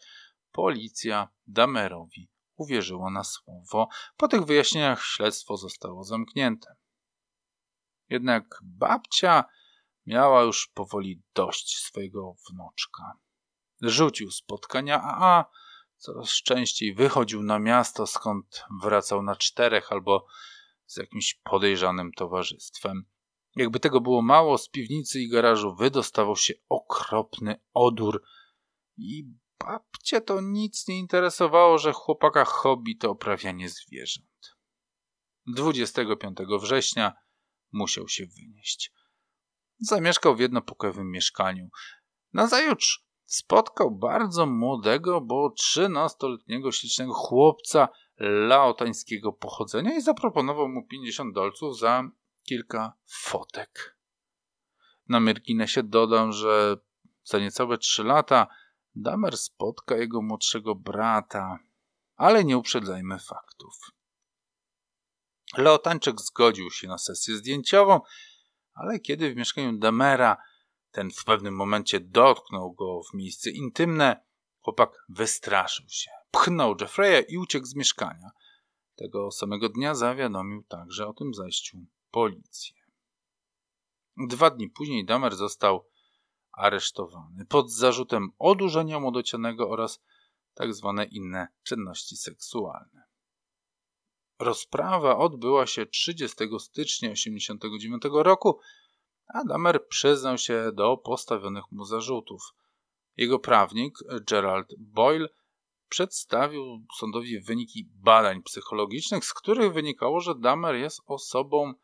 policja 0.52 1.28
Damerowi 1.46 2.30
uwierzyła 2.56 3.10
na 3.10 3.24
słowo. 3.24 3.88
Po 4.16 4.28
tych 4.28 4.44
wyjaśnieniach 4.44 5.04
śledztwo 5.04 5.56
zostało 5.56 6.04
zamknięte. 6.04 6.76
Jednak 8.08 8.60
babcia 8.62 9.44
miała 10.06 10.42
już 10.42 10.68
powoli 10.74 11.22
dość 11.34 11.76
swojego 11.76 12.34
wnuczka. 12.50 13.12
Rzucił 13.82 14.30
spotkania 14.30 15.02
AA, 15.02 15.44
coraz 15.96 16.30
częściej 16.30 16.94
wychodził 16.94 17.42
na 17.42 17.58
miasto, 17.58 18.06
skąd 18.06 18.64
wracał 18.82 19.22
na 19.22 19.36
czterech 19.36 19.92
albo 19.92 20.26
z 20.86 20.96
jakimś 20.96 21.34
podejrzanym 21.34 22.12
towarzystwem. 22.12 23.04
Jakby 23.56 23.80
tego 23.80 24.00
było 24.00 24.22
mało, 24.22 24.58
z 24.58 24.68
piwnicy 24.68 25.20
i 25.20 25.28
garażu 25.28 25.74
wydostawał 25.74 26.36
się 26.36 26.54
okropny 26.68 27.60
odór 27.74 28.22
i 28.96 29.24
babcie 29.58 30.20
to 30.20 30.40
nic 30.40 30.88
nie 30.88 30.98
interesowało, 30.98 31.78
że 31.78 31.92
chłopaka 31.92 32.44
hobby 32.44 32.96
to 32.96 33.10
oprawianie 33.10 33.68
zwierząt. 33.68 34.56
25 35.46 36.38
września 36.60 37.12
musiał 37.72 38.08
się 38.08 38.26
wynieść. 38.26 38.92
Zamieszkał 39.78 40.36
w 40.36 40.40
jednopokojowym 40.40 41.10
mieszkaniu. 41.10 41.68
Nazajutrz 42.32 43.04
spotkał 43.24 43.90
bardzo 43.90 44.46
młodego, 44.46 45.20
bo 45.20 45.50
trzynastoletniego 45.50 46.72
ślicznego 46.72 47.12
chłopca 47.12 47.88
laotańskiego 48.18 49.32
pochodzenia 49.32 49.96
i 49.96 50.02
zaproponował 50.02 50.68
mu 50.68 50.86
50 50.86 51.34
dolców 51.34 51.78
za 51.78 52.08
kilka 52.44 52.92
fotek. 53.06 53.98
Na 55.08 55.20
Myrginesie 55.20 55.82
dodam, 55.82 56.32
że 56.32 56.76
za 57.24 57.38
niecałe 57.38 57.78
trzy 57.78 58.04
lata 58.04 58.46
Damer 58.94 59.36
spotka 59.36 59.96
jego 59.96 60.22
młodszego 60.22 60.74
brata, 60.74 61.58
ale 62.16 62.44
nie 62.44 62.58
uprzedzajmy 62.58 63.18
faktów. 63.18 63.74
Leotańczyk 65.56 66.20
zgodził 66.20 66.70
się 66.70 66.88
na 66.88 66.98
sesję 66.98 67.36
zdjęciową, 67.36 68.00
ale 68.74 69.00
kiedy 69.00 69.32
w 69.32 69.36
mieszkaniu 69.36 69.78
Damera 69.78 70.36
ten 70.90 71.10
w 71.10 71.24
pewnym 71.24 71.54
momencie 71.54 72.00
dotknął 72.00 72.72
go 72.72 73.00
w 73.10 73.14
miejsce 73.14 73.50
intymne, 73.50 74.24
chłopak 74.60 74.90
wystraszył 75.08 75.86
się, 75.88 76.10
pchnął 76.30 76.76
Jeffreya 76.80 77.24
i 77.28 77.38
uciekł 77.38 77.66
z 77.66 77.74
mieszkania. 77.74 78.30
Tego 78.96 79.30
samego 79.30 79.68
dnia 79.68 79.94
zawiadomił 79.94 80.62
także 80.62 81.06
o 81.06 81.12
tym 81.12 81.34
zajściu 81.34 81.78
policję. 82.14 82.76
Dwa 84.16 84.50
dni 84.50 84.70
później 84.70 85.04
Damer 85.04 85.36
został 85.36 85.88
aresztowany 86.52 87.46
pod 87.46 87.70
zarzutem 87.70 88.30
odurzenia 88.38 89.00
młodocianego 89.00 89.70
oraz 89.70 90.02
tak 90.54 90.74
zwane 90.74 91.04
inne 91.04 91.48
czynności 91.62 92.16
seksualne. 92.16 93.04
Rozprawa 94.38 95.18
odbyła 95.18 95.66
się 95.66 95.86
30 95.86 96.36
stycznia 96.58 97.10
1989 97.10 98.02
roku, 98.12 98.58
a 99.26 99.44
Damer 99.44 99.88
przyznał 99.88 100.38
się 100.38 100.72
do 100.72 100.96
postawionych 100.96 101.64
mu 101.70 101.84
zarzutów. 101.84 102.42
Jego 103.16 103.38
prawnik, 103.38 103.98
Gerald 104.28 104.68
Boyle, 104.78 105.28
przedstawił 105.88 106.86
sądowi 106.98 107.40
wyniki 107.40 107.88
badań 107.94 108.42
psychologicznych, 108.42 109.24
z 109.24 109.34
których 109.34 109.72
wynikało, 109.72 110.20
że 110.20 110.34
Damer 110.34 110.74
jest 110.74 111.00
osobą 111.06 111.74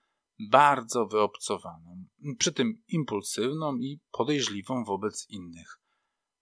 bardzo 0.48 1.06
wyobcowaną, 1.06 2.04
przy 2.38 2.52
tym 2.52 2.82
impulsywną 2.88 3.76
i 3.76 4.00
podejrzliwą 4.10 4.84
wobec 4.84 5.26
innych. 5.28 5.80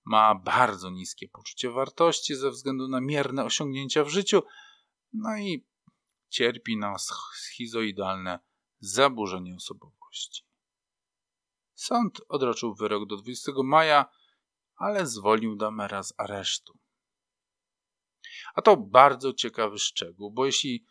Ma 0.05 0.35
bardzo 0.35 0.91
niskie 0.91 1.29
poczucie 1.29 1.71
wartości 1.71 2.35
ze 2.35 2.51
względu 2.51 2.89
na 2.89 3.01
mierne 3.01 3.45
osiągnięcia 3.45 4.05
w 4.05 4.09
życiu, 4.09 4.43
no 5.13 5.37
i 5.37 5.67
cierpi 6.29 6.77
na 6.77 6.95
schizoidalne 7.35 8.39
zaburzenie 8.81 9.55
osobowości. 9.57 10.45
Sąd 11.75 12.21
odroczył 12.29 12.75
wyrok 12.75 13.09
do 13.09 13.17
20 13.17 13.53
maja, 13.65 14.07
ale 14.77 15.07
zwolnił 15.07 15.57
Damera 15.57 16.03
z 16.03 16.15
aresztu. 16.17 16.79
A 18.55 18.63
to 18.63 18.77
bardzo 18.77 19.33
ciekawy 19.33 19.79
szczegół, 19.79 20.31
bo 20.31 20.47
jeśli 20.47 20.87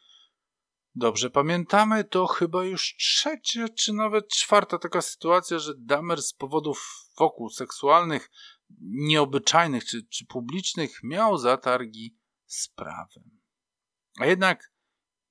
dobrze 0.98 1.30
pamiętamy, 1.30 2.04
to 2.04 2.28
chyba 2.28 2.66
już 2.66 2.95
trzecia 3.00 3.70
czy 3.70 3.93
nawet 3.93 4.28
czwarta 4.28 4.78
taka 4.78 5.02
sytuacja, 5.02 5.60
że 5.60 5.74
Damer 5.78 6.22
z 6.22 6.34
powodów 6.34 7.10
wokół 7.18 7.50
seksualnych, 7.50 8.32
nieobyczajnych 8.82 9.86
czy, 9.86 10.04
czy 10.10 10.26
publicznych 10.26 11.00
miał 11.04 11.38
zatargi 11.38 12.18
z 12.45 12.68
prawem. 12.68 13.39
A 14.20 14.26
jednak, 14.26 14.74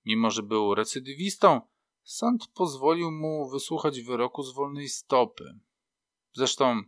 mimo 0.05 0.31
że 0.31 0.43
był 0.43 0.75
recydywistą, 0.75 1.61
sąd 2.03 2.47
pozwolił 2.55 3.11
mu 3.11 3.51
wysłuchać 3.51 4.01
wyroku 4.01 4.43
z 4.43 4.55
wolnej 4.55 4.89
stopy. 4.89 5.59
Zresztą 6.33 6.83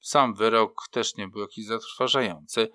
sam 0.00 0.34
wyrok 0.34 0.88
też 0.90 1.16
nie 1.16 1.28
był 1.28 1.40
jakiś 1.40 1.66
zatrważający. 1.66 2.68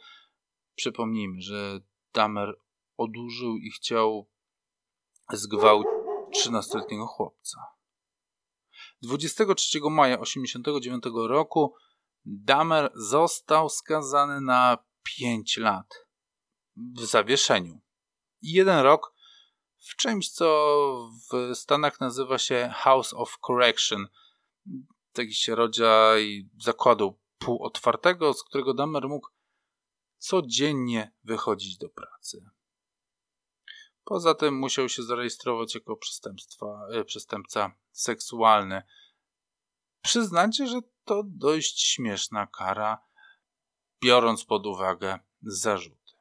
Przypomnijmy, 0.75 1.41
że 1.41 1.79
Damer 2.13 2.59
odurzył 2.97 3.57
i 3.57 3.71
chciał 3.71 4.29
zgwałcić 5.33 5.91
13-letniego 6.35 7.07
chłopca. 7.07 7.61
23 9.01 9.79
maja 9.91 10.17
1989 10.17 11.03
roku 11.29 11.75
Damer 12.25 12.91
został 12.95 13.69
skazany 13.69 14.41
na 14.41 14.77
5 15.17 15.57
lat 15.57 16.07
w 16.75 17.05
zawieszeniu 17.05 17.81
i 18.41 18.51
jeden 18.51 18.79
rok 18.79 19.15
w 19.89 19.95
czymś, 19.95 20.31
co 20.31 21.09
w 21.31 21.55
Stanach 21.55 21.99
nazywa 21.99 22.37
się 22.37 22.71
House 22.75 23.13
of 23.13 23.37
Correction. 23.47 24.07
Jakiś 25.17 25.47
rodzaj 25.47 26.49
zakładu 26.59 27.19
półotwartego, 27.37 28.33
z 28.33 28.43
którego 28.43 28.73
Damer 28.73 29.07
mógł 29.07 29.27
codziennie 30.17 31.13
wychodzić 31.23 31.77
do 31.77 31.89
pracy. 31.89 32.45
Poza 34.05 34.35
tym 34.35 34.55
musiał 34.55 34.89
się 34.89 35.03
zarejestrować 35.03 35.75
jako 35.75 35.95
przestępstwa, 35.95 36.87
e, 36.91 37.03
przestępca 37.03 37.71
seksualny. 37.91 38.83
Przyznacie, 40.01 40.67
że 40.67 40.79
to 41.05 41.23
dość 41.25 41.81
śmieszna 41.81 42.47
kara, 42.47 42.97
biorąc 44.03 44.45
pod 44.45 44.65
uwagę 44.67 45.19
zarzut. 45.41 46.17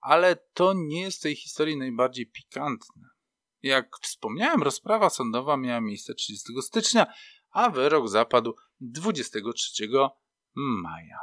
Ale 0.00 0.36
to 0.36 0.72
nie 0.76 1.00
jest 1.00 1.18
w 1.18 1.22
tej 1.22 1.36
historii 1.36 1.76
najbardziej 1.76 2.26
pikantne. 2.26 3.08
Jak 3.62 3.96
wspomniałem, 4.02 4.62
rozprawa 4.62 5.10
sądowa 5.10 5.56
miała 5.56 5.80
miejsce 5.80 6.14
30 6.14 6.62
stycznia, 6.62 7.06
a 7.50 7.70
wyrok 7.70 8.08
zapadł 8.08 8.56
23 8.80 9.88
maja. 10.54 11.18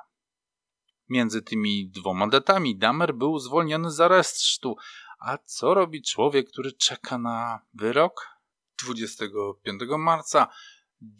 Między 1.09 1.41
tymi 1.41 1.89
dwoma 1.89 2.27
datami 2.27 2.77
Damer 2.77 3.15
był 3.15 3.39
zwolniony 3.39 3.91
z 3.91 4.01
aresztu. 4.01 4.75
A 5.19 5.37
co 5.37 5.73
robi 5.73 6.01
człowiek, 6.01 6.49
który 6.49 6.71
czeka 6.71 7.17
na 7.17 7.61
wyrok? 7.73 8.27
25 8.83 9.81
marca 9.97 10.47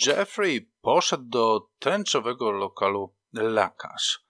Jeffrey 0.06 0.72
poszedł 0.82 1.24
do 1.24 1.70
tęczowego 1.80 2.52
lokalu 2.52 3.16
Lekarz. 3.34 4.26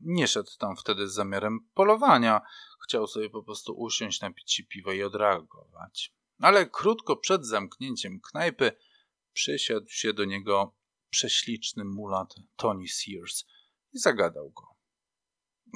Nie 0.00 0.28
szedł 0.28 0.50
tam 0.58 0.76
wtedy 0.76 1.08
z 1.08 1.14
zamiarem 1.14 1.68
polowania. 1.74 2.40
Chciał 2.84 3.06
sobie 3.06 3.30
po 3.30 3.42
prostu 3.42 3.74
usiąść, 3.76 4.20
napić 4.20 4.52
się 4.52 4.64
piwa 4.64 4.94
i 4.94 5.02
odreagować. 5.02 6.14
Ale 6.40 6.66
krótko 6.66 7.16
przed 7.16 7.46
zamknięciem 7.46 8.20
knajpy 8.20 8.72
przysiadł 9.32 9.88
się 9.88 10.12
do 10.12 10.24
niego 10.24 10.74
prześliczny 11.10 11.84
mulat 11.84 12.34
Tony 12.56 12.88
Sears 12.88 13.44
i 13.92 13.98
zagadał 13.98 14.50
go. 14.50 14.73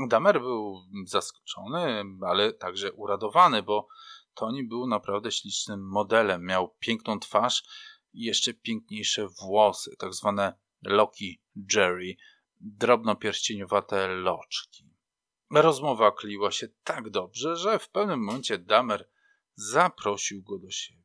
Damer 0.07 0.41
był 0.41 0.83
zaskoczony, 1.07 2.05
ale 2.21 2.53
także 2.53 2.93
uradowany, 2.93 3.63
bo 3.63 3.89
Tony 4.35 4.65
był 4.65 4.87
naprawdę 4.87 5.33
ślicznym 5.33 5.89
modelem. 5.89 6.45
Miał 6.45 6.77
piękną 6.79 7.21
twarz 7.21 7.63
i 8.13 8.25
jeszcze 8.25 8.55
piękniejsze 8.55 9.29
włosy, 9.29 9.97
tak 9.99 10.15
zwane 10.15 10.59
Loki 10.83 11.43
Jerry, 11.75 12.17
drobnopierścieniowate 12.61 14.09
loczki. 14.09 14.89
Rozmowa 15.51 16.11
kliła 16.13 16.51
się 16.51 16.69
tak 16.85 17.11
dobrze, 17.11 17.57
że 17.57 17.79
w 17.79 17.91
pewnym 17.91 18.25
momencie 18.25 18.59
Damer 18.59 19.09
zaprosił 19.55 20.43
go 20.43 20.59
do 20.59 20.71
siebie. 20.71 20.99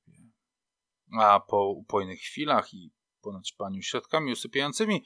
A 1.19 1.39
po 1.39 1.69
upojnych 1.69 2.19
chwilach 2.19 2.73
i 2.73 2.91
ponoć 3.21 3.51
paniu 3.51 3.81
środkami 3.81 4.31
usypiającymi 4.31 5.05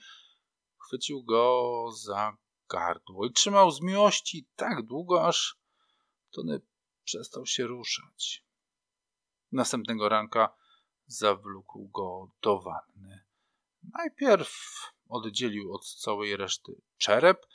chwycił 0.87 1.23
go 1.23 1.85
za 2.03 2.37
gardło 2.69 3.25
i 3.25 3.33
trzymał 3.33 3.71
z 3.71 3.81
miłości 3.81 4.47
tak 4.55 4.85
długo, 4.85 5.27
aż 5.27 5.57
Tony 6.31 6.61
przestał 7.03 7.45
się 7.45 7.67
ruszać. 7.67 8.45
Następnego 9.51 10.09
ranka 10.09 10.55
zawlókł 11.05 11.87
go 11.87 12.31
do 12.41 12.59
wanny. 12.59 13.25
Najpierw 13.83 14.81
oddzielił 15.09 15.73
od 15.73 15.85
całej 15.85 16.37
reszty 16.37 16.81
czerep, 16.97 17.45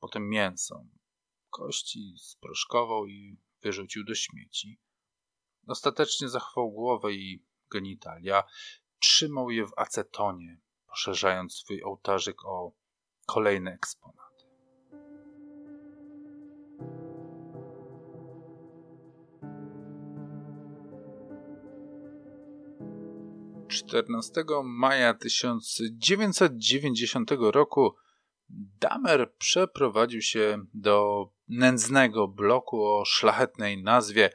potem 0.00 0.28
mięso. 0.28 0.84
Kości 1.50 2.14
sproszkował 2.18 3.06
i 3.06 3.40
wyrzucił 3.62 4.04
do 4.04 4.14
śmieci. 4.14 4.80
Ostatecznie 5.66 6.28
zachował 6.28 6.70
głowę 6.70 7.12
i 7.12 7.44
genitalia. 7.70 8.44
Trzymał 8.98 9.50
je 9.50 9.66
w 9.66 9.72
acetonie, 9.76 10.60
poszerzając 10.86 11.54
swój 11.54 11.82
ołtarzyk 11.82 12.44
o 12.44 12.72
kolejny 13.26 13.72
eksponat. 13.72 14.31
14 23.72 24.44
maja 24.64 25.14
1990 25.14 27.30
roku 27.40 27.94
Damer 28.80 29.34
przeprowadził 29.38 30.22
się 30.22 30.64
do 30.74 31.26
nędznego 31.48 32.28
bloku 32.28 32.84
o 32.84 33.04
szlachetnej 33.04 33.82
nazwie 33.82 34.30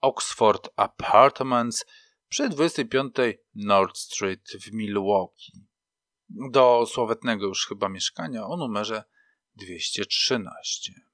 Oxford 0.00 0.68
Apartments 0.76 1.86
przy 2.28 2.48
25 2.48 3.14
North 3.54 3.98
Street 3.98 4.50
w 4.62 4.72
Milwaukee. 4.72 5.52
Do 6.28 6.86
sławetnego 6.86 7.46
już 7.46 7.66
chyba 7.66 7.88
mieszkania 7.88 8.46
o 8.46 8.56
numerze 8.56 9.04
213. 9.56 11.09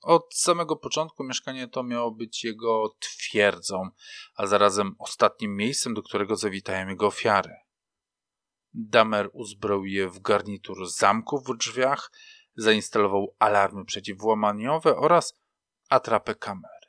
Od 0.00 0.34
samego 0.34 0.76
początku 0.76 1.24
mieszkanie 1.24 1.68
to 1.68 1.82
miało 1.82 2.10
być 2.10 2.44
jego 2.44 2.96
twierdzą, 3.00 3.90
a 4.34 4.46
zarazem 4.46 4.94
ostatnim 4.98 5.56
miejscem, 5.56 5.94
do 5.94 6.02
którego 6.02 6.36
zawitają 6.36 6.88
jego 6.88 7.06
ofiary. 7.06 7.54
Damer 8.74 9.30
uzbroił 9.32 9.84
je 9.84 10.08
w 10.08 10.20
garnitur 10.20 10.86
zamków 10.90 11.44
w 11.46 11.56
drzwiach, 11.56 12.12
zainstalował 12.56 13.36
alarmy 13.38 13.84
przeciwłamaniowe 13.84 14.96
oraz 14.96 15.34
atrapę 15.90 16.34
kamery. 16.34 16.88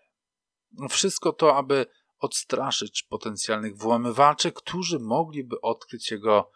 Wszystko 0.90 1.34
to, 1.34 1.58
aby 1.58 1.86
odstraszyć 2.20 3.04
potencjalnych 3.04 3.78
włamywaczy, 3.78 4.52
którzy 4.52 5.00
mogliby 5.00 5.62
odkryć 5.62 6.12
jego 6.12 6.52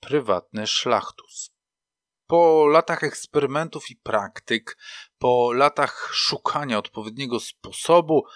prywatny 0.00 0.66
szlachtus. 0.66 1.55
Po 2.26 2.66
latach 2.66 3.04
eksperymentów 3.04 3.90
i 3.90 3.96
praktyk, 3.96 4.78
po 5.18 5.52
latach 5.52 6.10
szukania 6.12 6.78
odpowiedniego 6.78 7.40
sposobu, 7.40 8.26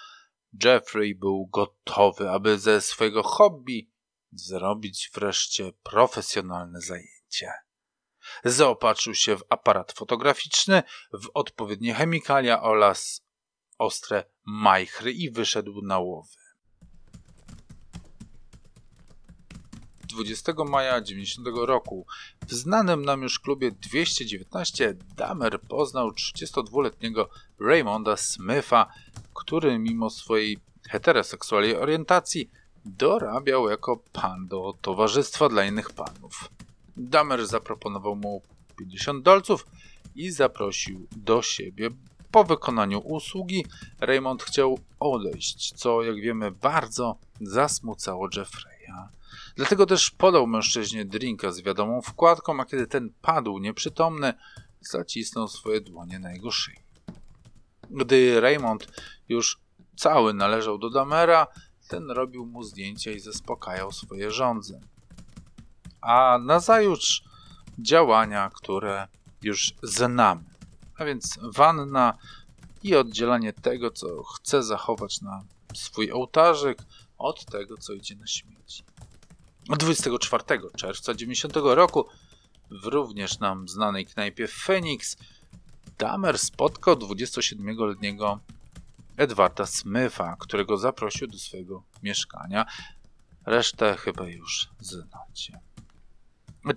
Jeffrey 0.63 1.15
był 1.15 1.47
gotowy, 1.47 2.29
aby 2.29 2.59
ze 2.59 2.81
swojego 2.81 3.23
hobby 3.23 3.91
zrobić 4.31 5.11
wreszcie 5.13 5.71
profesjonalne 5.83 6.81
zajęcie. 6.81 7.51
Zaopatrzył 8.43 9.15
się 9.15 9.37
w 9.37 9.43
aparat 9.49 9.91
fotograficzny, 9.91 10.83
w 11.13 11.29
odpowiednie 11.33 11.93
chemikalia 11.93 12.61
oraz 12.61 13.25
ostre 13.77 14.25
majchry 14.45 15.11
i 15.11 15.31
wyszedł 15.31 15.81
na 15.81 15.99
łowy. 15.99 16.40
20 20.11 20.53
maja 20.69 21.01
90 21.01 21.47
roku 21.65 22.05
w 22.47 22.53
znanym 22.53 23.05
nam 23.05 23.21
już 23.21 23.39
klubie 23.39 23.71
219 23.71 24.95
Damer 25.17 25.61
poznał 25.61 26.09
32-letniego 26.09 27.29
Raymonda 27.59 28.17
Smitha, 28.17 28.87
który 29.33 29.79
mimo 29.79 30.09
swojej 30.09 30.57
heteroseksualnej 30.89 31.75
orientacji 31.75 32.49
dorabiał 32.85 33.69
jako 33.69 33.97
pan 34.13 34.47
do 34.47 34.73
towarzystwa 34.81 35.49
dla 35.49 35.65
innych 35.65 35.89
panów. 35.91 36.49
Damer 36.97 37.47
zaproponował 37.47 38.15
mu 38.15 38.41
50 38.77 39.23
dolców 39.23 39.65
i 40.15 40.31
zaprosił 40.31 41.07
do 41.11 41.41
siebie. 41.41 41.89
Po 42.31 42.43
wykonaniu 42.43 42.99
usługi 42.99 43.65
Raymond 43.99 44.43
chciał 44.43 44.79
odejść, 44.99 45.73
co 45.73 46.03
jak 46.03 46.15
wiemy 46.15 46.51
bardzo 46.51 47.15
zasmucało 47.41 48.29
Jeffreya. 48.35 49.20
Dlatego 49.55 49.85
też 49.85 50.11
podał 50.11 50.47
mężczyźnie 50.47 51.05
drinka 51.05 51.51
z 51.51 51.61
wiadomą 51.61 52.01
wkładką, 52.01 52.59
a 52.59 52.65
kiedy 52.65 52.87
ten 52.87 53.13
padł 53.21 53.59
nieprzytomny, 53.59 54.33
zacisnął 54.81 55.47
swoje 55.47 55.81
dłonie 55.81 56.19
na 56.19 56.31
jego 56.31 56.51
szyi. 56.51 56.77
Gdy 57.89 58.41
Raymond 58.41 58.87
już 59.29 59.59
cały 59.95 60.33
należał 60.33 60.77
do 60.77 60.89
Damera, 60.89 61.47
ten 61.87 62.11
robił 62.11 62.45
mu 62.45 62.63
zdjęcia 62.63 63.11
i 63.11 63.19
zaspokajał 63.19 63.91
swoje 63.91 64.31
żądze. 64.31 64.81
A 66.01 66.39
nazajutrz 66.41 67.23
działania, 67.79 68.51
które 68.53 69.07
już 69.41 69.73
znamy. 69.83 70.43
A 70.97 71.05
więc 71.05 71.39
wanna 71.41 72.17
i 72.83 72.95
oddzielanie 72.95 73.53
tego, 73.53 73.91
co 73.91 74.23
chce 74.23 74.63
zachować 74.63 75.21
na 75.21 75.43
swój 75.73 76.11
ołtarzyk, 76.11 76.77
od 77.17 77.45
tego, 77.45 77.77
co 77.77 77.93
idzie 77.93 78.15
na 78.15 78.27
śmieci. 78.27 78.83
24 79.69 80.43
czerwca 80.77 81.13
90 81.13 81.53
roku 81.55 82.05
w 82.71 82.85
również 82.85 83.39
nam 83.39 83.67
znanej 83.67 84.05
knajpie 84.05 84.47
Phoenix 84.47 85.17
Damer 85.97 86.39
spotkał 86.39 86.95
27-letniego 86.95 88.39
Edwarda 89.17 89.65
Smitha, 89.65 90.35
którego 90.39 90.77
zaprosił 90.77 91.27
do 91.27 91.37
swojego 91.37 91.83
mieszkania. 92.03 92.65
Resztę 93.45 93.97
chyba 93.97 94.27
już 94.27 94.69
znacie. 94.79 95.59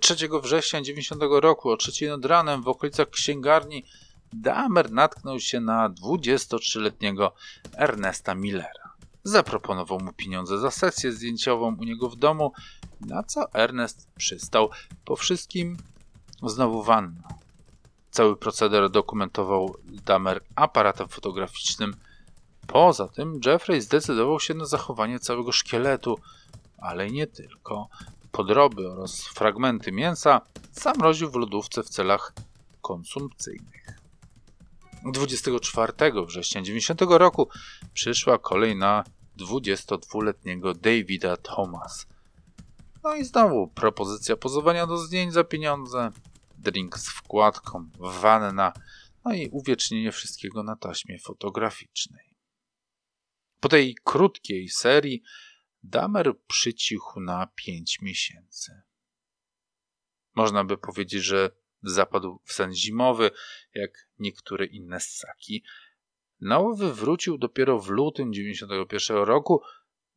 3 0.01 0.15
września 0.43 0.81
90 0.81 1.21
roku 1.41 1.69
o 1.69 1.77
3 1.77 2.09
nad 2.09 2.25
ranem 2.25 2.63
w 2.63 2.67
okolicach 2.67 3.09
księgarni 3.09 3.85
Damer 4.33 4.91
natknął 4.91 5.39
się 5.39 5.59
na 5.59 5.89
23-letniego 5.89 7.31
Ernesta 7.77 8.35
Millera. 8.35 8.84
Zaproponował 9.27 9.99
mu 9.99 10.13
pieniądze 10.13 10.59
za 10.59 10.71
sesję 10.71 11.11
zdjęciową 11.11 11.75
u 11.79 11.83
niego 11.83 12.09
w 12.09 12.15
domu, 12.15 12.51
na 13.01 13.23
co 13.23 13.53
Ernest 13.53 14.07
przystał. 14.15 14.69
Po 15.05 15.15
wszystkim 15.15 15.77
znowu 16.43 16.83
wanna. 16.83 17.27
Cały 18.11 18.37
proceder 18.37 18.89
dokumentował 18.89 19.75
Damer 20.05 20.43
aparatem 20.55 21.07
fotograficznym. 21.07 21.95
Poza 22.67 23.07
tym 23.07 23.39
Jeffrey 23.45 23.81
zdecydował 23.81 24.39
się 24.39 24.53
na 24.53 24.65
zachowanie 24.65 25.19
całego 25.19 25.51
szkieletu, 25.51 26.19
ale 26.77 27.11
nie 27.11 27.27
tylko. 27.27 27.87
Podroby 28.31 28.91
oraz 28.91 29.27
fragmenty 29.27 29.91
mięsa 29.91 30.41
zamroził 30.71 31.31
w 31.31 31.35
lodówce 31.35 31.83
w 31.83 31.89
celach 31.89 32.33
konsumpcyjnych. 32.81 33.85
24 35.13 35.93
września 36.27 36.61
90 36.61 37.01
roku 37.01 37.49
przyszła 37.93 38.37
kolej 38.37 38.75
na 38.75 39.03
22-letniego 39.37 40.73
Davida 40.73 41.37
Thomas. 41.37 42.07
No 43.03 43.15
i 43.15 43.23
znowu 43.23 43.67
propozycja 43.67 44.37
pozowania 44.37 44.87
do 44.87 44.97
zdjęć 44.97 45.33
za 45.33 45.43
pieniądze, 45.43 46.11
drink 46.57 46.97
z 46.99 47.09
wkładką, 47.09 47.89
wanna, 47.99 48.73
no 49.25 49.33
i 49.33 49.49
uwiecznienie 49.49 50.11
wszystkiego 50.11 50.63
na 50.63 50.75
taśmie 50.75 51.19
fotograficznej. 51.19 52.35
Po 53.59 53.69
tej 53.69 53.95
krótkiej 54.03 54.69
serii 54.69 55.23
Damer 55.83 56.33
przycichł 56.47 57.19
na 57.19 57.47
5 57.55 58.01
miesięcy. 58.01 58.81
Można 60.35 60.63
by 60.63 60.77
powiedzieć, 60.77 61.23
że 61.23 61.51
zapadł 61.83 62.41
w 62.43 62.53
sen 62.53 62.73
zimowy, 62.73 63.31
jak 63.73 64.09
niektóre 64.19 64.65
inne 64.65 64.99
ssaki. 64.99 65.63
Na 66.41 66.59
łowy 66.59 66.93
wrócił 66.93 67.37
dopiero 67.37 67.79
w 67.79 67.89
lutym 67.89 68.33
91 68.33 69.17
roku 69.17 69.61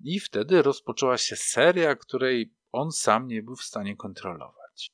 i 0.00 0.20
wtedy 0.20 0.62
rozpoczęła 0.62 1.18
się 1.18 1.36
seria, 1.36 1.96
której 1.96 2.54
on 2.72 2.92
sam 2.92 3.26
nie 3.26 3.42
był 3.42 3.56
w 3.56 3.62
stanie 3.62 3.96
kontrolować. 3.96 4.92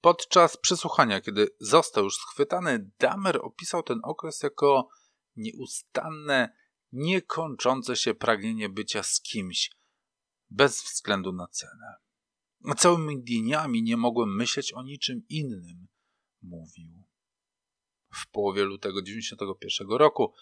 Podczas 0.00 0.56
przesłuchania, 0.56 1.20
kiedy 1.20 1.48
został 1.60 2.04
już 2.04 2.16
schwytany, 2.16 2.90
Damer 2.98 3.38
opisał 3.42 3.82
ten 3.82 4.00
okres 4.02 4.42
jako 4.42 4.88
nieustanne, 5.36 6.56
niekończące 6.92 7.96
się 7.96 8.14
pragnienie 8.14 8.68
bycia 8.68 9.02
z 9.02 9.20
kimś, 9.20 9.70
bez 10.50 10.82
względu 10.82 11.32
na 11.32 11.46
cenę. 11.46 11.94
Całymi 12.76 13.22
dniami 13.22 13.82
nie 13.82 13.96
mogłem 13.96 14.36
myśleć 14.36 14.72
o 14.72 14.82
niczym 14.82 15.22
innym, 15.28 15.88
mówił. 16.42 17.04
W 18.14 18.30
połowie 18.30 18.64
lutego 18.64 19.02
1991 19.02 19.98
roku 19.98 20.32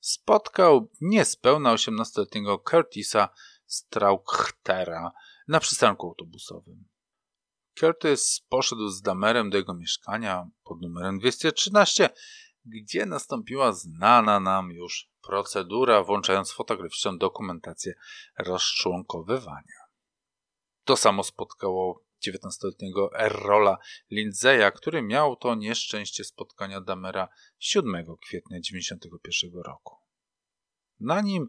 spotkał 0.00 0.90
niespełna 1.00 1.74
18-letniego 1.74 2.58
Curtisa 2.58 3.28
Strauchtera 3.66 5.12
na 5.48 5.60
przystanku 5.60 6.08
autobusowym. 6.08 6.84
Curtis 7.78 8.40
poszedł 8.48 8.88
z 8.88 9.02
Damerem 9.02 9.50
do 9.50 9.56
jego 9.56 9.74
mieszkania 9.74 10.48
pod 10.64 10.80
numerem 10.80 11.18
213, 11.18 12.10
gdzie 12.64 13.06
nastąpiła 13.06 13.72
znana 13.72 14.40
nam 14.40 14.70
już 14.70 15.10
procedura 15.22 16.02
włączając 16.02 16.52
fotograficzną 16.52 17.18
dokumentację 17.18 17.94
rozczłonkowywania. 18.38 19.86
To 20.84 20.96
samo 20.96 21.22
spotkało 21.22 22.05
19-letniego 22.26 23.10
Errola 23.18 23.78
Lindzeya, 24.10 24.70
który 24.74 25.02
miał 25.02 25.36
to 25.36 25.54
nieszczęście 25.54 26.24
spotkania 26.24 26.80
Damera 26.80 27.28
7 27.58 27.92
kwietnia 28.22 28.60
1991 28.60 29.62
roku. 29.62 29.96
Na 31.00 31.20
nim 31.20 31.46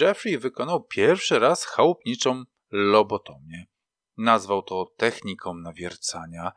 Jeffrey 0.00 0.38
wykonał 0.38 0.84
pierwszy 0.84 1.38
raz 1.38 1.64
chałupniczą 1.64 2.44
lobotomię. 2.70 3.66
Nazwał 4.16 4.62
to 4.62 4.92
techniką 4.96 5.54
nawiercania. 5.54 6.52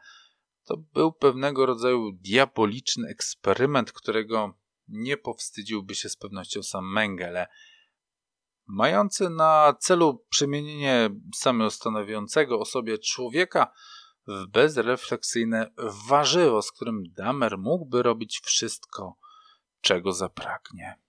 To 0.64 0.78
był 0.78 1.12
pewnego 1.12 1.66
rodzaju 1.66 2.12
diaboliczny 2.12 3.08
eksperyment, 3.08 3.92
którego 3.92 4.60
nie 4.88 5.18
powstydziłby 5.18 5.96
się 5.96 6.10
z 6.10 6.16
pewnością 6.16 6.64
sam 6.64 6.94
Mengele– 6.94 7.48
mający 8.70 9.30
na 9.30 9.74
celu 9.80 10.26
przemienienie 10.30 11.10
samostanowiącego 11.36 12.60
o 12.60 12.66
sobie 12.66 12.98
człowieka 12.98 13.72
w 14.28 14.48
bezrefleksyjne 14.48 15.72
warzywo, 16.08 16.62
z 16.62 16.72
którym 16.72 17.04
Damer 17.14 17.58
mógłby 17.58 18.04
robić 18.04 18.40
wszystko, 18.44 19.18
czego 19.82 20.14
zapragnie. 20.14 21.00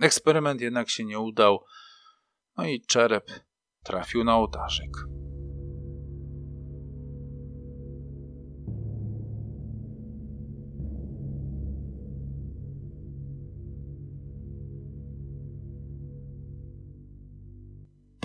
Eksperyment 0.00 0.60
jednak 0.60 0.90
się 0.90 1.04
nie 1.04 1.18
udał, 1.18 1.64
no 2.56 2.66
i 2.66 2.80
czerep 2.80 3.30
trafił 3.82 4.24
na 4.24 4.36
ołtarzyk. 4.36 5.25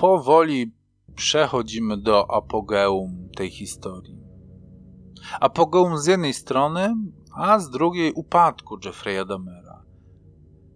Powoli 0.01 0.71
przechodzimy 1.15 1.97
do 1.97 2.31
apogeum 2.31 3.29
tej 3.35 3.49
historii. 3.49 4.17
Apogeum 5.39 5.97
z 5.97 6.05
jednej 6.05 6.33
strony, 6.33 6.95
a 7.35 7.59
z 7.59 7.69
drugiej 7.69 8.13
upadku 8.13 8.77
Jeffrey'a 8.77 9.27
Damera. 9.27 9.85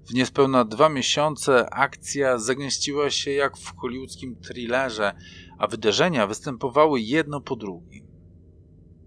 W 0.10 0.14
niespełna 0.14 0.66
dwa 0.66 0.90
miesiące 0.90 1.70
akcja 1.70 2.38
zagęściła 2.38 3.10
się 3.10 3.32
jak 3.32 3.58
w 3.58 3.76
hollywoodzkim 3.76 4.36
thrillerze, 4.36 5.16
a 5.58 5.68
wydarzenia 5.68 6.28
występowały 6.28 7.02
jedno 7.02 7.42
po 7.42 7.56
drugim. 7.56 8.08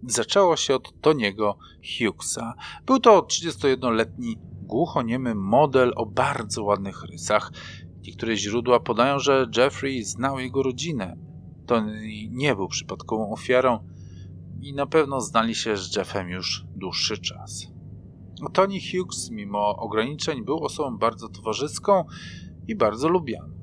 Zaczęło 0.03 0.57
się 0.57 0.75
od 0.75 1.01
Toniego 1.01 1.59
Hughesa. 1.99 2.55
Był 2.87 2.99
to 2.99 3.21
31-letni 3.21 4.39
głuchoniemy 4.69 5.35
model 5.35 5.93
o 5.97 6.07
bardzo 6.07 6.64
ładnych 6.64 7.05
rysach. 7.05 7.53
Niektóre 8.09 8.36
źródła 8.36 8.80
podają, 8.80 9.18
że 9.18 9.46
Jeffrey 9.56 10.04
znał 10.04 10.38
jego 10.38 10.62
rodzinę. 10.62 11.16
Tony 11.66 12.28
nie 12.30 12.56
był 12.56 12.68
przypadkową 12.68 13.32
ofiarą 13.32 13.78
i 14.61 14.74
na 14.74 14.86
pewno 14.86 15.20
znali 15.20 15.54
się 15.54 15.76
z 15.76 15.96
Jeffem 15.96 16.28
już 16.28 16.64
dłuższy 16.76 17.18
czas. 17.18 17.66
Tony 18.52 18.78
Hughes, 18.80 19.30
mimo 19.30 19.76
ograniczeń, 19.76 20.44
był 20.44 20.64
osobą 20.64 20.98
bardzo 20.98 21.28
towarzyską 21.28 22.04
i 22.68 22.76
bardzo 22.76 23.09
lubianą. 23.09 23.54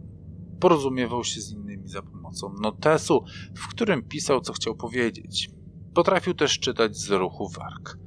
Porozumiewał 0.59 1.23
się 1.23 1.41
z 1.41 1.51
innymi 1.51 1.87
za 1.87 2.01
pomocą 2.01 2.53
notesu, 2.61 3.23
w 3.55 3.67
którym 3.67 4.03
pisał, 4.03 4.41
co 4.41 4.53
chciał 4.53 4.75
powiedzieć. 4.75 5.49
Potrafił 5.93 6.33
też 6.33 6.59
czytać 6.59 6.97
z 6.97 7.09
ruchu 7.09 7.49
warg. 7.49 7.97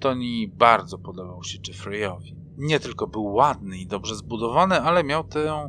Tony 0.00 0.48
bardzo 0.56 0.98
podobał 0.98 1.42
się 1.42 1.58
Jeffreyowi. 1.68 2.43
Nie 2.56 2.80
tylko 2.80 3.06
był 3.06 3.24
ładny 3.24 3.78
i 3.78 3.86
dobrze 3.86 4.16
zbudowany, 4.16 4.80
ale 4.80 5.04
miał 5.04 5.24
tę 5.24 5.68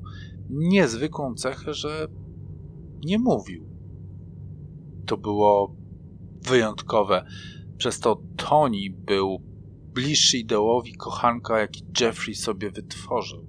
niezwykłą 0.49 1.35
cechę, 1.35 1.73
że 1.73 2.07
nie 3.05 3.19
mówił. 3.19 3.69
To 5.05 5.17
było 5.17 5.75
wyjątkowe. 6.41 7.25
Przez 7.77 7.99
to 7.99 8.21
Tony 8.37 8.89
był 8.97 9.41
bliższy 9.93 10.37
ideowi 10.37 10.93
kochanka, 10.93 11.59
jaki 11.59 11.83
Jeffrey 11.99 12.35
sobie 12.35 12.71
wytworzył. 12.71 13.47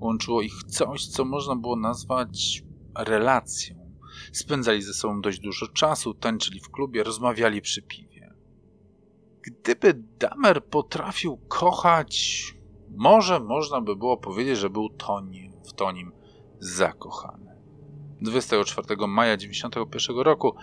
Łączyło 0.00 0.42
ich 0.42 0.64
coś, 0.66 1.06
co 1.06 1.24
można 1.24 1.56
było 1.56 1.76
nazwać 1.76 2.62
relacją. 2.98 3.96
Spędzali 4.32 4.82
ze 4.82 4.94
sobą 4.94 5.20
dość 5.20 5.40
dużo 5.40 5.68
czasu, 5.68 6.14
tańczyli 6.14 6.60
w 6.60 6.70
klubie, 6.70 7.04
rozmawiali 7.04 7.60
przy 7.60 7.82
piwie. 7.82 8.07
Gdyby 9.42 9.94
Damer 9.94 10.64
potrafił 10.64 11.36
kochać, 11.48 12.44
może 12.90 13.40
można 13.40 13.80
by 13.80 13.96
było 13.96 14.16
powiedzieć, 14.16 14.58
że 14.58 14.70
był 14.70 14.88
Toni, 14.88 15.50
w 15.68 15.72
Tonim 15.72 16.12
zakochany. 16.58 17.58
24 18.20 19.06
maja 19.06 19.36
1991 19.36 20.18
roku 20.18 20.54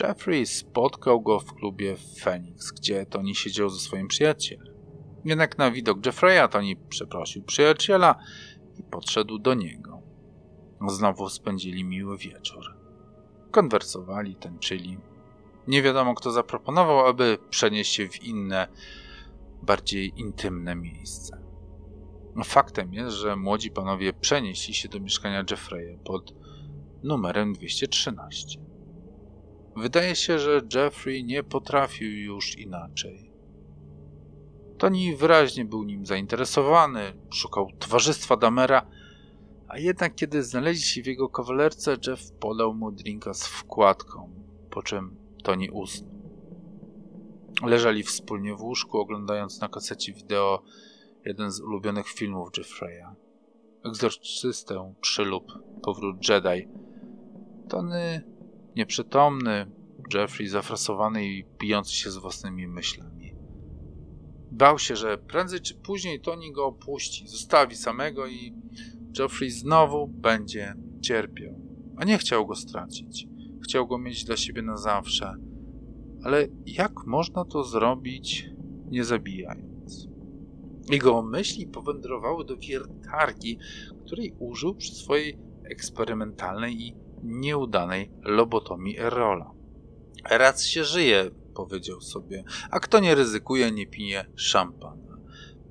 Jeffrey 0.00 0.46
spotkał 0.46 1.20
go 1.20 1.40
w 1.40 1.54
klubie 1.54 1.96
Phoenix, 2.22 2.72
gdzie 2.72 3.06
Tony 3.06 3.34
siedział 3.34 3.68
ze 3.68 3.78
swoim 3.78 4.08
przyjacielem. 4.08 4.74
Jednak 5.24 5.58
na 5.58 5.70
widok 5.70 6.06
Jeffreya 6.06 6.48
Tony 6.50 6.76
przeprosił 6.88 7.42
przyjaciela 7.42 8.14
i 8.78 8.82
podszedł 8.82 9.38
do 9.38 9.54
niego. 9.54 10.02
Znowu 10.88 11.28
spędzili 11.28 11.84
miły 11.84 12.18
wieczór. 12.18 12.76
Konwersowali, 13.50 14.36
tańczyli. 14.36 14.98
Nie 15.66 15.82
wiadomo, 15.82 16.14
kto 16.14 16.30
zaproponował, 16.30 17.06
aby 17.06 17.38
przenieść 17.50 17.94
się 17.94 18.08
w 18.08 18.24
inne, 18.24 18.68
bardziej 19.62 20.12
intymne 20.20 20.74
miejsce. 20.74 21.46
Faktem 22.44 22.94
jest, 22.94 23.16
że 23.16 23.36
młodzi 23.36 23.70
panowie 23.70 24.12
przenieśli 24.12 24.74
się 24.74 24.88
do 24.88 25.00
mieszkania 25.00 25.44
Jeffreya 25.50 25.98
pod 26.04 26.34
numerem 27.02 27.52
213. 27.52 28.60
Wydaje 29.76 30.14
się, 30.14 30.38
że 30.38 30.60
Jeffrey 30.74 31.24
nie 31.24 31.42
potrafił 31.42 32.12
już 32.12 32.58
inaczej. 32.58 33.30
Tony 34.78 35.16
wyraźnie 35.16 35.64
był 35.64 35.84
nim 35.84 36.06
zainteresowany, 36.06 37.00
szukał 37.30 37.70
towarzystwa 37.78 38.36
Damera, 38.36 38.86
a 39.68 39.78
jednak 39.78 40.14
kiedy 40.14 40.42
znaleźli 40.42 40.82
się 40.82 41.02
w 41.02 41.06
jego 41.06 41.28
kawalerce, 41.28 41.96
Jeff 42.06 42.32
podał 42.32 42.74
mu 42.74 42.92
drinka 42.92 43.34
z 43.34 43.46
wkładką, 43.46 44.30
po 44.70 44.82
czym 44.82 45.25
Tony 45.46 45.72
usnął. 45.72 46.10
Leżeli 47.62 48.02
wspólnie 48.02 48.54
w 48.54 48.62
łóżku, 48.62 48.98
oglądając 48.98 49.60
na 49.60 49.68
kasecie 49.68 50.12
wideo 50.12 50.62
jeden 51.24 51.50
z 51.50 51.60
ulubionych 51.60 52.08
filmów 52.08 52.48
Jeffreya. 52.58 53.06
Egzorcystę, 53.84 54.94
Przylub, 55.00 55.52
Powrót 55.82 56.28
Jedi. 56.28 56.68
Tony 57.68 58.22
nieprzytomny, 58.76 59.70
Jeffrey 60.14 60.48
zafrasowany 60.48 61.26
i 61.26 61.44
bijący 61.60 61.92
się 61.92 62.10
z 62.10 62.16
własnymi 62.16 62.68
myślami. 62.68 63.34
Bał 64.52 64.78
się, 64.78 64.96
że 64.96 65.18
prędzej 65.18 65.60
czy 65.60 65.74
później 65.74 66.20
Tony 66.20 66.52
go 66.52 66.66
opuści, 66.66 67.28
zostawi 67.28 67.76
samego 67.76 68.26
i 68.26 68.54
Jeffrey 69.18 69.50
znowu 69.50 70.08
będzie 70.08 70.74
cierpiał. 71.02 71.60
A 71.96 72.04
nie 72.04 72.18
chciał 72.18 72.46
go 72.46 72.54
stracić. 72.54 73.35
Chciał 73.66 73.86
go 73.86 73.98
mieć 73.98 74.24
dla 74.24 74.36
siebie 74.36 74.62
na 74.62 74.76
zawsze. 74.76 75.34
Ale 76.22 76.48
jak 76.66 77.06
można 77.06 77.44
to 77.44 77.64
zrobić, 77.64 78.50
nie 78.90 79.04
zabijając? 79.04 80.08
Jego 80.90 81.22
myśli 81.22 81.66
powędrowały 81.66 82.44
do 82.44 82.56
wiertarki, 82.56 83.58
której 84.06 84.34
użył 84.38 84.74
przy 84.74 84.94
swojej 84.94 85.38
eksperymentalnej 85.70 86.80
i 86.80 86.94
nieudanej 87.22 88.10
lobotomii 88.22 88.98
Erola. 88.98 89.50
Raz 90.30 90.64
się 90.64 90.84
żyje, 90.84 91.30
powiedział 91.54 92.00
sobie, 92.00 92.44
a 92.70 92.80
kto 92.80 93.00
nie 93.00 93.14
ryzykuje, 93.14 93.70
nie 93.70 93.86
pije 93.86 94.24
szampana. 94.34 95.18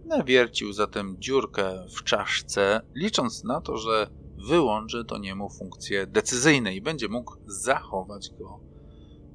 Nawiercił 0.05 0.73
zatem 0.73 1.15
dziurkę 1.19 1.85
w 1.97 2.03
czaszce, 2.03 2.81
licząc 2.95 3.43
na 3.43 3.61
to, 3.61 3.77
że 3.77 4.09
wyłączy 4.37 5.05
to 5.05 5.17
niemu 5.17 5.49
funkcje 5.49 6.07
decyzyjne 6.07 6.75
i 6.75 6.81
będzie 6.81 7.07
mógł 7.07 7.35
zachować 7.45 8.29
go 8.39 8.59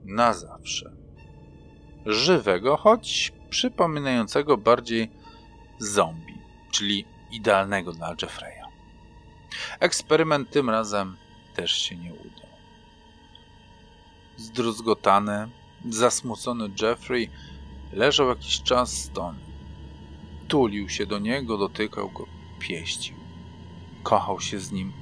na 0.05 0.35
zawsze. 0.35 0.97
Żywego, 2.07 2.77
choć 2.77 3.33
przypominającego 3.51 4.57
bardziej 4.57 5.11
zombie, 5.79 6.39
czyli 6.71 7.05
idealnego 7.31 7.93
dla 7.93 8.15
Jeffreya. 8.23 8.65
Eksperyment 9.81 10.51
tym 10.51 10.71
razem 10.71 11.17
też 11.55 11.73
się 11.73 11.97
nie 11.97 12.15
udał. 12.15 12.51
Zdruzgotany, 14.37 15.51
zasmucony 15.89 16.71
Jeffrey 16.83 17.31
leżał 17.93 18.29
jakiś 18.29 18.63
czas 18.63 18.93
stąd. 18.93 19.39
Tulił 20.49 20.89
się 20.89 21.07
do 21.07 21.19
niego, 21.19 21.59
dotykał 21.59 22.11
go, 22.11 22.27
pieścił. 22.59 23.20
Kochał 24.03 24.41
się 24.41 24.59
z 24.59 24.73
nim, 24.73 24.93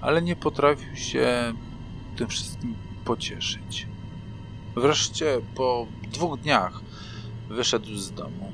ale 0.00 0.22
nie 0.22 0.36
potrafił 0.36 0.96
się 0.96 1.54
tym 2.16 2.28
wszystkim 2.28 2.74
pocieszyć. 3.04 3.86
Wreszcie 4.76 5.40
po 5.54 5.86
dwóch 6.12 6.40
dniach 6.40 6.80
wyszedł 7.48 7.94
z 7.94 8.12
domu. 8.12 8.52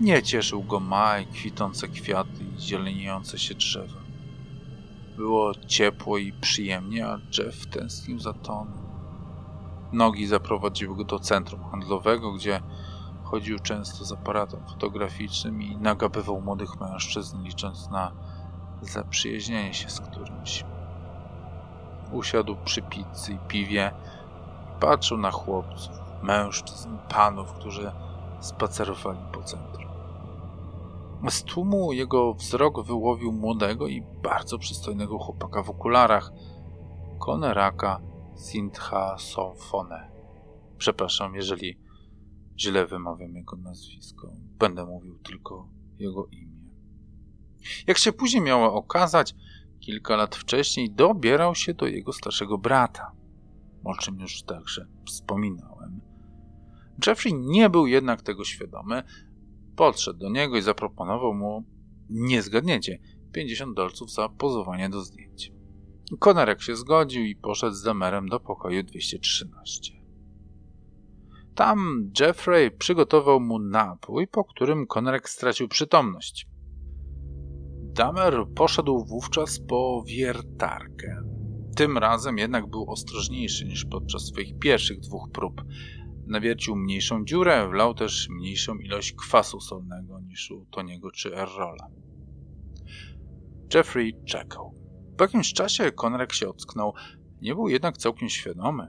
Nie 0.00 0.22
cieszył 0.22 0.62
go 0.62 0.80
maj, 0.80 1.26
kwitące 1.26 1.88
kwiaty 1.88 2.44
i 2.58 2.60
zieleniejące 2.60 3.38
się 3.38 3.54
drzewa. 3.54 4.00
Było 5.16 5.54
ciepło 5.54 6.18
i 6.18 6.32
przyjemnie, 6.32 7.06
a 7.06 7.18
Jeff 7.38 7.66
tęsknił 7.66 8.18
za 8.18 8.32
tonem. 8.32 8.78
Nogi 9.92 10.26
zaprowadziły 10.26 10.96
go 10.96 11.04
do 11.04 11.18
centrum 11.18 11.64
handlowego, 11.70 12.32
gdzie 12.32 12.60
chodził 13.24 13.58
często 13.58 14.04
z 14.04 14.12
aparatem 14.12 14.60
fotograficznym 14.68 15.62
i 15.62 15.76
nagabywał 15.76 16.40
młodych 16.40 16.80
mężczyzn, 16.80 17.42
licząc 17.42 17.90
na 17.90 18.12
zaprzyjaźnienie 18.82 19.74
się 19.74 19.90
z 19.90 20.00
którymś. 20.00 20.64
Usiadł 22.12 22.56
przy 22.64 22.82
pizzy 22.82 23.32
i 23.32 23.38
piwie 23.48 23.92
i 24.76 24.80
patrzył 24.80 25.16
na 25.16 25.30
chłopców, 25.30 25.96
mężczyzn, 26.22 26.88
panów, 27.08 27.52
którzy 27.52 27.92
spacerowali 28.40 29.20
po 29.32 29.42
centrum. 29.42 29.90
Z 31.28 31.42
tłumu 31.42 31.92
jego 31.92 32.34
wzrok 32.34 32.86
wyłowił 32.86 33.32
młodego 33.32 33.86
i 33.86 34.02
bardzo 34.22 34.58
przystojnego 34.58 35.18
chłopaka 35.18 35.62
w 35.62 35.70
okularach, 35.70 36.32
Koneraka 37.18 38.00
Sintha 38.50 39.18
Sofone. 39.18 40.10
Przepraszam, 40.78 41.34
jeżeli 41.34 41.78
źle 42.58 42.86
wymawiam 42.86 43.34
jego 43.34 43.56
nazwisko. 43.56 44.32
Będę 44.58 44.86
mówił 44.86 45.18
tylko 45.18 45.68
jego 45.98 46.26
imię. 46.26 46.49
Jak 47.86 47.98
się 47.98 48.12
później 48.12 48.42
miało 48.42 48.74
okazać, 48.74 49.34
kilka 49.80 50.16
lat 50.16 50.36
wcześniej 50.36 50.90
dobierał 50.90 51.54
się 51.54 51.74
do 51.74 51.86
jego 51.86 52.12
starszego 52.12 52.58
brata, 52.58 53.12
o 53.84 53.94
czym 53.94 54.20
już 54.20 54.42
także 54.42 54.86
wspominałem. 55.06 56.00
Jeffrey 57.06 57.34
nie 57.34 57.70
był 57.70 57.86
jednak 57.86 58.22
tego 58.22 58.44
świadomy, 58.44 59.02
Podszedł 59.80 60.18
do 60.18 60.28
niego 60.28 60.56
i 60.56 60.62
zaproponował 60.62 61.34
mu, 61.34 61.64
nie 62.10 62.42
zgadniecie, 62.42 62.98
50 63.32 63.76
dolców 63.76 64.12
za 64.12 64.28
pozowanie 64.28 64.88
do 64.88 65.00
zdjęć. 65.00 65.52
Konarek 66.18 66.62
się 66.62 66.76
zgodził 66.76 67.24
i 67.24 67.36
poszedł 67.36 67.74
z 67.74 67.82
Damerem 67.82 68.28
do 68.28 68.40
pokoju 68.40 68.82
213. 68.82 69.92
Tam 71.54 72.10
Jeffrey 72.20 72.70
przygotował 72.70 73.40
mu 73.40 73.58
napój, 73.58 74.28
po 74.28 74.44
którym 74.44 74.86
Konarek 74.86 75.28
stracił 75.28 75.68
przytomność. 75.68 76.46
Damer 78.00 78.46
poszedł 78.54 79.04
wówczas 79.04 79.60
po 79.68 80.04
wiertarkę. 80.06 81.22
Tym 81.76 81.98
razem 81.98 82.38
jednak 82.38 82.66
był 82.66 82.90
ostrożniejszy 82.90 83.64
niż 83.64 83.84
podczas 83.84 84.22
swoich 84.22 84.58
pierwszych 84.58 85.00
dwóch 85.00 85.30
prób. 85.32 85.62
Nawiercił 86.26 86.76
mniejszą 86.76 87.24
dziurę, 87.24 87.68
wlał 87.68 87.94
też 87.94 88.28
mniejszą 88.28 88.78
ilość 88.78 89.12
kwasu 89.12 89.60
solnego 89.60 90.20
niż 90.20 90.50
u 90.50 90.66
Toniego 90.70 91.10
czy 91.10 91.36
Errola. 91.36 91.88
Jeffrey 93.74 94.14
czekał. 94.24 94.74
Po 95.16 95.24
jakimś 95.24 95.52
czasie 95.52 95.92
Konrek 95.92 96.32
się 96.32 96.48
ocknął. 96.48 96.94
Nie 97.42 97.54
był 97.54 97.68
jednak 97.68 97.98
całkiem 97.98 98.28
świadomy. 98.28 98.88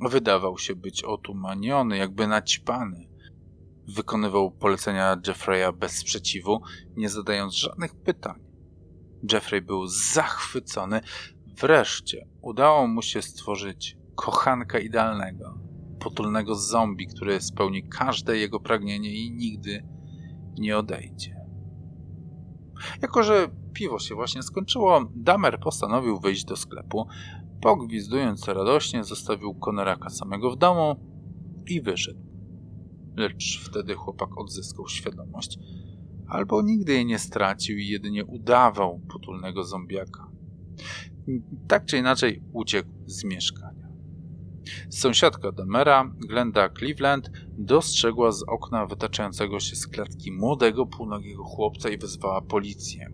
Wydawał 0.00 0.58
się 0.58 0.74
być 0.74 1.04
otumaniony, 1.04 1.96
jakby 1.96 2.26
naćpany. 2.26 3.08
Wykonywał 3.88 4.50
polecenia 4.50 5.16
Jeffreya 5.26 5.72
bez 5.78 5.92
sprzeciwu, 5.92 6.60
nie 6.96 7.08
zadając 7.08 7.54
żadnych 7.54 7.94
pytań. 7.94 8.45
Jeffrey 9.32 9.62
był 9.62 9.86
zachwycony. 9.86 11.00
Wreszcie 11.60 12.26
udało 12.42 12.86
mu 12.86 13.02
się 13.02 13.22
stworzyć 13.22 13.96
kochanka 14.14 14.78
idealnego, 14.78 15.58
potulnego 16.00 16.54
zombie, 16.54 17.06
który 17.06 17.40
spełni 17.40 17.88
każde 17.88 18.36
jego 18.36 18.60
pragnienie 18.60 19.14
i 19.14 19.30
nigdy 19.30 19.88
nie 20.58 20.78
odejdzie. 20.78 21.36
Jako, 23.02 23.22
że 23.22 23.48
piwo 23.72 23.98
się 23.98 24.14
właśnie 24.14 24.42
skończyło, 24.42 25.00
Damer 25.14 25.60
postanowił 25.60 26.20
wyjść 26.20 26.44
do 26.44 26.56
sklepu. 26.56 27.06
Pogwizdując 27.60 28.48
radośnie, 28.48 29.04
zostawił 29.04 29.54
Koneraka 29.54 30.10
samego 30.10 30.50
w 30.50 30.56
domu 30.56 30.96
i 31.66 31.80
wyszedł. 31.80 32.20
Lecz 33.16 33.60
wtedy 33.70 33.94
chłopak 33.94 34.38
odzyskał 34.38 34.88
świadomość. 34.88 35.58
Albo 36.28 36.62
nigdy 36.62 36.92
jej 36.92 37.06
nie 37.06 37.18
stracił 37.18 37.78
i 37.78 37.86
jedynie 37.86 38.24
udawał 38.24 39.00
potulnego 39.12 39.64
zombiaka. 39.64 40.30
Tak 41.68 41.84
czy 41.84 41.98
inaczej 41.98 42.42
uciekł 42.52 42.88
z 43.06 43.24
mieszkania. 43.24 43.86
Sąsiadka 44.90 45.52
Demera, 45.52 46.10
Glenda 46.28 46.68
Cleveland, 46.68 47.30
dostrzegła 47.58 48.32
z 48.32 48.42
okna 48.42 48.86
wytaczającego 48.86 49.60
się 49.60 49.76
z 49.76 49.86
klatki 49.86 50.32
młodego, 50.32 50.86
półnogiego 50.86 51.44
chłopca 51.44 51.88
i 51.88 51.98
wezwała 51.98 52.42
policję. 52.42 53.12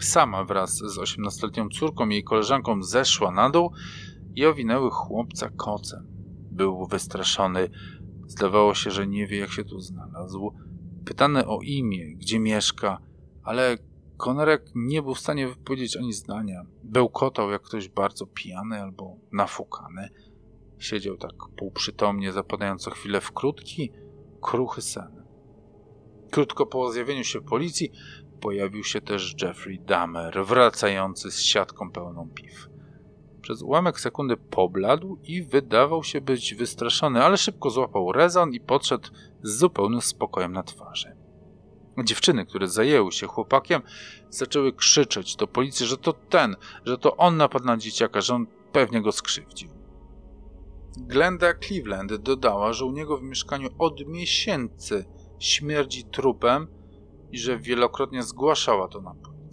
Sama 0.00 0.44
wraz 0.44 0.76
z 0.76 0.98
osiemnastoletnią 0.98 1.68
córką 1.68 2.08
i 2.08 2.12
jej 2.12 2.24
koleżanką 2.24 2.82
zeszła 2.82 3.30
na 3.30 3.50
dół 3.50 3.72
i 4.34 4.46
owinęły 4.46 4.90
chłopca 4.90 5.50
kocem. 5.50 6.06
Był 6.50 6.86
wystraszony. 6.86 7.70
Zdawało 8.26 8.74
się, 8.74 8.90
że 8.90 9.06
nie 9.06 9.26
wie, 9.26 9.38
jak 9.38 9.50
się 9.50 9.64
tu 9.64 9.80
znalazł. 9.80 10.52
Pytany 11.04 11.46
o 11.46 11.58
imię, 11.62 12.14
gdzie 12.16 12.40
mieszka, 12.40 12.98
ale 13.42 13.78
Konerek 14.16 14.62
nie 14.74 15.02
był 15.02 15.14
w 15.14 15.20
stanie 15.20 15.48
wypowiedzieć 15.48 15.96
ani 15.96 16.12
zdania. 16.12 16.66
Bełkotał 16.82 17.50
jak 17.50 17.62
ktoś 17.62 17.88
bardzo 17.88 18.26
pijany 18.26 18.82
albo 18.82 19.16
nafukany. 19.32 20.08
Siedział 20.78 21.16
tak 21.16 21.32
półprzytomnie, 21.56 22.32
zapadając 22.32 22.82
co 22.82 22.90
chwilę 22.90 23.20
w 23.20 23.32
krótki, 23.32 23.92
kruchy 24.40 24.82
sen. 24.82 25.24
Krótko 26.30 26.66
po 26.66 26.92
zjawieniu 26.92 27.24
się 27.24 27.40
policji 27.40 27.92
pojawił 28.40 28.84
się 28.84 29.00
też 29.00 29.34
Jeffrey 29.42 29.80
Dahmer, 29.80 30.44
wracający 30.46 31.30
z 31.30 31.40
siatką 31.40 31.90
pełną 31.90 32.28
piw. 32.34 32.68
Przez 33.44 33.62
ułamek 33.62 34.00
sekundy 34.00 34.36
pobladł 34.36 35.18
i 35.24 35.42
wydawał 35.42 36.04
się 36.04 36.20
być 36.20 36.54
wystraszony, 36.54 37.24
ale 37.24 37.36
szybko 37.36 37.70
złapał 37.70 38.12
rezon 38.12 38.52
i 38.52 38.60
podszedł 38.60 39.08
z 39.42 39.58
zupełnym 39.58 40.00
spokojem 40.00 40.52
na 40.52 40.62
twarzy. 40.62 41.16
Dziewczyny, 42.04 42.46
które 42.46 42.68
zajęły 42.68 43.12
się 43.12 43.26
chłopakiem, 43.26 43.82
zaczęły 44.30 44.72
krzyczeć 44.72 45.36
do 45.36 45.46
policji, 45.46 45.86
że 45.86 45.96
to 45.96 46.12
ten, 46.12 46.56
że 46.84 46.98
to 46.98 47.16
on 47.16 47.36
napadł 47.36 47.66
na 47.66 47.76
dzieciaka, 47.76 48.20
że 48.20 48.34
on 48.34 48.46
pewnie 48.72 49.02
go 49.02 49.12
skrzywdził. 49.12 49.70
Glenda 50.96 51.54
Cleveland 51.54 52.14
dodała, 52.14 52.72
że 52.72 52.84
u 52.84 52.92
niego 52.92 53.16
w 53.16 53.22
mieszkaniu 53.22 53.68
od 53.78 54.06
miesięcy 54.06 55.04
śmierdzi 55.38 56.04
trupem 56.04 56.66
i 57.32 57.38
że 57.38 57.58
wielokrotnie 57.58 58.22
zgłaszała 58.22 58.88
to 58.88 59.00
na 59.00 59.14
policję. 59.14 59.43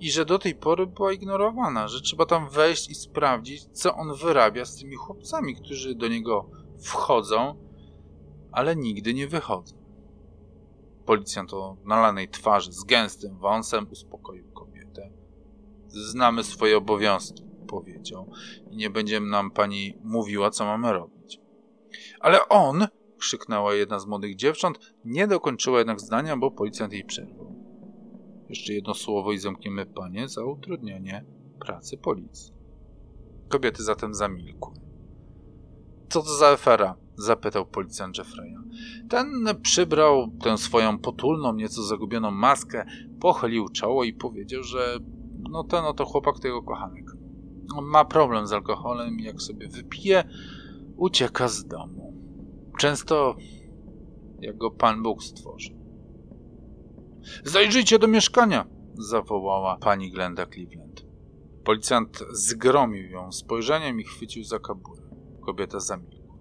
I 0.00 0.10
że 0.10 0.24
do 0.24 0.38
tej 0.38 0.54
pory 0.54 0.86
była 0.86 1.12
ignorowana, 1.12 1.88
że 1.88 2.00
trzeba 2.00 2.26
tam 2.26 2.48
wejść 2.48 2.90
i 2.90 2.94
sprawdzić, 2.94 3.64
co 3.72 3.94
on 3.94 4.14
wyrabia 4.14 4.64
z 4.64 4.76
tymi 4.76 4.96
chłopcami, 4.96 5.56
którzy 5.56 5.94
do 5.94 6.08
niego 6.08 6.50
wchodzą, 6.80 7.54
ale 8.52 8.76
nigdy 8.76 9.14
nie 9.14 9.28
wychodzą. 9.28 9.76
Policjant 11.06 11.54
o 11.54 11.76
nalanej 11.84 12.28
twarzy 12.28 12.72
z 12.72 12.84
gęstym 12.84 13.38
wąsem 13.38 13.86
uspokoił 13.90 14.52
kobietę. 14.52 15.10
Znamy 15.88 16.44
swoje 16.44 16.76
obowiązki, 16.76 17.44
powiedział, 17.68 18.30
i 18.70 18.76
nie 18.76 18.90
będzie 18.90 19.20
nam 19.20 19.50
pani 19.50 19.98
mówiła, 20.04 20.50
co 20.50 20.64
mamy 20.64 20.92
robić. 20.92 21.40
Ale 22.20 22.48
on, 22.48 22.86
krzyknęła 23.18 23.74
jedna 23.74 23.98
z 23.98 24.06
młodych 24.06 24.36
dziewcząt, 24.36 24.78
nie 25.04 25.26
dokończyła 25.26 25.78
jednak 25.78 26.00
zdania, 26.00 26.36
bo 26.36 26.50
policjant 26.50 26.92
jej 26.92 27.04
przerwał. 27.04 27.57
Jeszcze 28.48 28.72
jedno 28.72 28.94
słowo 28.94 29.32
i 29.32 29.38
zamkniemy 29.38 29.86
panie 29.86 30.28
za 30.28 30.44
utrudnianie 30.44 31.24
pracy 31.60 31.96
policji. 31.96 32.54
Kobiety 33.48 33.82
zatem 33.82 34.14
zamilkły. 34.14 34.74
Co 36.08 36.22
to 36.22 36.36
za 36.36 36.48
afera? 36.48 36.96
zapytał 37.18 37.66
policjant 37.66 38.18
Jeffreya. 38.18 38.56
Ten 39.08 39.26
przybrał 39.62 40.30
tę 40.42 40.58
swoją 40.58 40.98
potulną, 40.98 41.54
nieco 41.54 41.82
zagubioną 41.82 42.30
maskę, 42.30 42.84
pochylił 43.20 43.68
czoło 43.68 44.04
i 44.04 44.12
powiedział, 44.12 44.62
że 44.62 44.98
no 45.50 45.64
ten 45.64 45.84
oto 45.84 46.04
chłopak 46.04 46.38
tego 46.38 46.62
kochanek. 46.62 47.04
On 47.74 47.84
ma 47.84 48.04
problem 48.04 48.46
z 48.46 48.52
alkoholem 48.52 49.20
i 49.20 49.24
jak 49.24 49.42
sobie 49.42 49.68
wypije, 49.68 50.24
ucieka 50.96 51.48
z 51.48 51.64
domu. 51.64 52.14
Często 52.78 53.36
jak 54.40 54.56
go 54.56 54.70
Pan 54.70 55.02
Bóg 55.02 55.22
stworzy. 55.22 55.77
Zajrzyjcie 57.44 57.98
do 57.98 58.08
mieszkania! 58.08 58.66
zawołała 58.94 59.76
pani 59.76 60.10
Glenda 60.10 60.46
Cleveland. 60.46 61.06
Policjant 61.64 62.18
zgromił 62.30 63.10
ją 63.10 63.32
spojrzeniem 63.32 64.00
i 64.00 64.04
chwycił 64.04 64.44
za 64.44 64.58
kaburę. 64.58 65.02
Kobieta 65.46 65.80
zamilkła. 65.80 66.34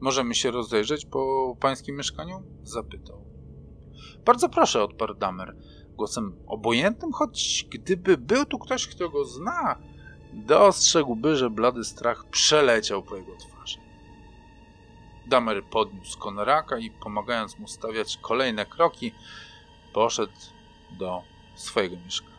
Możemy 0.00 0.34
się 0.34 0.50
rozejrzeć 0.50 1.06
po 1.06 1.54
pańskim 1.60 1.96
mieszkaniu? 1.96 2.42
zapytał. 2.62 3.24
Bardzo 4.24 4.48
proszę, 4.48 4.82
odparł 4.82 5.14
Damer, 5.14 5.56
głosem 5.96 6.36
obojętnym, 6.46 7.12
choć 7.12 7.66
gdyby 7.70 8.18
był 8.18 8.44
tu 8.44 8.58
ktoś, 8.58 8.86
kto 8.86 9.08
go 9.08 9.24
zna, 9.24 9.78
dostrzegłby, 10.32 11.36
że 11.36 11.50
blady 11.50 11.84
strach 11.84 12.24
przeleciał 12.30 13.02
po 13.02 13.16
jego 13.16 13.36
twarzy. 13.36 13.78
Damer 15.26 15.64
podniósł 15.64 16.18
Konraka 16.18 16.78
i 16.78 16.90
pomagając 16.90 17.58
mu 17.58 17.68
stawiać 17.68 18.18
kolejne 18.22 18.66
kroki, 18.66 19.12
poszedł 19.92 20.32
do 20.90 21.22
swojego 21.54 21.96
mieszkania. 22.04 22.38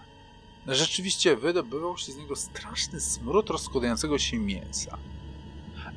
Rzeczywiście 0.68 1.36
wydobywał 1.36 1.98
się 1.98 2.12
z 2.12 2.18
niego 2.18 2.36
straszny 2.36 3.00
smród 3.00 3.50
rozkładającego 3.50 4.20
się 4.20 4.40
mięsa. 4.40 4.98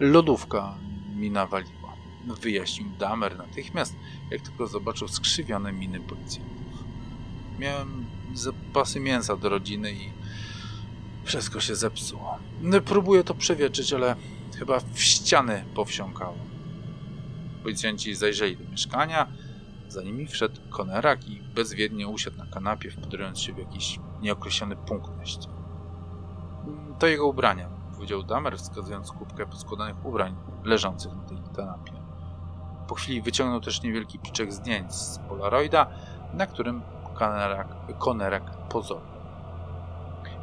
Lodówka 0.00 0.74
mi 1.16 1.30
nawaliła. 1.30 1.92
Wyjaśnił 2.24 2.88
Damer 2.98 3.36
natychmiast, 3.36 3.94
jak 4.30 4.42
tylko 4.42 4.66
zobaczył 4.66 5.08
skrzywione 5.08 5.72
miny 5.72 6.00
policjantów. 6.00 6.84
Miałem 7.58 8.06
zapasy 8.34 9.00
mięsa 9.00 9.36
do 9.36 9.48
rodziny 9.48 9.92
i 9.92 10.10
wszystko 11.24 11.60
się 11.60 11.74
zepsuło. 11.74 12.38
Próbuję 12.84 13.24
to 13.24 13.34
przewietrzyć, 13.34 13.92
ale 13.92 14.16
chyba 14.58 14.80
w 14.80 15.02
ściany 15.02 15.64
powsiąkało. 15.74 16.36
Policjanci 17.62 18.14
zajrzeli 18.14 18.56
do 18.56 18.70
mieszkania, 18.70 19.28
za 19.92 20.02
nimi 20.02 20.26
wszedł 20.26 20.60
Konerak 20.70 21.28
i 21.28 21.42
bezwiednie 21.54 22.08
usiadł 22.08 22.38
na 22.38 22.46
kanapie, 22.46 22.90
wpatrując 22.90 23.40
się 23.40 23.52
w 23.52 23.58
jakiś 23.58 24.00
nieokreślony 24.22 24.76
punkt 24.76 25.16
na 25.16 25.26
ścianie. 25.26 25.62
To 26.98 27.06
jego 27.06 27.26
ubrania, 27.26 27.68
powiedział 27.94 28.22
Damer, 28.22 28.58
wskazując 28.58 29.12
kubkę 29.12 29.46
poskładanych 29.46 30.06
ubrań 30.06 30.36
leżących 30.64 31.12
na 31.16 31.22
tej 31.22 31.38
kanapie. 31.56 31.92
Po 32.88 32.94
chwili 32.94 33.22
wyciągnął 33.22 33.60
też 33.60 33.82
niewielki 33.82 34.18
pliczek 34.18 34.52
zdjęć 34.52 34.94
z 34.94 35.18
Polaroida, 35.18 35.86
na 36.34 36.46
którym 36.46 36.82
Konerak, 37.14 37.68
Konerak 37.98 38.68
pozorował. 38.68 39.12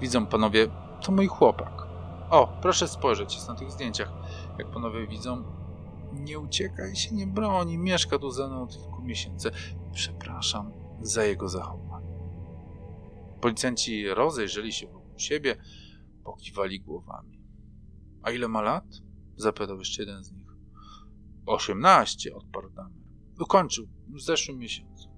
Widzą 0.01 0.25
panowie, 0.25 0.67
to 1.01 1.11
mój 1.11 1.27
chłopak. 1.27 1.87
O, 2.29 2.47
proszę 2.61 2.87
spojrzeć, 2.87 3.35
jest 3.35 3.47
na 3.47 3.55
tych 3.55 3.71
zdjęciach. 3.71 4.11
Jak 4.57 4.67
panowie 4.67 5.07
widzą, 5.07 5.43
nie 6.13 6.39
ucieka 6.39 6.87
i 6.87 6.95
się 6.95 7.15
nie 7.15 7.27
broni, 7.27 7.77
mieszka 7.77 8.19
tu 8.19 8.31
ze 8.31 8.47
mną 8.47 8.63
od 8.63 8.77
kilku 8.77 9.01
miesięcy. 9.01 9.51
Przepraszam 9.93 10.71
za 11.01 11.23
jego 11.23 11.49
zachowanie. 11.49 12.07
Policjanci 13.41 14.07
rozejrzeli 14.07 14.73
się 14.73 14.87
wokół 14.87 15.19
siebie, 15.19 15.55
pokiwali 16.23 16.79
głowami. 16.79 17.39
A 18.23 18.31
ile 18.31 18.47
ma 18.47 18.61
lat? 18.61 18.85
zapytał 19.35 19.77
jeszcze 19.77 20.01
jeden 20.01 20.23
z 20.23 20.31
nich. 20.31 20.47
Osiemnaście, 21.45 22.35
odparł 22.35 22.69
Damer. 22.69 22.99
Ukończył 23.39 23.87
w 24.07 24.21
zeszłym 24.21 24.57
miesiącu. 24.57 25.09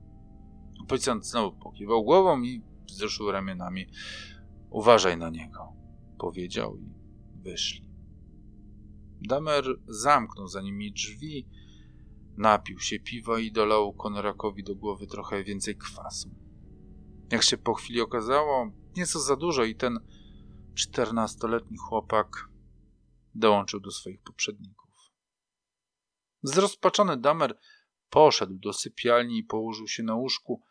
Policjant 0.87 1.25
znowu 1.25 1.57
pokiwał 1.57 2.03
głową 2.03 2.41
i 2.41 2.61
wzruszył 2.87 3.31
ramionami. 3.31 3.85
Uważaj 4.69 5.17
na 5.17 5.29
niego. 5.29 5.73
powiedział 6.17 6.77
i 6.77 6.93
wyszli. 7.41 7.90
Damer 9.21 9.65
zamknął 9.87 10.47
za 10.47 10.61
nimi 10.61 10.91
drzwi, 10.91 11.47
napił 12.37 12.79
się 12.79 12.99
piwa 12.99 13.39
i 13.39 13.51
dolał 13.51 13.93
Konrakowi 13.93 14.63
do 14.63 14.75
głowy 14.75 15.07
trochę 15.07 15.43
więcej 15.43 15.77
kwasu. 15.77 16.35
Jak 17.31 17.43
się 17.43 17.57
po 17.57 17.73
chwili 17.73 18.01
okazało, 18.01 18.71
nieco 18.97 19.19
za 19.19 19.35
dużo 19.35 19.63
i 19.63 19.75
ten 19.75 19.99
czternastoletni 20.73 21.77
chłopak 21.77 22.49
dołączył 23.35 23.79
do 23.79 23.91
swoich 23.91 24.21
poprzedników. 24.21 24.81
Zrozpaczony 26.43 27.17
Damer 27.17 27.57
poszedł 28.09 28.53
do 28.53 28.73
sypialni 28.73 29.37
i 29.37 29.43
położył 29.43 29.87
się 29.87 30.03
na 30.03 30.15
łóżku 30.15 30.61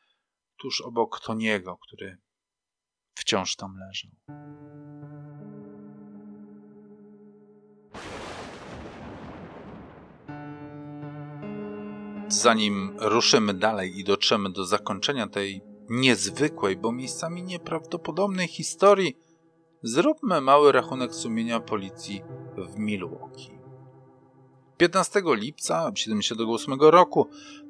tuż 0.57 0.81
obok 0.81 1.21
Toniego, 1.21 1.77
który 1.77 2.19
wciąż 3.15 3.57
tam 3.57 3.77
leżał. 3.77 4.11
Zanim 12.41 12.97
ruszymy 12.99 13.55
dalej 13.55 13.99
i 13.99 14.05
dotrzemy 14.05 14.51
do 14.51 14.65
zakończenia 14.65 15.27
tej 15.27 15.63
niezwykłej, 15.89 16.77
bo 16.77 16.93
miejscami 16.93 17.43
nieprawdopodobnej 17.43 18.49
historii, 18.49 19.17
zróbmy 19.83 20.41
mały 20.41 20.73
rachunek 20.73 21.15
sumienia 21.15 21.61
policji 21.61 22.23
w 22.57 22.79
Milwaukee. 22.79 23.59
15 24.77 25.23
lipca 25.27 25.93
1978 25.93 26.81
roku 26.81 27.29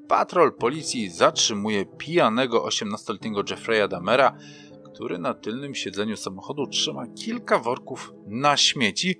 patrol 0.08 0.52
policji 0.52 1.10
zatrzymuje 1.10 1.86
pijanego 1.86 2.64
18-letniego 2.66 3.40
Jeffrey'a 3.40 3.88
Damera, 3.88 4.36
który 4.84 5.18
na 5.18 5.34
tylnym 5.34 5.74
siedzeniu 5.74 6.16
samochodu 6.16 6.66
trzyma 6.66 7.06
kilka 7.06 7.58
worków 7.58 8.12
na 8.26 8.56
śmieci, 8.56 9.18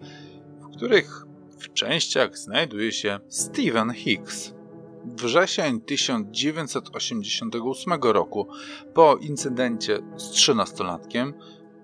w 0.61 0.77
których 0.77 1.25
w 1.59 1.73
częściach 1.73 2.39
znajduje 2.39 2.93
się 2.93 3.21
Steven 3.29 3.93
Hicks. 3.93 4.60
Wrzesień 5.05 5.81
1988 5.81 7.93
roku, 8.03 8.47
po 8.95 9.17
incydencie 9.17 9.99
z 10.17 10.31
trzynastolatkiem, 10.31 11.35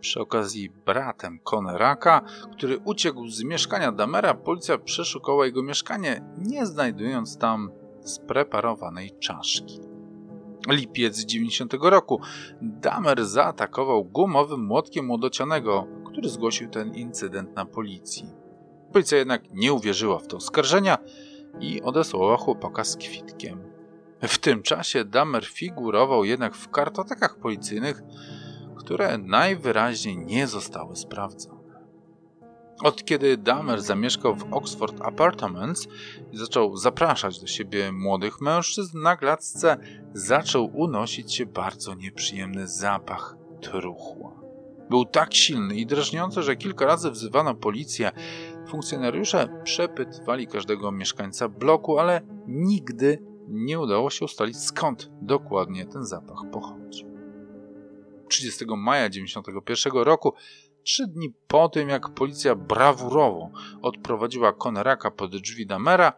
przy 0.00 0.20
okazji 0.20 0.70
bratem 0.70 1.38
Coneraka, 1.44 2.20
który 2.52 2.78
uciekł 2.78 3.28
z 3.28 3.42
mieszkania 3.42 3.92
Damera, 3.92 4.34
policja 4.34 4.78
przeszukała 4.78 5.46
jego 5.46 5.62
mieszkanie, 5.62 6.22
nie 6.38 6.66
znajdując 6.66 7.38
tam 7.38 7.70
spreparowanej 8.04 9.10
czaszki. 9.20 9.80
Lipiec 10.68 11.18
90 11.18 11.74
roku 11.80 12.20
Damer 12.62 13.24
zaatakował 13.24 14.04
gumowym 14.04 14.64
młotkiem 14.64 15.06
młodocianego, 15.06 15.86
który 16.06 16.28
zgłosił 16.28 16.70
ten 16.70 16.94
incydent 16.94 17.56
na 17.56 17.64
policji. 17.64 18.30
Policja 18.92 19.18
jednak 19.18 19.42
nie 19.52 19.72
uwierzyła 19.72 20.18
w 20.18 20.26
te 20.26 20.36
oskarżenia 20.36 20.98
i 21.61 21.82
odesłała 21.82 22.36
chłopaka 22.36 22.84
z 22.84 22.96
kwitkiem. 22.96 23.61
W 24.22 24.38
tym 24.38 24.62
czasie 24.62 25.04
Damer 25.04 25.46
figurował 25.46 26.24
jednak 26.24 26.54
w 26.54 26.70
kartotekach 26.70 27.38
policyjnych, 27.38 28.02
które 28.76 29.18
najwyraźniej 29.18 30.18
nie 30.18 30.46
zostały 30.46 30.96
sprawdzone. 30.96 31.57
Od 32.82 33.04
kiedy 33.04 33.36
Damer 33.36 33.82
zamieszkał 33.82 34.34
w 34.34 34.52
Oxford 34.52 35.00
Apartments 35.00 35.88
i 36.32 36.36
zaczął 36.36 36.76
zapraszać 36.76 37.40
do 37.40 37.46
siebie 37.46 37.92
młodych 37.92 38.40
mężczyzn, 38.40 39.02
na 39.02 39.16
gladce 39.16 39.76
zaczął 40.14 40.70
unosić 40.74 41.34
się 41.34 41.46
bardzo 41.46 41.94
nieprzyjemny 41.94 42.66
zapach 42.68 43.36
truchła. 43.61 44.32
Był 44.90 45.04
tak 45.04 45.34
silny 45.34 45.74
i 45.74 45.86
drażniący, 45.86 46.42
że 46.42 46.57
kilka 46.57 46.86
razy 46.86 47.11
wzywano 47.11 47.54
policję. 47.54 48.12
Funkcjonariusze 48.68 49.62
przepytywali 49.64 50.46
każdego 50.46 50.92
mieszkańca 50.92 51.48
bloku, 51.48 51.98
ale 51.98 52.20
nigdy 52.46 53.18
nie 53.48 53.80
udało 53.80 54.10
się 54.10 54.24
ustalić 54.24 54.58
skąd 54.58 55.10
dokładnie 55.22 55.86
ten 55.86 56.04
zapach 56.04 56.38
pochodzi. 56.52 57.06
30 58.28 58.64
maja 58.76 59.08
1991 59.08 60.02
roku, 60.02 60.34
trzy 60.82 61.06
dni 61.06 61.34
po 61.48 61.68
tym 61.68 61.88
jak 61.88 62.08
policja 62.08 62.54
brawurowo 62.54 63.50
odprowadziła 63.82 64.52
Koneraka 64.52 65.10
pod 65.10 65.36
drzwi 65.36 65.66
Damera, 65.66 66.12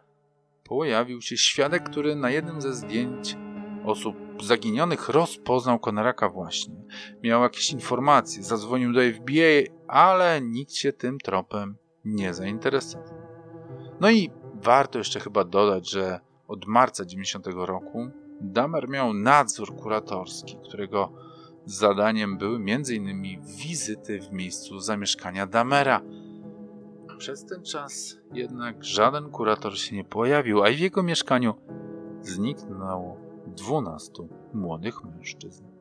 pojawił 0.65 1.23
się 1.23 1.37
świadek, 1.37 1.91
który 1.91 2.17
na 2.17 2.31
jednym 2.31 2.61
ze 2.61 2.75
zdjęć 2.75 3.37
osób 3.85 4.17
zaginionych 4.43 5.09
rozpoznał 5.09 5.79
Koneraka 5.79 6.29
właśnie. 6.29 6.75
Miał 7.23 7.43
jakieś 7.43 7.73
informacje, 7.73 8.43
zadzwonił 8.43 8.93
do 8.93 9.01
FBI, 9.15 9.67
ale 9.89 10.41
nikt 10.41 10.73
się 10.73 10.93
tym 10.93 11.19
tropem 11.19 11.77
nie 12.09 12.35
zainteresował. 12.35 13.19
No 14.01 14.11
i 14.11 14.31
warto 14.55 14.99
jeszcze 14.99 15.21
chyba 15.21 15.45
dodać, 15.45 15.91
że 15.91 16.21
od 16.49 16.67
marca 16.67 17.05
90 17.05 17.47
roku 17.47 18.11
Damer 18.41 18.89
miał 18.89 19.15
nadzór 19.15 19.77
kuratorski, 19.77 20.59
którego 20.65 21.13
zadaniem 21.67 22.39
były 22.39 22.57
m.in. 22.57 23.43
wizyty 23.43 24.21
w 24.21 24.33
miejscu 24.33 24.81
zamieszkania 24.81 25.47
Damera. 25.47 26.03
Przez 27.19 27.45
ten 27.45 27.63
czas 27.63 28.19
jednak 28.33 28.85
żaden 28.85 29.31
kurator 29.31 29.79
się 29.79 29.97
nie 29.97 30.05
pojawił, 30.05 30.65
a 30.65 30.71
w 30.71 30.79
jego 30.79 31.03
mieszkaniu 31.03 31.55
zniknęło 32.23 33.17
12 33.47 34.13
młodych 34.55 35.05
mężczyzn. 35.05 35.78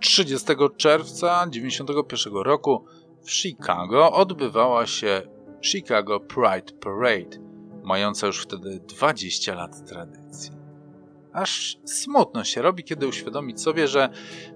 Trzydziestego 0.00 0.70
czerwca 0.70 1.46
1991 1.46 2.34
roku 2.34 2.84
w 3.22 3.30
Chicago 3.30 4.12
odbywała 4.12 4.86
się 4.86 5.22
Chicago 5.62 6.20
Pride 6.20 6.72
Parade, 6.80 7.38
mająca 7.82 8.26
już 8.26 8.42
wtedy 8.42 8.80
20 8.80 9.54
lat 9.54 9.88
tradycji. 9.88 10.50
Aż 11.32 11.78
smutno 11.84 12.44
się 12.44 12.62
robi, 12.62 12.84
kiedy 12.84 13.06
uświadomić 13.06 13.60
sobie, 13.60 13.88
że 13.88 14.08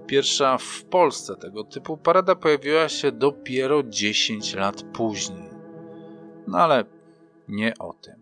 pierwsza 0.07 0.59
w 0.59 0.84
Polsce 0.84 1.36
tego 1.36 1.64
typu 1.64 1.97
parada 1.97 2.34
pojawiła 2.34 2.88
się 2.88 3.12
dopiero 3.12 3.82
10 3.82 4.55
lat 4.55 4.82
później. 4.82 5.51
No 6.47 6.59
ale 6.59 6.84
nie 7.49 7.74
o 7.78 7.93
tym. 7.93 8.20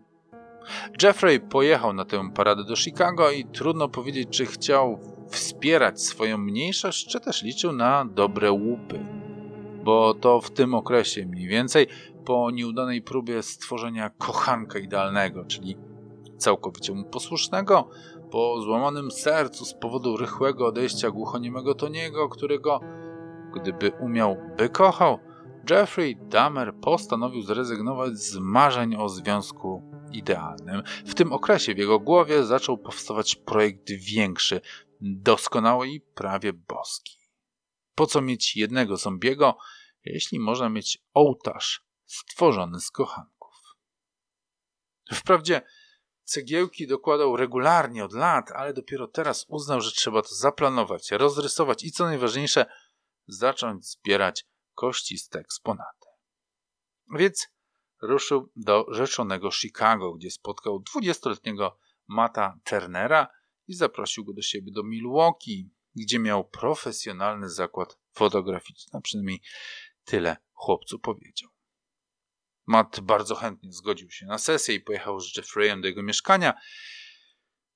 Jeffrey 1.03 1.39
pojechał 1.39 1.93
na 1.93 2.05
tę 2.05 2.31
paradę 2.31 2.63
do 2.63 2.75
Chicago 2.75 3.31
i 3.31 3.45
trudno 3.45 3.89
powiedzieć, 3.89 4.29
czy 4.29 4.45
chciał 4.45 4.99
wspierać 5.29 6.01
swoją 6.01 6.37
mniejszość, 6.37 7.07
czy 7.07 7.19
też 7.19 7.43
liczył 7.43 7.71
na 7.71 8.05
dobre 8.05 8.51
łupy. 8.51 8.99
Bo 9.83 10.13
to 10.13 10.41
w 10.41 10.51
tym 10.51 10.73
okresie 10.73 11.25
mniej 11.25 11.47
więcej 11.47 11.87
po 12.25 12.51
nieudanej 12.51 13.01
próbie 13.01 13.43
stworzenia 13.43 14.09
kochanka 14.09 14.79
idealnego, 14.79 15.45
czyli 15.45 15.77
całkowicie 16.37 16.93
mu 16.93 17.03
posłusznego, 17.03 17.89
po 18.31 18.61
złamanym 18.61 19.11
sercu 19.11 19.65
z 19.65 19.73
powodu 19.73 20.17
rychłego 20.17 20.67
odejścia 20.67 21.11
głuchoniemego 21.11 21.75
Toniego, 21.75 22.29
którego, 22.29 22.79
gdyby 23.55 23.91
umiał, 23.99 24.37
by 24.57 24.69
kochał, 24.69 25.19
Jeffrey 25.69 26.15
Dahmer 26.15 26.73
postanowił 26.75 27.41
zrezygnować 27.41 28.17
z 28.17 28.37
marzeń 28.37 28.95
o 28.95 29.09
związku 29.09 29.83
idealnym. 30.11 30.83
W 31.05 31.13
tym 31.13 31.33
okresie 31.33 31.73
w 31.73 31.77
jego 31.77 31.99
głowie 31.99 32.43
zaczął 32.43 32.77
powstawać 32.77 33.35
projekt 33.35 33.91
większy, 33.91 34.61
doskonały 34.99 35.89
i 35.89 36.01
prawie 36.01 36.53
boski. 36.53 37.17
Po 37.95 38.07
co 38.07 38.21
mieć 38.21 38.55
jednego 38.55 38.97
zombiego, 38.97 39.57
jeśli 40.03 40.39
można 40.39 40.69
mieć 40.69 41.03
ołtarz 41.13 41.85
stworzony 42.05 42.79
z 42.79 42.91
kochanków? 42.91 43.55
Wprawdzie 45.13 45.61
cegiełki 46.23 46.87
dokładał 46.87 47.37
regularnie 47.37 48.05
od 48.05 48.13
lat, 48.13 48.51
ale 48.51 48.73
dopiero 48.73 49.07
teraz 49.07 49.45
uznał, 49.47 49.81
że 49.81 49.91
trzeba 49.91 50.21
to 50.21 50.35
zaplanować, 50.35 51.11
rozrysować 51.11 51.83
i 51.83 51.91
co 51.91 52.05
najważniejsze, 52.05 52.65
zacząć 53.27 53.85
zbierać 53.85 54.45
kościste 54.75 55.39
eksponaty. 55.39 56.07
Więc 57.15 57.47
ruszył 58.01 58.51
do 58.55 58.85
rzeczonego 58.89 59.51
Chicago, 59.51 60.13
gdzie 60.13 60.31
spotkał 60.31 60.83
20-letniego 60.95 61.77
Mata 62.07 62.59
Turnera 62.63 63.27
i 63.69 63.73
zaprosił 63.73 64.25
go 64.25 64.33
do 64.33 64.41
siebie 64.41 64.71
do 64.71 64.83
Milwaukee, 64.83 65.69
gdzie 65.95 66.19
miał 66.19 66.49
profesjonalny 66.49 67.49
zakład 67.49 67.99
fotograficzny. 68.11 69.01
Przynajmniej 69.01 69.41
tyle 70.03 70.37
chłopcu 70.53 70.99
powiedział. 70.99 71.49
Matt 72.65 72.99
bardzo 72.99 73.35
chętnie 73.35 73.71
zgodził 73.71 74.11
się 74.11 74.25
na 74.25 74.37
sesję 74.37 74.75
i 74.75 74.79
pojechał 74.79 75.19
z 75.19 75.37
Jeffreyem 75.37 75.81
do 75.81 75.87
jego 75.87 76.03
mieszkania, 76.03 76.53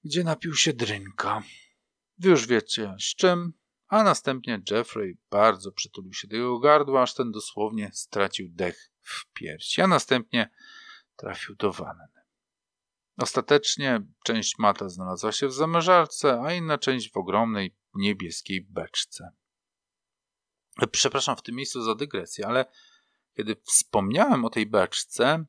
gdzie 0.04 0.24
napił 0.24 0.56
się 0.56 0.74
drynka. 0.74 1.44
Wy 2.18 2.30
już 2.30 2.48
wiecie 2.48 2.96
z 3.00 3.16
czym, 3.16 3.54
a 3.88 4.04
następnie 4.04 4.62
Jeffrey 4.72 5.18
bardzo 5.30 5.72
przytulił 5.72 6.14
się 6.14 6.28
do 6.28 6.36
jego 6.36 6.60
gardła, 6.60 7.02
aż 7.02 7.14
ten 7.14 7.32
dosłownie 7.32 7.92
stracił 7.94 8.50
dech 8.50 8.92
w 9.02 9.34
piersi, 9.34 9.82
a 9.82 9.88
następnie 9.88 10.50
trafił 11.16 11.56
do 11.56 11.72
wanny. 11.72 12.13
Ostatecznie 13.18 14.02
część 14.24 14.58
mata 14.58 14.90
znalazła 14.90 15.32
się 15.32 15.48
w 15.48 15.54
zamrażarce, 15.54 16.42
a 16.42 16.54
inna 16.54 16.78
część 16.78 17.12
w 17.12 17.18
ogromnej 17.18 17.76
niebieskiej 17.94 18.62
beczce. 18.62 19.32
Przepraszam 20.92 21.38
w 21.38 21.42
tym 21.42 21.56
miejscu 21.56 21.82
za 21.82 21.96
dygresję, 21.96 22.48
ale 22.48 22.66
kiedy 23.38 23.56
wspomniałem 23.64 24.46
o 24.46 24.50
tej 24.50 24.66
beczce, 24.66 25.46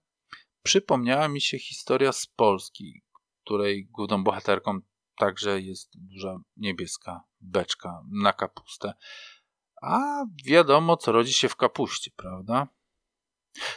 przypomniała 0.63 1.29
mi 1.29 1.41
się 1.41 1.59
historia 1.59 2.13
z 2.13 2.27
Polski, 2.27 3.03
której 3.45 3.87
główną 3.87 4.25
bohaterką 4.25 4.81
także 5.17 5.61
jest 5.61 5.91
duża 5.95 6.37
niebieska 6.57 7.25
beczka 7.41 8.03
na 8.11 8.33
kapustę. 8.33 8.95
A 9.83 10.25
wiadomo, 10.45 10.97
co 10.97 11.13
rodzi 11.13 11.33
się 11.33 11.49
w 11.49 11.57
kapuście, 11.57 12.11
prawda? 12.17 12.69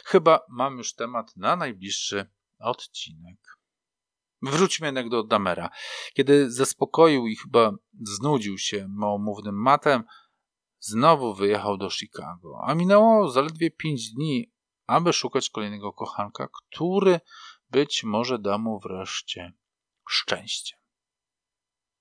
Chyba 0.04 0.40
mam 0.48 0.78
już 0.78 0.94
temat 0.94 1.36
na 1.36 1.56
najbliższy 1.56 2.30
odcinek. 2.58 3.57
Wróćmy 4.42 4.86
jednak 4.86 5.08
do 5.08 5.22
Damera. 5.22 5.70
Kiedy 6.14 6.50
zaspokoił 6.50 7.26
i 7.26 7.36
chyba 7.36 7.72
znudził 8.00 8.58
się 8.58 8.86
małomównym 8.88 9.62
matem, 9.62 10.02
znowu 10.80 11.34
wyjechał 11.34 11.76
do 11.76 11.90
Chicago, 11.90 12.60
a 12.62 12.74
minęło 12.74 13.30
zaledwie 13.30 13.70
pięć 13.70 14.10
dni, 14.10 14.52
aby 14.86 15.12
szukać 15.12 15.50
kolejnego 15.50 15.92
kochanka, 15.92 16.48
który 16.52 17.20
być 17.70 18.04
może 18.04 18.38
da 18.38 18.58
mu 18.58 18.80
wreszcie 18.80 19.52
szczęście. 20.08 20.76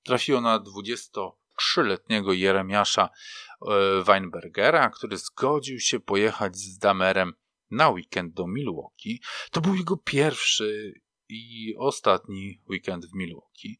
Trafiło 0.03 0.41
na 0.41 0.59
23-letniego 0.59 2.33
Jeremiasza 2.33 3.09
e, 3.09 4.03
Weinbergera, 4.03 4.89
który 4.89 5.17
zgodził 5.17 5.79
się 5.79 5.99
pojechać 5.99 6.57
z 6.57 6.77
Damerem 6.77 7.33
na 7.71 7.89
weekend 7.89 8.33
do 8.33 8.47
Milwaukee. 8.47 9.21
To 9.51 9.61
był 9.61 9.75
jego 9.75 9.97
pierwszy 9.97 10.93
i 11.29 11.75
ostatni 11.77 12.61
weekend 12.69 13.05
w 13.05 13.13
Milwaukee. 13.13 13.79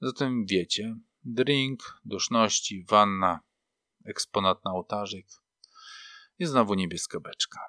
Zatem 0.00 0.46
wiecie, 0.46 0.96
drink, 1.24 2.00
duszności, 2.04 2.84
wanna, 2.88 3.40
eksponat 4.04 4.64
na 4.64 4.70
ołtarzyk 4.72 5.26
i 6.38 6.46
znowu 6.46 6.74
niebieska 6.74 7.20
beczka. 7.20 7.60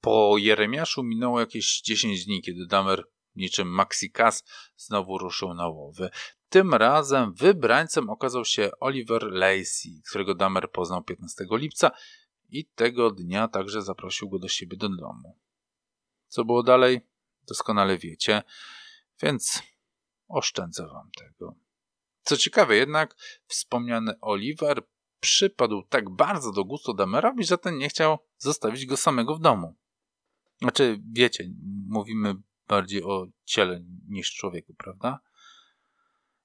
Po 0.00 0.38
Jeremiaszu 0.38 1.02
minęło 1.02 1.40
jakieś 1.40 1.80
10 1.80 2.24
dni, 2.24 2.42
kiedy 2.42 2.66
Damer 2.66 3.04
niczym 3.36 3.68
Maxikas 3.68 4.44
znowu 4.76 5.18
ruszył 5.18 5.54
na 5.54 5.68
łowy. 5.68 6.10
Tym 6.48 6.74
razem 6.74 7.34
wybrańcem 7.34 8.10
okazał 8.10 8.44
się 8.44 8.70
Oliver 8.80 9.22
Lacey, 9.22 10.02
którego 10.08 10.34
Damer 10.34 10.70
poznał 10.70 11.04
15 11.04 11.44
lipca 11.50 11.90
i 12.48 12.66
tego 12.66 13.10
dnia 13.10 13.48
także 13.48 13.82
zaprosił 13.82 14.28
go 14.28 14.38
do 14.38 14.48
siebie 14.48 14.76
do 14.76 14.88
domu. 14.88 15.38
Co 16.28 16.44
było 16.44 16.62
dalej, 16.62 17.00
doskonale 17.50 17.98
wiecie, 17.98 18.42
więc 19.22 19.62
oszczędzę 20.28 20.86
wam 20.86 21.10
tego. 21.18 21.54
Co 22.22 22.36
ciekawe 22.36 22.76
jednak, 22.76 23.16
wspomniany 23.46 24.20
Oliver 24.20 24.82
przypadł 25.20 25.82
tak 25.82 26.10
bardzo 26.10 26.52
do 26.52 26.64
gustu 26.64 26.94
Damerowi, 26.94 27.44
że 27.44 27.58
ten 27.58 27.78
nie 27.78 27.88
chciał 27.88 28.18
zostawić 28.38 28.86
go 28.86 28.96
samego 28.96 29.34
w 29.34 29.40
domu. 29.40 29.76
Znaczy, 30.60 31.00
wiecie, 31.12 31.44
mówimy 31.86 32.34
bardziej 32.68 33.04
o 33.04 33.26
ciele 33.44 33.80
niż 34.08 34.34
człowieku, 34.34 34.74
prawda? 34.74 35.20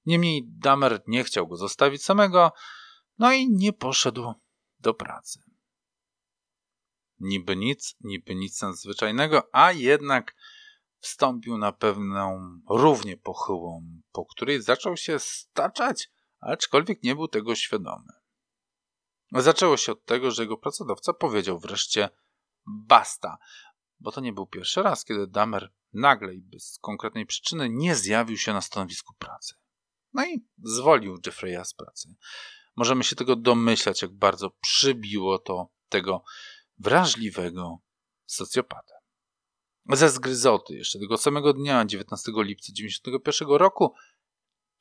Niemniej 0.06 0.44
Damer 0.46 1.02
nie 1.06 1.24
chciał 1.24 1.48
go 1.48 1.56
zostawić 1.56 2.04
samego, 2.04 2.52
no 3.18 3.32
i 3.32 3.48
nie 3.50 3.72
poszedł 3.72 4.34
do 4.80 4.94
pracy. 4.94 5.40
Niby 7.20 7.56
nic, 7.56 7.96
niby 8.00 8.34
nic 8.34 8.62
nadzwyczajnego, 8.62 9.48
a 9.52 9.72
jednak 9.72 10.36
wstąpił 11.06 11.58
na 11.58 11.72
pewną 11.72 12.60
równie 12.68 13.16
pochyłą, 13.16 14.00
po 14.12 14.26
której 14.26 14.62
zaczął 14.62 14.96
się 14.96 15.18
staczać, 15.18 16.10
aczkolwiek 16.40 17.02
nie 17.02 17.14
był 17.14 17.28
tego 17.28 17.54
świadomy. 17.54 18.12
Zaczęło 19.32 19.76
się 19.76 19.92
od 19.92 20.04
tego, 20.04 20.30
że 20.30 20.42
jego 20.42 20.56
pracodawca 20.56 21.12
powiedział 21.12 21.58
wreszcie 21.58 22.08
basta, 22.66 23.38
bo 24.00 24.12
to 24.12 24.20
nie 24.20 24.32
był 24.32 24.46
pierwszy 24.46 24.82
raz, 24.82 25.04
kiedy 25.04 25.26
Damer 25.26 25.72
nagle 25.92 26.34
i 26.34 26.40
bez 26.40 26.78
konkretnej 26.80 27.26
przyczyny 27.26 27.68
nie 27.70 27.96
zjawił 27.96 28.36
się 28.36 28.52
na 28.52 28.60
stanowisku 28.60 29.14
pracy. 29.14 29.54
No 30.12 30.26
i 30.26 30.46
zwolił 30.62 31.18
Jeffreya 31.26 31.64
z 31.64 31.74
pracy. 31.74 32.14
Możemy 32.76 33.04
się 33.04 33.16
tego 33.16 33.36
domyślać, 33.36 34.02
jak 34.02 34.12
bardzo 34.12 34.50
przybiło 34.50 35.38
to 35.38 35.68
tego 35.88 36.24
wrażliwego 36.78 37.78
socjopata. 38.26 38.95
Ze 39.92 40.10
zgryzoty 40.10 40.74
jeszcze 40.74 40.98
tego 40.98 41.16
samego 41.16 41.52
dnia, 41.52 41.84
19 41.84 42.32
lipca 42.36 42.72
1991 42.72 43.48
roku, 43.48 43.94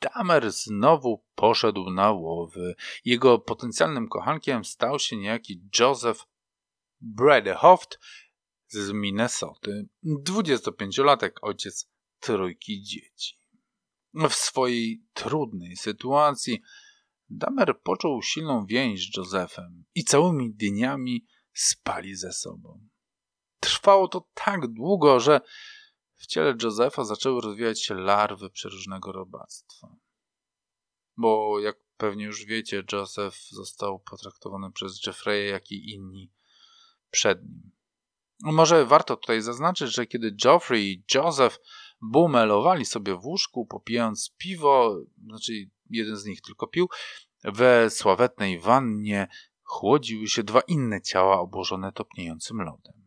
Damer 0.01 0.51
znowu 0.51 1.23
poszedł 1.35 1.89
na 1.89 2.11
łowy. 2.11 2.75
Jego 3.05 3.39
potencjalnym 3.39 4.07
kochankiem 4.07 4.65
stał 4.65 4.99
się 4.99 5.17
niejaki 5.17 5.61
Joseph 5.79 6.25
Bradehoft 7.01 7.99
z 8.67 8.91
Minnesoty, 8.91 9.87
25-latek, 10.05 11.31
ojciec 11.41 11.89
trójki 12.19 12.81
dzieci. 12.81 13.37
W 14.13 14.33
swojej 14.33 15.03
trudnej 15.13 15.75
sytuacji 15.75 16.61
Damer 17.29 17.81
poczuł 17.83 18.21
silną 18.21 18.65
więź 18.65 19.11
z 19.11 19.17
Josephem 19.17 19.85
i 19.95 20.03
całymi 20.03 20.53
dniami 20.53 21.25
spali 21.53 22.15
ze 22.15 22.33
sobą. 22.33 22.87
Trwało 23.65 24.07
to 24.07 24.27
tak 24.33 24.67
długo, 24.67 25.19
że 25.19 25.41
w 26.15 26.27
ciele 26.27 26.55
Josepha 26.63 27.03
zaczęły 27.03 27.41
rozwijać 27.41 27.83
się 27.83 27.95
larwy 27.95 28.49
przeróżnego 28.49 29.11
robactwa. 29.11 29.95
Bo 31.17 31.59
jak 31.59 31.75
pewnie 31.97 32.25
już 32.25 32.45
wiecie, 32.45 32.83
Joseph 32.91 33.37
został 33.51 33.99
potraktowany 33.99 34.71
przez 34.71 35.05
Jeffreya, 35.07 35.49
jak 35.49 35.71
i 35.71 35.93
inni 35.93 36.31
przed 37.11 37.43
nim. 37.43 37.71
Może 38.41 38.85
warto 38.85 39.17
tutaj 39.17 39.41
zaznaczyć, 39.41 39.95
że 39.95 40.05
kiedy 40.05 40.31
Geoffrey 40.43 40.91
i 40.91 41.03
Joseph 41.13 41.59
bumelowali 42.01 42.85
sobie 42.85 43.15
w 43.15 43.25
łóżku, 43.25 43.65
popijając 43.65 44.35
piwo, 44.37 44.97
znaczy 45.23 45.53
jeden 45.89 46.17
z 46.17 46.25
nich 46.25 46.41
tylko 46.41 46.67
pił, 46.67 46.89
we 47.43 47.89
sławetnej 47.89 48.59
wannie 48.59 49.27
chłodziły 49.63 50.27
się 50.27 50.43
dwa 50.43 50.61
inne 50.61 51.01
ciała 51.01 51.39
obłożone 51.39 51.91
topniejącym 51.91 52.57
lodem. 52.57 53.04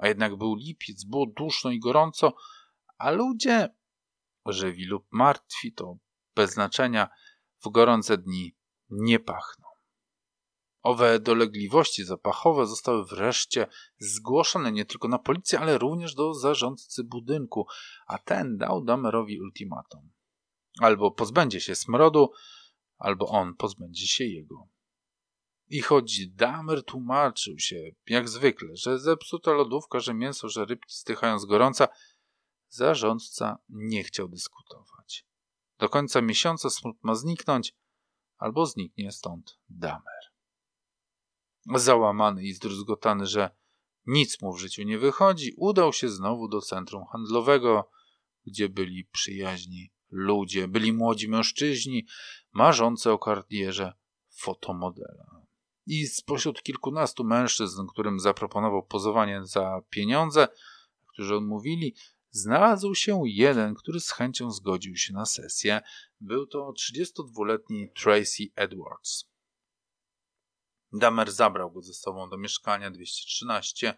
A 0.00 0.08
jednak 0.08 0.36
był 0.36 0.54
lipiec, 0.54 1.04
było 1.04 1.26
duszno 1.26 1.70
i 1.70 1.80
gorąco, 1.80 2.34
a 2.98 3.10
ludzie, 3.10 3.68
żywi 4.46 4.84
lub 4.84 5.06
martwi, 5.10 5.72
to 5.72 5.96
bez 6.36 6.52
znaczenia, 6.52 7.08
w 7.64 7.68
gorące 7.68 8.18
dni 8.18 8.56
nie 8.90 9.20
pachną. 9.20 9.70
Owe 10.82 11.20
dolegliwości 11.20 12.04
zapachowe 12.04 12.66
zostały 12.66 13.04
wreszcie 13.04 13.66
zgłoszone 13.98 14.72
nie 14.72 14.84
tylko 14.84 15.08
na 15.08 15.18
policję, 15.18 15.60
ale 15.60 15.78
również 15.78 16.14
do 16.14 16.34
zarządcy 16.34 17.04
budynku, 17.04 17.66
a 18.06 18.18
ten 18.18 18.56
dał 18.56 18.84
Damerowi 18.84 19.40
ultimatum. 19.40 20.10
Albo 20.80 21.10
pozbędzie 21.10 21.60
się 21.60 21.74
smrodu, 21.74 22.32
albo 22.98 23.26
on 23.26 23.56
pozbędzie 23.56 24.06
się 24.06 24.24
jego. 24.24 24.68
I 25.70 25.82
choć 25.82 26.26
Damer 26.26 26.84
tłumaczył 26.84 27.58
się, 27.58 27.90
jak 28.06 28.28
zwykle, 28.28 28.68
że 28.76 28.98
zepsuta 28.98 29.52
lodówka, 29.52 30.00
że 30.00 30.14
mięso, 30.14 30.48
że 30.48 30.64
rybki 30.64 30.94
stychają 30.94 31.38
z 31.38 31.46
gorąca, 31.46 31.88
zarządca 32.68 33.58
nie 33.68 34.04
chciał 34.04 34.28
dyskutować. 34.28 35.26
Do 35.78 35.88
końca 35.88 36.22
miesiąca 36.22 36.70
smród 36.70 36.96
ma 37.02 37.14
zniknąć, 37.14 37.74
albo 38.38 38.66
zniknie 38.66 39.12
stąd 39.12 39.58
Damer. 39.68 40.20
Załamany 41.74 42.44
i 42.44 42.52
zdruzgotany, 42.52 43.26
że 43.26 43.50
nic 44.06 44.42
mu 44.42 44.52
w 44.52 44.60
życiu 44.60 44.82
nie 44.82 44.98
wychodzi, 44.98 45.52
udał 45.56 45.92
się 45.92 46.08
znowu 46.08 46.48
do 46.48 46.60
centrum 46.60 47.04
handlowego, 47.12 47.90
gdzie 48.46 48.68
byli 48.68 49.04
przyjaźni 49.04 49.92
ludzie, 50.08 50.68
byli 50.68 50.92
młodzi 50.92 51.28
mężczyźni, 51.28 52.06
marzący 52.52 53.10
o 53.10 53.18
karierze 53.18 53.92
fotomodela 54.28 55.39
i 55.86 56.06
spośród 56.06 56.62
kilkunastu 56.62 57.24
mężczyzn, 57.24 57.86
którym 57.86 58.20
zaproponował 58.20 58.86
pozowanie 58.86 59.40
za 59.44 59.80
pieniądze, 59.90 60.48
którzy 61.06 61.34
odmówili, 61.34 61.94
znalazł 62.30 62.94
się 62.94 63.22
jeden, 63.24 63.74
który 63.74 64.00
z 64.00 64.10
chęcią 64.10 64.50
zgodził 64.50 64.96
się 64.96 65.12
na 65.12 65.26
sesję. 65.26 65.80
Był 66.20 66.46
to 66.46 66.72
32-letni 66.72 67.92
Tracy 68.02 68.44
Edwards. 68.54 69.30
Damer 70.92 71.32
zabrał 71.32 71.72
go 71.72 71.82
ze 71.82 71.94
sobą 71.94 72.30
do 72.30 72.38
mieszkania 72.38 72.90
213. 72.90 73.94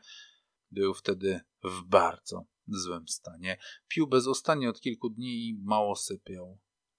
Był 0.71 0.95
wtedy 0.95 1.41
w 1.65 1.83
bardzo 1.83 2.45
złym 2.69 3.09
stanie. 3.09 3.59
Pił 3.89 4.07
bezustannie 4.07 4.71
od 4.71 4.81
kilku 4.81 5.11
dni 5.11 5.49
i 5.49 5.59
mało 5.63 5.97
sypiał. 5.97 6.59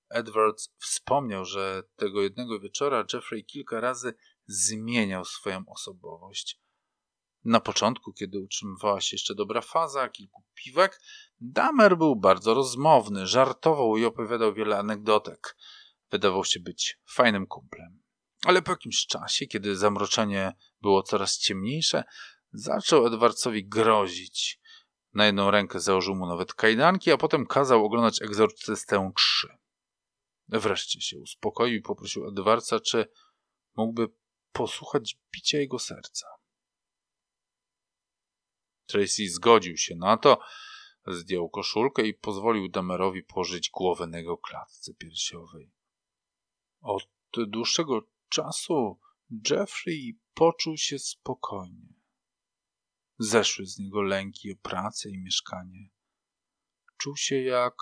Edwards 0.09 0.73
wspomniał, 0.77 1.45
że 1.45 1.83
tego 1.95 2.21
jednego 2.21 2.59
wieczora 2.59 3.05
Jeffrey 3.13 3.45
kilka 3.45 3.79
razy 3.79 4.13
zmieniał 4.47 5.25
swoją 5.25 5.63
osobowość. 5.67 6.59
Na 7.45 7.59
początku, 7.59 8.13
kiedy 8.13 8.39
utrzymywała 8.39 9.01
się 9.01 9.15
jeszcze 9.15 9.35
dobra 9.35 9.61
faza, 9.61 10.09
kilku 10.09 10.43
piwek, 10.53 11.01
Damer 11.39 11.97
był 11.97 12.15
bardzo 12.15 12.53
rozmowny, 12.53 13.27
żartował 13.27 13.97
i 13.97 14.05
opowiadał 14.05 14.53
wiele 14.53 14.77
anegdotek. 14.77 15.57
Wydawał 16.11 16.45
się 16.45 16.59
być 16.59 16.99
fajnym 17.09 17.47
kumplem. 17.47 18.03
Ale 18.45 18.61
po 18.61 18.71
jakimś 18.71 19.05
czasie, 19.05 19.47
kiedy 19.47 19.75
zamroczenie 19.75 20.53
było 20.81 21.03
coraz 21.03 21.37
ciemniejsze, 21.37 22.03
zaczął 22.53 23.07
Edwardsowi 23.07 23.67
grozić. 23.67 24.59
Na 25.13 25.25
jedną 25.25 25.51
rękę 25.51 25.79
założył 25.79 26.15
mu 26.15 26.27
nawet 26.27 26.53
kajdanki, 26.53 27.11
a 27.11 27.17
potem 27.17 27.45
kazał 27.45 27.85
oglądać 27.85 28.21
egzorcystę 28.21 29.11
3. 29.15 29.47
Wreszcie 30.47 31.01
się 31.01 31.19
uspokoił 31.19 31.75
i 31.75 31.81
poprosił 31.81 32.27
Edwardsa, 32.27 32.79
czy 32.79 33.07
mógłby 33.75 34.07
posłuchać 34.53 35.17
bicia 35.33 35.57
jego 35.57 35.79
serca. 35.79 36.27
Tracy 38.85 39.29
zgodził 39.29 39.77
się 39.77 39.95
na 39.95 40.17
to, 40.17 40.39
zdjął 41.07 41.49
koszulkę 41.49 42.07
i 42.07 42.13
pozwolił 42.13 42.69
Damerowi 42.69 43.23
położyć 43.23 43.69
głowę 43.69 44.07
na 44.07 44.17
jego 44.17 44.37
klatce 44.37 44.93
piersiowej. 44.93 45.71
Od 46.81 47.09
dłuższego 47.47 48.01
czasu 48.29 48.99
Jeffrey 49.49 50.19
poczuł 50.33 50.77
się 50.77 50.99
spokojnie. 50.99 51.93
Zeszły 53.17 53.65
z 53.65 53.79
niego 53.79 54.01
lęki 54.01 54.53
o 54.53 54.55
pracę 54.55 55.09
i 55.09 55.17
mieszkanie. 55.17 55.89
Czuł 56.97 57.17
się 57.17 57.41
jak 57.41 57.73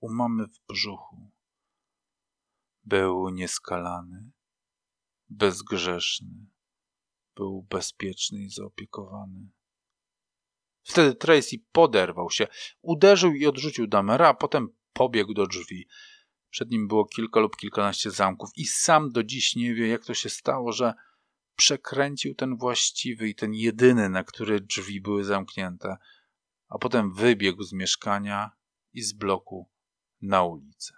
u 0.00 0.12
mamy 0.12 0.46
w 0.46 0.60
brzuchu. 0.68 1.30
Był 2.84 3.28
nieskalany, 3.28 4.30
bezgrzeszny, 5.36 6.46
był 7.36 7.62
bezpieczny 7.62 8.38
i 8.38 8.50
zaopiekowany. 8.50 9.50
Wtedy 10.84 11.14
Tracy 11.14 11.56
poderwał 11.72 12.30
się, 12.30 12.46
uderzył 12.82 13.34
i 13.34 13.46
odrzucił 13.46 13.86
Damera, 13.86 14.28
a 14.28 14.34
potem 14.34 14.68
pobiegł 14.92 15.34
do 15.34 15.46
drzwi. 15.46 15.88
Przed 16.50 16.70
nim 16.70 16.88
było 16.88 17.04
kilka 17.04 17.40
lub 17.40 17.56
kilkanaście 17.56 18.10
zamków 18.10 18.50
i 18.56 18.64
sam 18.64 19.10
do 19.10 19.22
dziś 19.22 19.56
nie 19.56 19.74
wie, 19.74 19.88
jak 19.88 20.04
to 20.04 20.14
się 20.14 20.30
stało, 20.30 20.72
że 20.72 20.94
przekręcił 21.56 22.34
ten 22.34 22.56
właściwy 22.56 23.28
i 23.28 23.34
ten 23.34 23.54
jedyny, 23.54 24.08
na 24.08 24.24
który 24.24 24.60
drzwi 24.60 25.00
były 25.00 25.24
zamknięte, 25.24 25.96
a 26.68 26.78
potem 26.78 27.12
wybiegł 27.12 27.62
z 27.62 27.72
mieszkania 27.72 28.50
i 28.92 29.02
z 29.02 29.12
bloku 29.12 29.70
na 30.22 30.42
ulicę. 30.42 30.94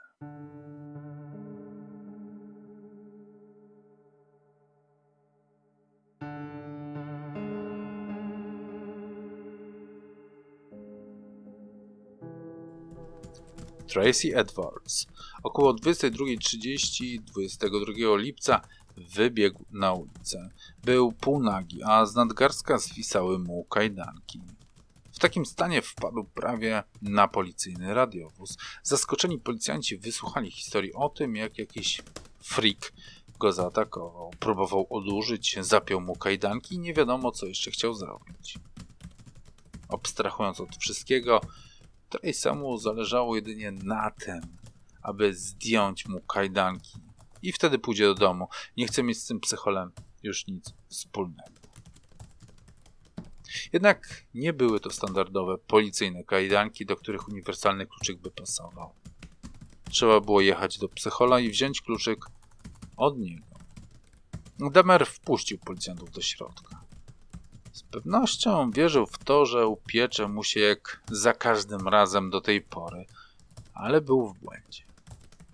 Tracy 13.95 14.37
Edwards. 14.37 15.07
Około 15.43 15.75
22.30 15.75 17.21
22 17.21 18.17
lipca 18.17 18.61
wybiegł 18.97 19.65
na 19.71 19.93
ulicę. 19.93 20.51
Był 20.85 21.13
półnagi, 21.13 21.83
a 21.83 22.07
z 22.07 22.15
nadgarstka 22.15 22.79
zwisały 22.79 23.39
mu 23.39 23.65
kajdanki. 23.65 24.41
W 25.13 25.19
takim 25.19 25.47
stanie 25.47 25.83
wpadł 25.83 26.25
prawie 26.25 26.83
na 27.03 27.29
policyjny 27.29 27.95
radiowóz. 27.95 28.57
Zaskoczeni 28.83 29.39
policjanci 29.39 29.99
wysłuchali 29.99 30.51
historii 30.51 30.93
o 30.95 31.09
tym, 31.09 31.37
jak 31.37 31.59
jakiś 31.59 32.03
freak 32.43 32.93
go 33.45 33.53
zaatakował. 33.53 34.31
Próbował 34.41 34.87
odurzyć, 34.91 35.57
zapiął 35.61 36.01
mu 36.01 36.17
kajdanki 36.17 36.75
i 36.75 36.79
nie 36.79 36.95
wiadomo, 36.95 37.33
co 37.33 37.47
jeszcze 37.47 37.71
chciał 37.71 37.95
zrobić. 37.95 38.59
Abstrahując 39.89 40.61
od 40.61 40.77
wszystkiego, 40.77 41.41
Tracy'emu 42.11 42.79
zależało 42.79 43.37
jedynie 43.37 43.73
na 43.73 44.11
tym, 44.11 44.41
aby 45.03 45.35
zdjąć 45.35 46.07
mu 46.07 46.21
kajdanki 46.21 46.99
i 47.43 47.53
wtedy 47.53 47.79
pójdzie 47.79 48.05
do 48.05 48.15
domu. 48.15 48.49
Nie 48.77 48.87
chce 48.87 49.03
mieć 49.03 49.19
z 49.19 49.27
tym 49.27 49.41
psycholem 49.41 49.93
już 50.23 50.47
nic 50.47 50.73
wspólnego. 50.89 51.61
Jednak 53.73 54.25
nie 54.35 54.53
były 54.53 54.81
to 54.81 54.91
standardowe 54.91 55.59
policyjne 55.59 56.25
kajdanki, 56.25 56.87
do 56.87 56.97
których 56.97 57.29
uniwersalny 57.29 57.87
kluczyk 57.87 58.19
by 58.19 58.31
pasował. 58.31 58.93
Trzeba 59.91 60.21
było 60.21 60.41
jechać 60.41 60.79
do 60.79 60.89
psychola 60.89 61.41
i 61.41 61.51
wziąć 61.51 61.81
kluczyk 61.81 62.19
od 62.97 63.19
niego. 63.19 63.55
Demer 64.59 65.07
wpuścił 65.07 65.59
policjantów 65.59 66.11
do 66.11 66.21
środka. 66.21 66.85
Z 67.73 67.83
pewnością 67.83 68.71
wierzył 68.71 69.07
w 69.07 69.19
to, 69.19 69.47
że 69.47 69.67
upiecze 69.67 70.29
mu 70.29 70.45
się 70.45 70.61
jak 70.61 71.03
za 71.11 71.33
każdym 71.33 71.89
razem 71.89 72.31
do 72.31 72.41
tej 72.41 72.61
pory, 72.61 73.07
ale 73.75 74.01
był 74.01 74.29
w 74.29 74.39
błędzie. 74.39 74.85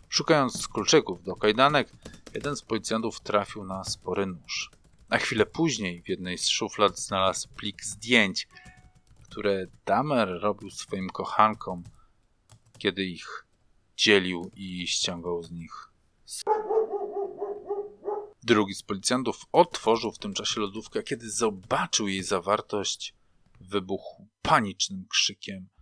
Szukając 0.08 0.68
kluczyków 0.68 1.22
do 1.22 1.36
kajdanek, 1.36 1.88
jeden 2.34 2.56
z 2.56 2.62
policjantów 2.62 3.20
trafił 3.20 3.64
na 3.64 3.84
spory 3.84 4.26
nóż. 4.26 4.70
A 5.08 5.18
chwilę 5.18 5.46
później 5.46 6.02
w 6.02 6.08
jednej 6.08 6.38
z 6.38 6.48
szuflad 6.48 6.98
znalazł 6.98 7.48
plik 7.48 7.84
zdjęć, 7.84 8.48
które 9.24 9.66
Damer 9.86 10.28
robił 10.42 10.70
swoim 10.70 11.10
kochankom, 11.10 11.84
kiedy 12.78 13.04
ich 13.04 13.46
dzielił 13.96 14.50
i 14.54 14.86
ściągał 14.86 15.42
z 15.42 15.50
nich. 15.50 15.90
Drugi 18.42 18.74
z 18.74 18.82
policjantów 18.82 19.46
otworzył 19.52 20.12
w 20.12 20.18
tym 20.18 20.34
czasie 20.34 20.60
lodówkę, 20.60 21.02
kiedy 21.02 21.30
zobaczył 21.30 22.08
jej 22.08 22.22
zawartość, 22.22 23.14
wybuchł 23.60 24.26
panicznym 24.42 25.06
krzykiem– 25.08 25.68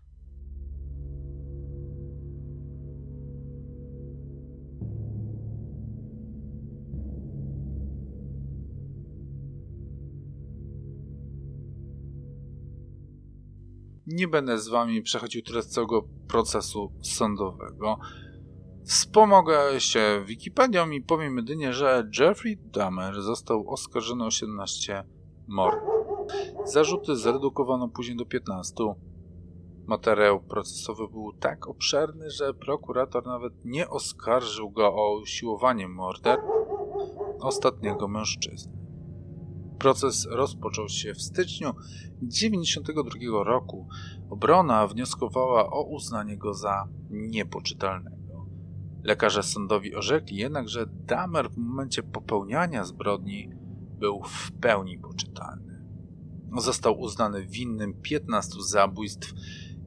nie 14.09 14.28
będę 14.28 14.59
z 14.59 14.68
wami 14.68 15.02
przechodził 15.02 15.43
teraz 15.43 15.68
całego 15.68 16.02
procesu 16.28 16.93
sądowego. 17.02 17.98
Wspomogę 18.89 19.81
się 19.81 20.23
Wikipedią 20.27 20.90
i 20.90 21.01
powiem 21.01 21.36
jedynie, 21.36 21.73
że 21.73 22.10
Jeffrey 22.19 22.56
Dahmer 22.56 23.23
został 23.23 23.70
oskarżony 23.70 24.24
o 24.24 24.31
17 24.31 25.05
mordów. 25.48 25.89
Zarzuty 26.65 27.16
zredukowano 27.16 27.89
później 27.89 28.16
do 28.16 28.27
15. 28.27 28.74
Materiał 29.86 30.40
procesowy 30.40 31.09
był 31.09 31.32
tak 31.32 31.69
obszerny, 31.69 32.31
że 32.31 32.55
prokurator 32.55 33.27
nawet 33.27 33.65
nie 33.65 33.89
oskarżył 33.89 34.70
go 34.70 34.94
o 34.94 35.20
usiłowanie 35.20 35.89
morderstwa 35.89 36.48
ostatniego 37.40 38.09
mężczyzny. 38.09 38.73
Proces 39.78 40.27
rozpoczął 40.31 40.89
się 40.89 41.15
w 41.15 41.23
styczniu 41.23 41.74
1992 42.31 43.44
roku. 43.44 43.89
Obrona 44.31 44.86
wnioskowała 44.86 45.70
o 45.70 45.82
uznanie 45.82 46.36
go 46.36 46.55
za 46.55 46.89
niepoczytalnego. 47.10 48.18
Lekarze 49.05 49.43
sądowi 49.43 49.95
orzekli 49.95 50.37
jednak, 50.37 50.69
że 50.69 50.87
Damer 50.87 51.51
w 51.51 51.57
momencie 51.57 52.03
popełniania 52.03 52.85
zbrodni 52.85 53.51
był 53.99 54.23
w 54.23 54.53
pełni 54.53 54.99
poczytalny. 54.99 55.85
Został 56.59 57.01
uznany 57.01 57.47
winnym 57.47 57.95
15 58.03 58.53
zabójstw 58.61 59.35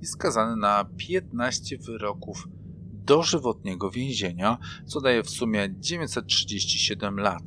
i 0.01 0.05
skazany 0.05 0.55
na 0.55 0.85
15 0.97 1.77
wyroków 1.77 2.47
dożywotniego 3.05 3.91
więzienia, 3.91 4.57
co 4.85 5.01
daje 5.01 5.23
w 5.23 5.29
sumie 5.29 5.75
937 5.79 7.19
lat. 7.19 7.43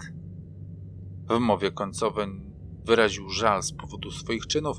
W 1.29 1.39
mowie 1.39 1.73
końcowej 1.73 2.29
wyraził 2.85 3.29
żal 3.29 3.63
z 3.63 3.73
powodu 3.73 4.11
swoich 4.11 4.47
czynów 4.47 4.77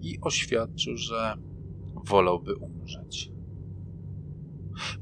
i 0.00 0.18
oświadczył, 0.20 0.96
że 0.96 1.34
wolałby 2.04 2.56
umrzeć. 2.56 3.32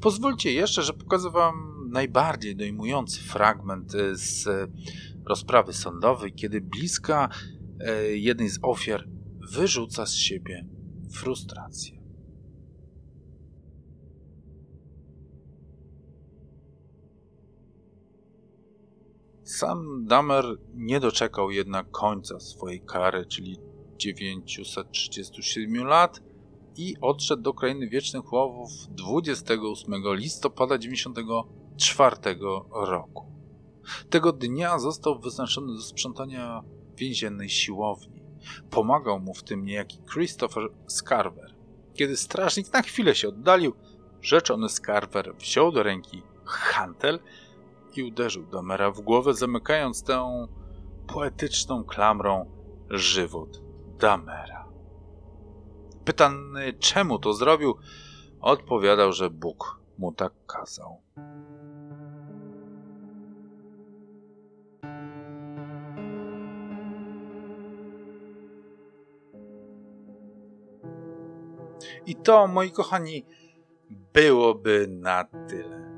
Pozwólcie 0.01 0.53
jeszcze, 0.53 0.83
że 0.83 0.93
pokażę 0.93 1.31
Wam 1.31 1.89
najbardziej 1.91 2.57
dojmujący 2.57 3.21
fragment 3.21 3.93
z 4.13 4.49
rozprawy 5.25 5.73
sądowej, 5.73 6.33
kiedy 6.33 6.61
bliska 6.61 7.29
e, 7.81 8.03
jednej 8.03 8.49
z 8.49 8.59
ofiar 8.63 9.09
wyrzuca 9.53 10.07
z 10.07 10.15
siebie 10.15 10.67
frustrację. 11.13 11.99
Sam 19.43 20.05
Damer 20.07 20.45
nie 20.75 21.01
doczekał 21.01 21.51
jednak 21.51 21.91
końca 21.91 22.41
swojej 22.41 22.81
kary, 22.81 23.27
czyli 23.27 23.59
937 23.97 25.85
lat 25.85 26.21
i 26.79 26.97
odszedł 27.01 27.43
do 27.43 27.55
krainy 27.55 27.89
wiecznych 27.89 28.33
łowów 28.33 28.71
28 28.91 29.95
listopada 30.15 30.79
1994 30.79 32.17
roku. 32.73 33.27
Tego 34.11 34.33
dnia 34.33 34.79
został 34.79 35.19
wyznaczony 35.19 35.75
do 35.75 35.83
sprzątania 35.83 36.63
więziennej 36.97 37.49
siłowni. 37.49 38.23
Pomagał 38.71 39.21
mu 39.21 39.35
w 39.35 39.43
tym 39.43 39.65
niejaki 39.65 39.99
Christopher 40.13 40.69
Scarver. 40.87 41.55
Kiedy 41.95 42.17
strażnik 42.17 42.73
na 42.73 42.83
chwilę 42.83 43.15
się 43.15 43.29
oddalił, 43.29 43.73
rzeczony 44.23 44.69
Scarver 44.69 45.35
wziął 45.37 45.73
do 45.73 45.83
ręki 45.83 46.23
hantel 46.45 47.21
i 47.97 48.03
uderzył 48.03 48.47
Domera 48.47 48.91
w 48.91 49.01
głowę, 49.01 49.35
zamykając 49.35 50.03
tę 50.03 50.47
poetyczną 51.07 51.85
klamrą 51.85 52.51
żywot 52.91 53.63
Damera. 53.99 54.58
Pytany, 56.09 56.73
czemu 56.73 57.19
to 57.19 57.33
zrobił, 57.33 57.75
odpowiadał, 58.41 59.13
że 59.13 59.31
Bóg 59.31 59.81
mu 59.99 60.13
tak 60.13 60.33
kazał. 60.47 61.03
I 72.07 72.17
to, 72.17 72.47
moi 72.47 72.71
kochani, 72.71 73.27
byłoby 74.13 74.87
na 74.89 75.25
tyle. 75.49 75.89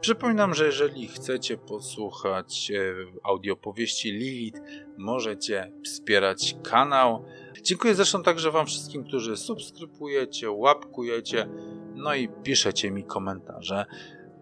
Przypominam, 0.00 0.54
że 0.54 0.66
jeżeli 0.66 1.08
chcecie 1.08 1.56
posłuchać 1.56 2.70
e, 2.70 2.94
audiopowieści 3.22 4.12
Lilith, 4.12 4.60
możecie 4.98 5.72
wspierać 5.84 6.56
kanał. 6.62 7.24
Dziękuję 7.62 7.94
zresztą 7.94 8.22
także 8.22 8.50
Wam 8.50 8.66
wszystkim, 8.66 9.04
którzy 9.04 9.36
subskrybujecie, 9.36 10.50
łapkujecie, 10.50 11.48
no 11.94 12.14
i 12.14 12.28
piszecie 12.42 12.90
mi 12.90 13.04
komentarze. 13.04 13.86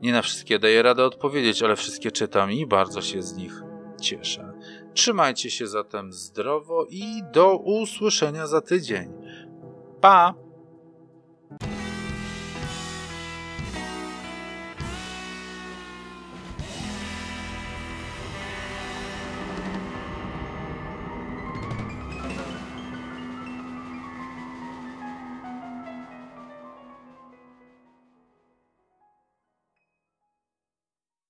Nie 0.02 0.12
na 0.12 0.22
wszystkie 0.22 0.58
daję 0.58 0.82
radę 0.82 1.04
odpowiedzieć, 1.04 1.62
ale 1.62 1.76
wszystkie 1.76 2.10
czytam 2.10 2.52
i 2.52 2.66
bardzo 2.66 3.02
się 3.02 3.22
z 3.22 3.36
nich 3.36 3.62
cieszę. 4.00 4.52
Trzymajcie 4.94 5.50
się 5.50 5.66
zatem 5.66 6.12
zdrowo 6.12 6.86
i 6.90 7.22
do 7.32 7.56
usłyszenia 7.56 8.46
za 8.46 8.60
tydzień. 8.60 9.12
Pa! 10.00 10.43